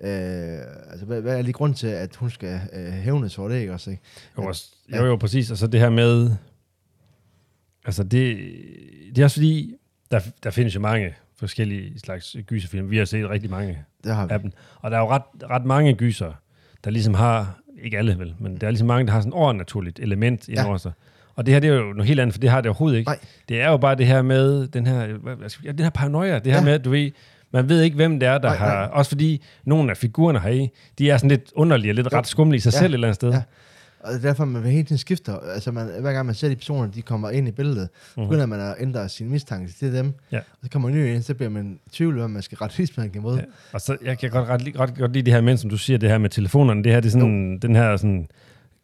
Øh, 0.03 0.59
altså, 0.91 1.05
hvad, 1.05 1.21
hvad 1.21 1.37
er 1.37 1.41
lige 1.41 1.53
grund 1.53 1.75
til, 1.75 1.87
at 1.87 2.15
hun 2.15 2.29
skal 2.29 2.59
øh, 2.73 2.87
hævnes 2.91 3.35
for 3.35 3.47
det, 3.47 3.59
ikke 3.59 3.73
også, 3.73 3.89
ikke? 3.91 4.03
Jo, 4.37 4.43
også, 4.43 4.65
jo, 4.95 5.05
jo, 5.05 5.15
præcis. 5.15 5.51
Og 5.51 5.57
så 5.57 5.67
det 5.67 5.79
her 5.79 5.89
med... 5.89 6.31
Altså, 7.85 8.03
det, 8.03 8.37
det 9.15 9.17
er 9.21 9.23
også 9.23 9.35
fordi, 9.35 9.75
der, 10.11 10.19
der 10.43 10.51
findes 10.51 10.75
jo 10.75 10.79
mange 10.79 11.13
forskellige 11.41 11.99
slags 11.99 12.35
gyserfilm. 12.47 12.89
Vi 12.91 12.97
har 12.97 13.05
set 13.05 13.29
rigtig 13.29 13.49
mange 13.49 13.77
Det 14.03 14.15
har 14.15 14.25
vi. 14.27 14.33
af 14.33 14.39
dem. 14.39 14.51
Og 14.81 14.91
der 14.91 14.97
er 14.97 15.01
jo 15.01 15.09
ret, 15.09 15.21
ret 15.49 15.65
mange 15.65 15.93
gyser, 15.93 16.31
der 16.83 16.91
ligesom 16.91 17.13
har... 17.13 17.57
Ikke 17.83 17.97
alle 17.97 18.19
vel, 18.19 18.33
men 18.39 18.57
der 18.57 18.67
er 18.67 18.71
ligesom 18.71 18.87
mange, 18.87 19.05
der 19.07 19.11
har 19.13 19.19
sådan 19.19 19.29
et 19.31 19.35
overnaturligt 19.37 19.99
element 19.99 20.49
ja. 20.49 20.67
over 20.67 20.77
sig. 20.77 20.91
Og 21.35 21.45
det 21.45 21.53
her, 21.53 21.59
det 21.59 21.69
er 21.69 21.73
jo 21.73 21.81
noget 21.93 22.07
helt 22.07 22.19
andet, 22.19 22.33
for 22.33 22.39
det 22.39 22.49
har 22.49 22.61
det 22.61 22.69
overhovedet 22.69 22.97
ikke. 22.97 23.09
Nej. 23.09 23.19
Det 23.49 23.61
er 23.61 23.69
jo 23.69 23.77
bare 23.77 23.95
det 23.95 24.07
her 24.07 24.21
med 24.21 24.67
den 24.67 24.87
her, 24.87 25.01
ja, 25.63 25.71
den 25.71 25.79
her 25.79 25.89
paranoia, 25.89 26.39
det 26.39 26.51
her 26.51 26.59
Ja. 26.59 26.65
med, 26.65 26.79
du 26.79 26.89
ved, 26.89 27.11
man 27.53 27.69
ved 27.69 27.81
ikke, 27.81 27.95
hvem 27.95 28.19
det 28.19 28.29
er, 28.29 28.37
der 28.37 28.49
Nej, 28.49 28.57
har... 28.57 28.67
nej. 28.75 28.89
Også 28.91 29.09
fordi 29.11 29.43
nogle 29.65 29.91
af 29.91 29.97
figurerne 29.97 30.39
her 30.39 30.49
i, 30.49 30.69
de 30.99 31.09
er 31.09 31.17
sådan 31.17 31.29
lidt 31.29 31.51
underlige 31.55 31.91
og 31.91 31.95
lidt 31.95 32.07
Jo. 32.11 32.17
ret 32.17 32.27
skumle 32.27 32.55
i 32.55 32.59
sig 32.59 32.73
Ja. 32.73 32.77
selv 32.79 32.91
et 32.91 32.93
eller 32.93 33.07
andet 33.07 33.15
sted. 33.15 33.31
Ja. 33.31 33.41
Og 34.03 34.13
det 34.13 34.17
er 34.17 34.21
derfor, 34.29 34.45
man 34.45 34.63
hele 34.63 34.83
tiden 34.83 34.97
skifter. 34.97 35.37
Altså, 35.53 35.71
man, 35.71 35.87
hver 36.01 36.13
gang 36.13 36.25
man 36.25 36.35
ser 36.35 36.49
de 36.49 36.55
personer, 36.55 36.91
de 36.91 37.01
kommer 37.01 37.29
ind 37.29 37.47
i 37.47 37.51
billedet, 37.51 37.89
Mhm. 38.15 38.23
mm. 38.23 38.29
begynder 38.29 38.45
man 38.45 38.59
at 38.59 38.75
ændre 38.79 39.09
sin 39.09 39.29
mistanke 39.29 39.71
til 39.79 39.93
dem. 39.93 40.13
Ja. 40.31 40.37
Og 40.37 40.43
så 40.63 40.69
kommer 40.69 40.89
en 40.89 40.95
ny 40.95 41.13
ind, 41.13 41.21
så 41.23 41.33
bliver 41.33 41.49
man 41.49 41.79
i 41.85 41.89
tvivl, 41.89 42.19
om 42.19 42.29
man 42.31 42.41
skal 42.41 42.57
rette 42.57 42.79
rigsmærken 42.79 43.15
imod. 43.15 43.37
Ja. 43.37 43.43
Og 43.73 43.81
så, 43.81 43.97
jeg 44.03 44.17
kan 44.19 44.29
godt, 44.29 44.49
ret, 44.49 44.79
ret 44.79 44.97
godt 44.97 45.13
lide 45.13 45.25
det 45.25 45.33
her 45.33 45.41
med, 45.41 45.57
som 45.57 45.69
du 45.69 45.77
siger, 45.77 45.97
det 45.97 46.09
her 46.09 46.17
med 46.17 46.29
telefonerne. 46.29 46.83
Det 46.83 46.91
her, 46.91 46.99
det 46.99 47.07
er 47.07 47.11
sådan, 47.11 47.59
den 47.61 47.75
her 47.75 47.97
sådan, 47.97 48.27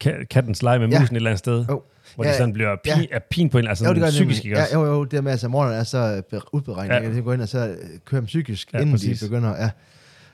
ka- 0.04 0.24
kattens 0.24 0.64
lege 0.64 0.80
med 0.80 0.88
Ja. 0.90 1.00
musen 1.00 1.16
et 1.16 1.18
eller 1.18 1.30
andet 1.30 1.40
sted. 1.40 1.66
Jo. 1.70 1.82
Hvor 2.16 2.24
Ja, 2.24 2.30
det 2.30 2.38
sådan 2.38 2.54
bliver 2.54 2.70
ja. 2.86 2.96
pin, 2.96 3.08
er 3.12 3.20
pin 3.32 3.50
på 3.50 3.58
en, 3.58 3.68
altså 3.68 3.86
jo, 3.86 3.94
det 3.94 4.02
gør 4.02 4.10
psykisk, 4.10 4.46
ikke 4.46 4.58
også? 4.58 4.78
Ja, 4.80 4.80
jo, 4.86 4.94
jo, 4.94 5.04
det 5.04 5.24
med, 5.24 5.32
at 5.32 5.50
morderne 5.52 5.76
er 5.76 5.84
så 5.84 6.22
be- 6.30 6.42
udberegnet, 6.54 6.96
Ja. 6.96 7.02
ja. 7.02 7.10
at 7.10 7.16
de 7.16 7.22
går 7.22 7.34
ind 7.34 7.42
og 7.42 7.48
så 7.48 7.68
øh, 7.68 7.76
kører 8.06 8.22
dem 8.22 8.26
psykisk, 8.26 8.74
Ja, 8.74 8.78
ja, 8.78 8.82
inden 8.82 8.94
præcis. 8.94 9.20
de 9.20 9.26
begynder. 9.26 9.50
Ja. 9.64 9.70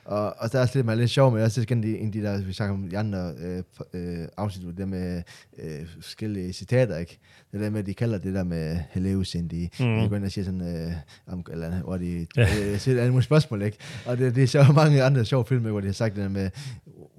Og, 0.05 0.35
og 0.39 0.51
der 0.51 0.57
er 0.57 0.61
også 0.61 0.77
lidt, 0.77 0.85
man 0.85 0.95
er 0.95 0.99
lidt 0.99 1.09
sjov 1.11 1.31
med, 1.33 1.43
også 1.43 1.61
igen 1.61 1.83
de, 1.83 1.97
en 1.97 2.13
de 2.13 2.21
der, 2.21 2.41
vi 2.41 2.53
snakker 2.53 2.75
om 2.75 2.89
de 2.89 2.97
andre 2.97 3.31
øh, 3.43 3.63
øh, 3.93 4.27
afsnit, 4.37 4.67
det 4.67 4.77
der 4.77 4.85
med 4.85 5.21
øh, 5.63 5.69
forskellige 6.01 6.53
citater, 6.53 6.97
ikke? 6.97 7.19
Det 7.51 7.61
der 7.61 7.69
med, 7.69 7.79
at 7.79 7.85
de 7.85 7.93
kalder 7.93 8.17
det 8.17 8.33
der 8.33 8.43
med 8.43 8.77
hello 8.91 9.23
Cindy. 9.23 9.53
Mhm. 9.79 9.89
Mm. 9.89 10.01
De 10.01 10.09
går 10.09 10.15
ind 10.15 10.25
og 10.25 10.31
siger 10.31 10.45
sådan, 10.45 10.61
øh, 10.87 10.91
om, 11.33 11.45
eller 11.51 11.71
hvor 11.81 11.97
de 11.97 12.27
Ja. 12.37 12.47
øh, 12.63 12.77
siger 12.79 12.99
alle 12.99 13.11
mulige 13.11 13.23
spørgsmål, 13.25 13.61
ikke? 13.61 13.77
Og 14.05 14.17
det, 14.17 14.35
det 14.35 14.43
er 14.43 14.47
så 14.47 14.65
mange 14.75 15.03
andre 15.03 15.25
sjove 15.25 15.45
film, 15.45 15.61
hvor 15.61 15.79
de 15.79 15.85
har 15.85 15.93
sagt 15.93 16.15
det 16.15 16.23
der 16.23 16.29
med, 16.29 16.49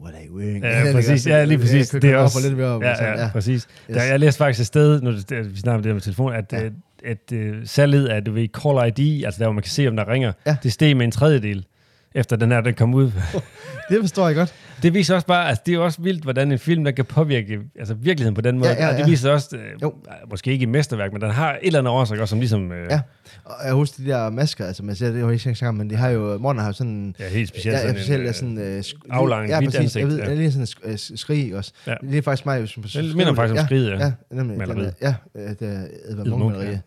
what 0.02 0.14
are 0.14 0.24
you 0.28 0.36
wearing? 0.38 0.64
Ja, 0.64 0.92
præcis. 0.92 1.26
Ja, 1.26 1.44
lige 1.44 1.58
præcis. 1.58 1.88
Det 1.88 2.02
Det 2.02 2.10
er 2.10 2.16
også, 2.16 2.40
lidt 2.48 2.56
mere 2.56 2.66
op, 2.68 2.82
ja, 2.82 2.94
sådan, 2.94 3.14
ja, 3.14 3.22
ja. 3.22 3.30
præcis. 3.32 3.66
Yes. 3.90 3.96
Der, 3.96 4.02
jeg 4.02 4.20
læste 4.20 4.38
faktisk 4.38 4.60
et 4.60 4.66
sted, 4.66 5.00
det- 5.22 5.52
vi 5.54 5.56
snakker 5.58 5.76
om 5.76 5.82
det 5.82 5.90
her 5.90 5.94
med 5.94 6.00
telefon, 6.02 6.32
at, 6.34 6.52
Ja. 6.52 6.62
ja. 6.62 6.70
at, 7.04 7.32
uh, 7.32 7.56
salget 7.64 8.06
af, 8.08 8.24
du 8.24 8.32
ved, 8.32 8.48
Call 8.48 8.88
ID, 9.00 9.24
altså 9.24 9.38
der, 9.38 9.44
hvor 9.44 9.52
man 9.52 9.62
kan 9.62 9.70
se, 9.70 9.88
om 9.88 9.96
der 9.96 10.08
ringer, 10.08 10.32
Ja. 10.46 10.56
det 10.62 10.72
steg 10.72 10.96
med 10.96 11.04
en 11.04 11.10
tredjedel, 11.12 11.66
efter 12.14 12.36
den 12.36 12.52
her, 12.52 12.60
den 12.60 12.74
kom 12.74 12.94
ud. 12.94 13.10
Det 13.90 13.98
forstår 14.00 14.26
jeg 14.26 14.36
godt. 14.36 14.54
Det 14.82 14.94
viser 14.94 15.14
også 15.14 15.26
bare, 15.26 15.48
altså 15.48 15.62
det 15.66 15.74
er 15.74 15.78
også 15.78 16.02
vildt, 16.02 16.22
hvordan 16.22 16.52
en 16.52 16.58
film, 16.58 16.84
der 16.84 16.90
kan 16.90 17.04
påvirke 17.04 17.60
altså 17.78 17.94
virkeligheden 17.94 18.34
på 18.34 18.40
den 18.40 18.58
måde. 18.58 18.70
Ja, 18.70 18.82
ja, 18.84 18.88
Og 18.88 18.94
det 18.94 19.00
ja. 19.00 19.06
viser 19.06 19.30
også, 19.30 19.56
øh, 19.56 19.82
Jo. 19.82 19.94
måske 20.30 20.52
ikke 20.52 20.62
i 20.62 20.66
mesterværk, 20.66 21.12
men 21.12 21.22
den 21.22 21.30
har 21.30 21.52
et 21.52 21.58
eller 21.62 21.78
andet 21.78 21.92
årsag 21.92 22.20
også, 22.20 22.30
som 22.30 22.38
ligesom, 22.38 22.72
øh, 22.72 22.86
Ja. 22.90 23.00
Og 23.44 23.54
jeg 23.66 23.72
husker 23.74 24.02
de 24.04 24.10
der 24.10 24.30
masker, 24.30 24.66
altså 24.66 24.82
man 24.82 24.94
ser 24.96 25.12
det 25.12 25.20
jo 25.20 25.28
ikke 25.28 25.54
sammen, 25.54 25.78
men 25.78 25.90
de 25.90 25.96
har 25.96 26.08
jo, 26.08 26.38
morgen 26.38 26.58
har 26.58 26.66
jo 26.66 26.72
sådan, 26.72 27.14
ja 27.18 27.28
helt 27.28 27.48
specielt. 27.48 27.74
ja, 27.76 27.80
sådan 27.80 27.96
specielt 27.96 28.20
en, 28.20 28.26
er 28.26 28.28
øh, 28.28 28.34
sådan, 28.34 28.58
øh, 28.58 28.80
sk- 28.80 29.06
aflang, 29.10 29.48
ja, 29.48 29.58
hvidt 29.58 29.74
ansigt, 29.74 29.96
jeg 29.96 30.06
ved, 30.08 30.18
ja. 30.18 30.30
ja. 30.30 30.36
det 30.36 30.46
er 30.46 30.50
sådan 30.50 30.68
en 30.84 30.90
øh, 30.92 30.98
skrig 30.98 31.56
også. 31.56 31.72
Ja. 31.86 31.92
Ja. 32.02 32.06
Det 32.10 32.18
er 32.18 32.22
faktisk 32.22 32.46
mig, 32.46 32.68
som 32.68 32.82
Det 32.82 33.16
minder 33.16 33.34
faktisk 33.34 33.60
om 33.60 33.66
skriget, 33.66 33.90
ja. 33.90 33.96
ja. 33.98 34.12
Ja, 34.34 34.42
nemlig. 34.42 34.92
Ja, 35.02 35.14
øh, 35.34 35.48
det 35.50 35.62
er 35.62 35.82
Edvard 36.10 36.26
Munch 36.26 36.56
maleriet. 36.58 36.80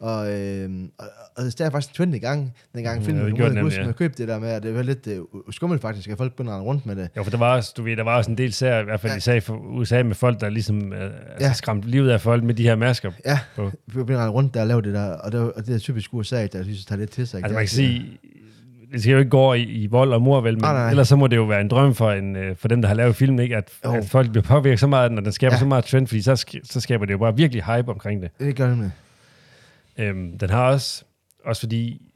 Og, 0.00 0.32
øh, 0.40 0.70
og, 0.98 1.06
og 1.36 1.44
det 1.44 1.60
er 1.60 1.70
faktisk 1.70 1.90
en 1.90 1.96
trend 1.96 2.14
i 2.14 2.18
gang, 2.18 2.52
dengang 2.74 3.04
filmen 3.04 3.28
ja, 3.28 3.34
gjorde 3.34 3.54
nemlig, 3.54 3.76
ja. 3.78 3.84
man 3.84 3.94
købte 3.94 4.18
det 4.22 4.28
der 4.28 4.38
med, 4.38 4.48
at 4.48 4.62
det 4.62 4.74
var 4.74 4.82
lidt 4.82 5.06
øh, 5.06 5.18
skummelt 5.50 5.82
faktisk, 5.82 6.08
at 6.08 6.18
folk 6.18 6.32
begynder 6.32 6.54
at 6.56 6.62
rundt 6.62 6.86
med 6.86 6.96
det. 6.96 7.08
Jo, 7.16 7.22
for 7.22 7.30
der 7.30 7.38
var 7.38 7.56
også, 7.56 7.74
du 7.76 7.82
ved, 7.82 7.96
der 7.96 8.02
var 8.04 8.16
også 8.16 8.30
en 8.30 8.38
del 8.38 8.52
sager, 8.52 8.80
i 8.80 8.84
hvert 8.84 9.00
fald 9.00 9.12
Ja. 9.12 9.16
i 9.16 9.20
sag 9.20 9.42
for 9.42 9.54
USA 9.56 10.02
med 10.02 10.14
folk, 10.14 10.40
der 10.40 10.48
ligesom 10.48 10.92
øh, 10.92 11.00
altså 11.02 11.14
Ja. 11.40 11.52
skræmte 11.52 11.88
livet 11.88 12.10
af 12.10 12.20
folk 12.20 12.44
med 12.44 12.54
de 12.54 12.62
her 12.62 12.76
masker. 12.76 13.12
Ja, 13.26 13.38
På. 13.56 13.70
begynder 13.92 14.20
at 14.20 14.34
rundt 14.34 14.54
der 14.54 14.60
og 14.60 14.66
lave 14.66 14.82
det 14.82 14.94
der, 14.94 15.10
og 15.12 15.32
det, 15.32 15.40
og 15.52 15.66
det 15.66 15.74
er 15.74 15.78
typisk 15.78 16.14
USA, 16.14 16.46
der 16.46 16.62
synes, 16.62 16.84
tager 16.84 16.98
lidt 16.98 17.10
til 17.10 17.26
sig. 17.26 17.36
Altså 17.38 17.48
Det 17.48 17.54
man 17.54 17.62
kan 17.62 17.68
sige, 17.68 18.18
det 18.92 19.00
skal 19.02 19.12
jo 19.12 19.18
ikke 19.18 19.30
gå 19.30 19.38
over 19.38 19.54
i, 19.54 19.62
i 19.62 19.86
vold 19.86 20.12
og 20.12 20.22
mor, 20.22 20.40
vel, 20.40 20.54
men 20.54 20.60
Nej, 20.60 20.90
ellers 20.90 21.08
så 21.08 21.16
må 21.16 21.26
det 21.26 21.36
jo 21.36 21.44
være 21.44 21.60
en 21.60 21.68
drøm 21.68 21.94
for, 21.94 22.10
en, 22.10 22.36
øh, 22.36 22.56
for 22.56 22.68
dem, 22.68 22.82
der 22.82 22.88
har 22.88 22.94
lavet 22.94 23.16
filmen, 23.16 23.38
ikke? 23.38 23.56
At, 23.56 23.68
Jo. 23.84 23.92
at 23.92 24.04
folk 24.04 24.30
bliver 24.30 24.42
påvirket 24.44 24.80
så 24.80 24.86
meget 24.86 25.04
af 25.04 25.08
den, 25.10 25.18
og 25.18 25.24
den 25.24 25.32
skaber 25.32 25.54
Ja. 25.54 25.58
så 25.58 25.66
meget 25.66 25.84
trend, 25.84 26.06
fordi 26.06 26.22
så, 26.22 26.44
så 26.64 26.80
skaber 26.80 27.04
det 27.06 27.12
jo 27.12 27.18
bare 27.18 27.36
virkelig 27.36 27.64
hype 27.64 27.88
omkring 27.90 28.22
det. 28.22 28.30
Det 28.40 28.56
gør 28.56 28.66
det 28.66 28.74
nemlig. 28.76 28.92
Øhm, 30.00 30.38
den 30.38 30.50
har 30.50 30.72
også, 30.72 31.04
også 31.44 31.60
fordi 31.62 32.09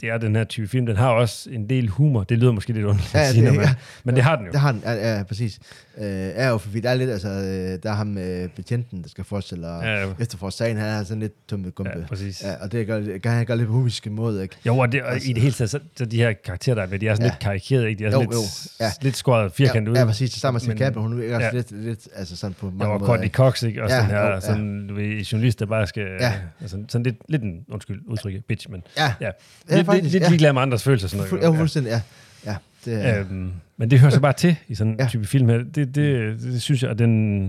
det- 0.00 0.08
er 0.10 0.18
den 0.18 0.36
her 0.36 0.44
type 0.44 0.68
film, 0.68 0.86
den 0.86 0.96
har 0.96 1.08
også 1.08 1.50
en 1.50 1.68
del 1.68 1.88
humor. 1.88 2.24
Det 2.24 2.38
lyder 2.38 2.52
måske 2.52 2.72
lidt 2.72 2.84
underligt 2.84 3.14
Ja, 3.14 3.32
det- 3.32 3.44
man, 3.44 3.54
ja. 3.54 3.74
men 4.04 4.14
det 4.14 4.24
har 4.24 4.36
den 4.36 4.46
jo. 4.46 4.52
Det 4.52 4.60
har 4.60 4.72
den, 4.72 4.82
ja, 4.84 5.16
ja 5.16 5.22
præcis. 5.22 5.58
Øh, 5.98 6.04
er 6.34 6.48
jo, 6.50 6.58
fordi 6.58 6.80
der 6.80 6.90
er 6.90 6.94
lidt, 6.94 7.10
altså, 7.10 7.28
øh, 7.28 7.82
der 7.82 7.90
er 7.90 7.94
ham 7.94 8.06
med 8.06 8.48
betjenten, 8.48 9.02
der 9.02 9.08
skal 9.08 9.24
forestille 9.24 9.68
og 9.68 9.82
Ja, 9.84 10.00
ja. 10.00 10.06
efterfor 10.20 10.50
sagen, 10.50 10.76
han 10.76 10.86
er 10.88 11.04
sådan 11.04 11.20
lidt 11.20 11.32
tømme 11.48 11.70
gumpe. 11.70 11.92
Ja, 11.98 12.06
præcis. 12.06 12.42
Ja, 12.42 12.54
og 12.62 12.72
det 12.72 12.86
gør, 12.86 13.00
kan 13.22 13.32
han 13.32 13.46
gøre 13.46 13.56
lidt 13.56 13.66
på 13.68 13.72
humisk 13.74 14.06
måde, 14.10 14.42
ikke? 14.42 14.56
Jo, 14.66 14.78
og, 14.78 14.92
det, 14.92 15.02
og 15.02 15.12
Altså- 15.12 15.30
i 15.30 15.32
det 15.32 15.42
hele 15.42 15.54
taget, 15.54 15.70
så, 15.70 15.78
så 15.96 16.04
de 16.04 16.16
her 16.16 16.32
karakterer, 16.44 16.74
der 16.74 16.82
er 16.82 16.86
med, 16.86 16.98
de 16.98 17.08
er 17.08 17.14
sådan 17.14 17.26
Ja. 17.26 17.30
lidt 17.32 17.38
karikerede, 17.38 17.88
ikke? 17.88 17.98
De 17.98 18.04
er 18.04 18.08
Jo, 18.08 18.12
sådan 18.12 18.28
jo, 18.32 18.38
lidt, 18.40 18.66
ja. 18.80 18.90
lidt 19.02 19.16
skåret 19.16 19.52
firkantet 19.52 19.86
ja, 19.86 19.92
ud. 19.92 19.96
Ja, 19.96 20.04
præcis. 20.04 20.30
Det 20.30 20.40
samme 20.40 20.54
med 20.56 20.60
Men- 20.68 20.76
Sin 20.78 20.84
Kappe, 20.84 21.00
hun 21.00 21.22
er 21.22 21.34
også 21.34 21.46
ja. 21.46 21.52
lidt, 21.52 21.70
lidt, 21.84 22.08
altså 22.14 22.36
sådan 22.36 22.54
på 22.54 22.66
mange 22.66 22.92
var 22.92 22.98
måder. 22.98 23.06
Courtney? 23.06 23.28
Cox, 23.30 23.62
ikke? 23.62 23.82
Også 23.82 23.96
Ja, 23.96 24.02
den 24.02 24.10
her, 24.10 24.20
jo, 24.26 24.40
sådan, 24.40 24.90
ved, 24.96 25.20
journalist, 25.24 25.58
der 25.60 25.66
bare 25.66 25.86
skal... 25.86 26.06
Ja. 26.20 26.32
Altså, 26.60 26.78
sådan 26.88 27.02
lidt, 27.02 27.16
lidt 27.28 27.42
en, 27.42 27.64
undskyld, 27.68 28.00
udtrykke, 28.06 28.40
bitch, 28.48 28.70
men... 28.70 28.82
Ja, 28.96 29.12
Ja, 29.20 29.30
Ja, 29.70 29.76
lidt, 29.76 29.86
faktisk, 29.94 30.12
lidt, 30.12 30.22
lidt 30.22 30.30
ligeglad 30.30 30.52
med 30.52 30.62
andres 30.62 30.82
følelser, 30.82 31.08
sådan 31.08 31.26
noget. 31.30 31.42
ja, 31.54 31.60
fuldstændig, 31.60 31.90
ja. 31.90 32.00
Ja, 32.46 32.56
det. 32.84 33.18
Øhm, 33.18 33.52
men 33.76 33.90
det 33.90 34.00
hører 34.00 34.10
så 34.10 34.20
bare 34.20 34.32
til 34.32 34.56
i 34.68 34.74
sådan 34.74 34.92
en 34.92 34.98
Ja. 35.00 35.06
type 35.06 35.26
film 35.26 35.48
her. 35.48 35.56
Det, 35.58 35.74
det, 35.76 35.94
det, 35.94 36.40
det 36.42 36.62
synes 36.62 36.82
jeg, 36.82 36.90
at 36.90 36.98
den, 36.98 37.42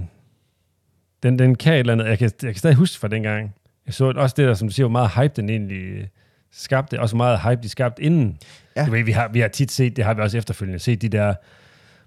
den, 1.23 1.39
den 1.39 1.55
kan 1.55 1.73
et 1.73 1.79
eller 1.79 1.93
andet. 1.93 2.05
Jeg 2.05 2.17
kan, 2.19 2.31
jeg 2.43 2.49
kan 2.53 2.59
stadig 2.59 2.75
huske 2.75 2.99
fra 2.99 3.07
dengang. 3.07 3.53
Jeg 3.85 3.93
så 3.93 4.05
også 4.15 4.33
det 4.37 4.47
der, 4.47 4.53
som 4.53 4.67
du 4.67 4.73
siger, 4.73 4.85
hvor 4.85 4.91
meget 4.91 5.09
hype 5.11 5.33
den 5.35 5.49
egentlig 5.49 6.09
skabte. 6.51 6.99
Også 6.99 7.15
meget 7.15 7.39
hype 7.41 7.61
de 7.63 7.69
skabte 7.69 8.03
inden. 8.03 8.37
Ja. 8.75 8.85
Du 8.85 8.91
ved, 8.91 9.03
vi, 9.03 9.11
har, 9.11 9.27
vi 9.27 9.39
har 9.39 9.47
tit 9.47 9.71
set, 9.71 9.95
det 9.95 10.05
har 10.05 10.13
vi 10.13 10.21
også 10.21 10.37
efterfølgende, 10.37 10.79
set 10.79 11.01
de 11.01 11.09
der 11.09 11.33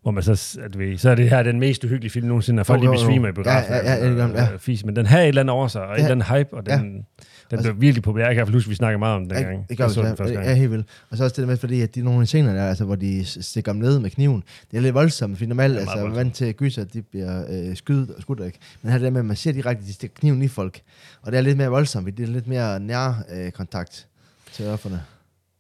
hvor 0.05 0.11
man 0.13 0.23
så, 0.23 0.59
at 0.65 0.79
ved, 0.79 0.99
så 0.99 1.11
er 1.11 1.15
det 1.15 1.31
her 1.31 1.43
den 1.43 1.61
mest 1.61 1.85
uhyggelige 1.85 2.11
film 2.11 2.27
nogensinde, 2.27 2.61
og 2.61 2.67
folk 2.67 2.81
jo, 2.81 2.87
jo. 2.87 2.93
besvimer 2.93 3.29
i 3.29 3.33
biografen. 3.33 3.73
Ja, 3.73 3.95
ja, 3.95 4.05
ja, 4.05 4.11
den, 4.11 4.31
ja. 4.35 4.49
og 4.55 4.61
fis, 4.61 4.85
men 4.85 4.97
den 4.97 5.07
havde 5.07 5.23
et 5.25 5.29
eller 5.29 5.41
andet 5.43 5.55
over 5.55 5.69
sig, 5.69 5.83
og 5.83 5.93
et 5.95 5.99
Ja. 5.99 6.03
eller 6.11 6.25
andet 6.25 6.39
hype, 6.39 6.55
og 6.57 6.67
den, 6.67 6.81
den 6.83 7.05
Altså- 7.51 7.73
blev 7.73 7.81
virkelig 7.81 8.03
populær. 8.03 8.27
Jeg 8.27 8.35
kan 8.35 8.53
huske, 8.53 8.69
vi 8.69 8.75
snakkede 8.75 8.99
meget 8.99 9.17
om 9.17 9.29
den 9.29 9.39
Ja, 9.39 9.43
gang. 9.43 9.69
det 9.69 9.79
gør 9.79 9.89
vi 9.89 9.95
den 10.09 10.17
første 10.17 10.35
gang. 10.35 10.47
Ja, 10.47 10.55
helt 10.55 10.71
vildt. 10.71 10.87
Og 11.11 11.17
så 11.17 11.25
også 11.25 11.41
det 11.41 11.49
med, 11.49 11.57
fordi 11.57 11.81
at 11.81 11.95
de 11.95 12.03
nogle 12.03 12.21
af 12.21 12.27
scener 12.27 12.55
der, 12.55 12.65
altså, 12.69 12.85
hvor 12.85 12.95
de 12.95 13.25
stikker 13.25 13.73
dem 13.73 13.81
ned 13.81 13.99
med 13.99 14.11
kniven, 14.11 14.43
det 14.71 14.77
er 14.77 14.81
lidt 14.81 14.95
voldsomt, 14.95 15.37
fordi 15.37 15.47
normalt, 15.49 15.75
er 15.77 15.81
altså, 15.81 15.97
er 15.99 16.09
vant 16.09 16.35
til 16.35 16.55
gyser, 16.55 16.85
de 16.85 17.03
bliver 17.03 17.45
øh, 17.51 17.77
skydet 17.77 18.11
og 18.17 18.23
skudt, 18.23 18.41
ikke? 18.47 18.59
Men 18.83 18.93
her 18.93 18.99
er 18.99 19.03
det 19.03 19.13
med, 19.13 19.21
at 19.21 19.25
man 19.27 19.37
ser 19.37 19.53
direkte, 19.53 19.81
at 19.83 19.87
de 19.89 19.93
stikker 19.93 20.15
kniven 20.21 20.43
i 20.43 20.49
folk. 20.49 20.81
Og 21.23 21.33
det 21.33 21.39
er 21.39 21.43
lidt 21.43 21.57
mere 21.57 21.69
voldsomt, 21.69 22.17
det 22.17 22.23
er 22.29 22.33
lidt 22.33 22.47
mere 22.47 22.81
nær 22.81 23.25
øh, 23.35 23.51
kontakt 23.51 24.07
til 24.53 24.67
offerne. 24.69 25.01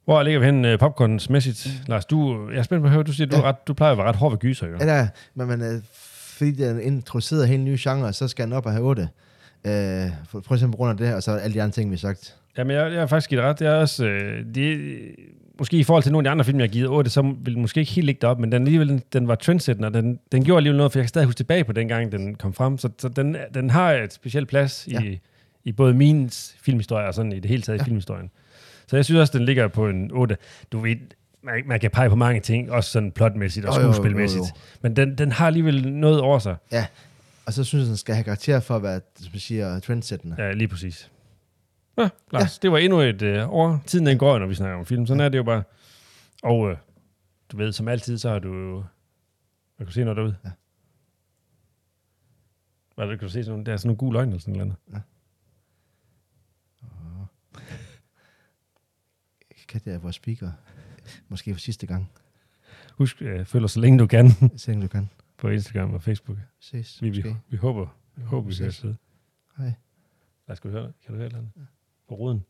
Hvor 0.04 0.22
ligger 0.22 0.40
vi 0.40 0.46
hen 0.46 0.64
uh, 0.64 0.78
popcornsmæssigt? 0.78 1.68
Lars, 1.86 2.04
du, 2.04 2.48
jeg 2.50 2.58
er 2.58 2.62
spændt 2.62 2.82
på 2.82 2.86
at 2.86 2.92
høre, 2.92 3.02
du 3.02 3.12
siger, 3.12 3.26
du, 3.26 3.36
Ja. 3.36 3.42
ret, 3.42 3.68
du 3.68 3.74
plejer 3.74 3.92
at 3.92 3.98
være 3.98 4.06
ret 4.06 4.16
hård 4.16 4.32
ved 4.32 4.38
gyser, 4.38 4.66
jo. 4.66 4.76
Ja, 4.80 4.86
der, 4.86 5.06
men 5.34 5.46
man, 5.48 5.62
øh, 5.62 5.82
fordi 6.38 6.50
den 6.50 6.80
introducerer 6.80 7.44
helt 7.46 7.62
nye 7.62 7.78
genre, 7.80 8.12
så 8.12 8.28
skal 8.28 8.44
den 8.44 8.52
op 8.52 8.66
og 8.66 8.72
have 8.72 8.84
8. 8.84 9.02
Øh, 9.02 9.70
for, 10.28 10.42
for 10.46 10.54
eksempel 10.54 10.76
grund 10.76 10.90
af 10.90 10.96
det 10.96 11.06
her, 11.06 11.14
og 11.14 11.22
så 11.22 11.30
alle 11.32 11.54
de 11.54 11.62
andre 11.62 11.72
ting, 11.72 11.90
vi 11.90 11.94
har 11.94 11.98
sagt. 11.98 12.36
Jamen, 12.58 12.76
jeg, 12.76 12.92
jeg 12.92 13.00
har 13.00 13.06
faktisk 13.06 13.30
givet 13.30 13.44
ret. 13.44 13.58
Det 13.58 13.66
er 13.66 13.74
også, 13.74 14.06
øh, 14.06 14.44
det, 14.54 14.96
måske 15.58 15.76
i 15.76 15.82
forhold 15.82 16.02
til 16.02 16.12
nogle 16.12 16.28
af 16.28 16.30
de 16.30 16.32
andre 16.32 16.44
film, 16.44 16.58
jeg 16.58 16.64
har 16.68 16.72
givet 16.72 16.88
8, 16.88 17.10
så 17.10 17.22
vil 17.22 17.54
den 17.54 17.62
måske 17.62 17.80
ikke 17.80 17.92
helt 17.92 18.04
ligge 18.06 18.18
derop, 18.20 18.38
men 18.38 18.52
den, 18.52 18.62
alligevel, 18.62 19.02
den 19.12 19.28
var 19.28 19.34
trendsættende, 19.34 19.86
og 19.88 19.94
den, 19.94 20.18
den 20.32 20.44
gjorde 20.44 20.56
alligevel 20.58 20.76
noget, 20.76 20.92
for 20.92 20.98
jeg 20.98 21.04
kan 21.04 21.08
stadig 21.08 21.26
huske 21.26 21.38
tilbage 21.38 21.64
på 21.64 21.72
den 21.72 21.88
gang, 21.88 22.12
den 22.12 22.34
kom 22.34 22.52
frem. 22.52 22.78
Så, 22.78 22.88
så 22.98 23.08
den, 23.08 23.36
den 23.54 23.70
har 23.70 23.92
et 23.92 24.12
specielt 24.12 24.48
plads. 24.48 24.88
Ja. 24.90 25.00
i, 25.00 25.20
i 25.64 25.72
både 25.72 25.94
min 25.94 26.30
filmhistorie 26.62 27.06
og 27.06 27.14
sådan 27.14 27.32
i 27.32 27.40
det 27.40 27.50
hele 27.50 27.62
taget 27.62 27.78
ja. 27.78 27.82
i 27.82 27.84
filmhistorien. 27.84 28.30
Så 28.86 28.96
jeg 28.96 29.04
synes 29.04 29.18
også, 29.20 29.38
den 29.38 29.46
ligger 29.46 29.68
på 29.68 29.88
en 29.88 30.10
8. 30.12 30.36
Du 30.72 30.78
ved, 30.78 30.96
man, 31.42 31.62
man 31.66 31.80
kan 31.80 31.90
pege 31.90 32.08
på 32.08 32.16
mange 32.16 32.40
ting, 32.40 32.70
også 32.72 32.90
sådan 32.90 33.12
plotmæssigt 33.12 33.66
og 33.66 33.74
Jo, 33.76 33.80
jo, 33.80 33.86
jo, 33.86 33.92
skuespilmæssigt. 33.92 34.40
jo. 34.40 34.60
Men 34.82 34.96
den, 34.96 35.18
den 35.18 35.32
har 35.32 35.46
alligevel 35.46 35.92
noget 35.92 36.20
over 36.20 36.38
sig. 36.38 36.56
Ja, 36.72 36.86
og 37.46 37.52
så 37.52 37.64
synes 37.64 37.82
jeg, 37.82 37.88
den 37.88 37.96
skal 37.96 38.14
have 38.14 38.24
karakter 38.24 38.60
for 38.60 38.76
at 38.76 38.82
være, 38.82 39.00
som 39.16 39.28
man 39.32 39.40
siger, 39.40 39.80
trendsættende. 39.80 40.36
Ja, 40.38 40.52
lige 40.52 40.68
præcis. 40.68 41.10
Ja, 41.98 42.08
Lars, 42.32 42.58
ja. 42.58 42.62
det 42.62 42.72
var 42.72 42.78
endnu 42.78 43.00
et 43.00 43.22
øh, 43.22 43.50
år. 43.52 43.82
Tiden 43.86 44.06
den 44.06 44.18
går, 44.18 44.38
når 44.38 44.46
vi 44.46 44.54
snakker 44.54 44.78
om 44.78 44.86
film. 44.86 45.06
Sådan 45.06 45.20
er 45.20 45.28
det 45.28 45.38
jo 45.38 45.42
bare. 45.42 45.62
Og 46.42 46.70
øh, 46.70 46.76
du 47.52 47.56
ved, 47.56 47.72
som 47.72 47.88
altid, 47.88 48.18
så 48.18 48.30
har 48.30 48.38
du 48.38 48.54
jo... 48.54 48.84
Hvad 49.76 49.86
kan 49.86 49.92
se 49.94 50.04
noget 50.04 50.16
derude? 50.16 50.36
Ja. 50.44 50.50
Hvad 52.94 53.04
er 53.04 53.10
det, 53.10 53.18
kan 53.18 53.28
du 53.28 53.32
se 53.32 53.44
sådan 53.44 53.50
nogle, 53.50 53.64
der 53.66 53.72
er 53.72 53.76
sådan 53.76 53.88
nogle 53.88 53.98
gule 53.98 54.18
øjne 54.18 54.30
eller 54.30 54.40
sådan 54.40 54.54
noget? 54.54 54.74
Kan 54.92 55.00
det 59.80 59.86
være 59.86 60.00
vores 60.02 60.16
speaker? 60.16 60.50
Måske 61.28 61.52
for 61.54 61.60
sidste 61.60 61.86
gang. 61.86 62.10
Husk, 62.92 63.22
øh, 63.22 63.44
følg 63.44 63.64
os 63.64 63.72
så 63.72 63.80
længe 63.80 63.98
du 63.98 64.06
kan 64.06 64.30
Så 64.56 64.70
længe 64.70 64.82
du 64.82 64.88
kan. 64.88 65.10
på 65.38 65.48
Instagram 65.48 65.94
og 65.94 66.02
Facebook. 66.02 66.38
Ses. 66.60 67.02
Vi, 67.02 67.10
vi, 67.10 67.34
vi 67.48 67.56
håber, 67.56 67.86
vi 68.16 68.22
håber, 68.22 68.48
vi 68.48 68.54
ses. 68.54 68.60
kan 68.64 68.72
sidde. 68.72 68.96
Hej. 69.58 69.66
Lad 70.48 70.52
os 70.52 70.60
gå 70.60 70.68
høre. 70.70 70.92
Kan 71.04 71.12
du 71.14 71.16
høre 71.16 71.28
det? 71.28 71.48
På 72.08 72.14
ruden. 72.14 72.44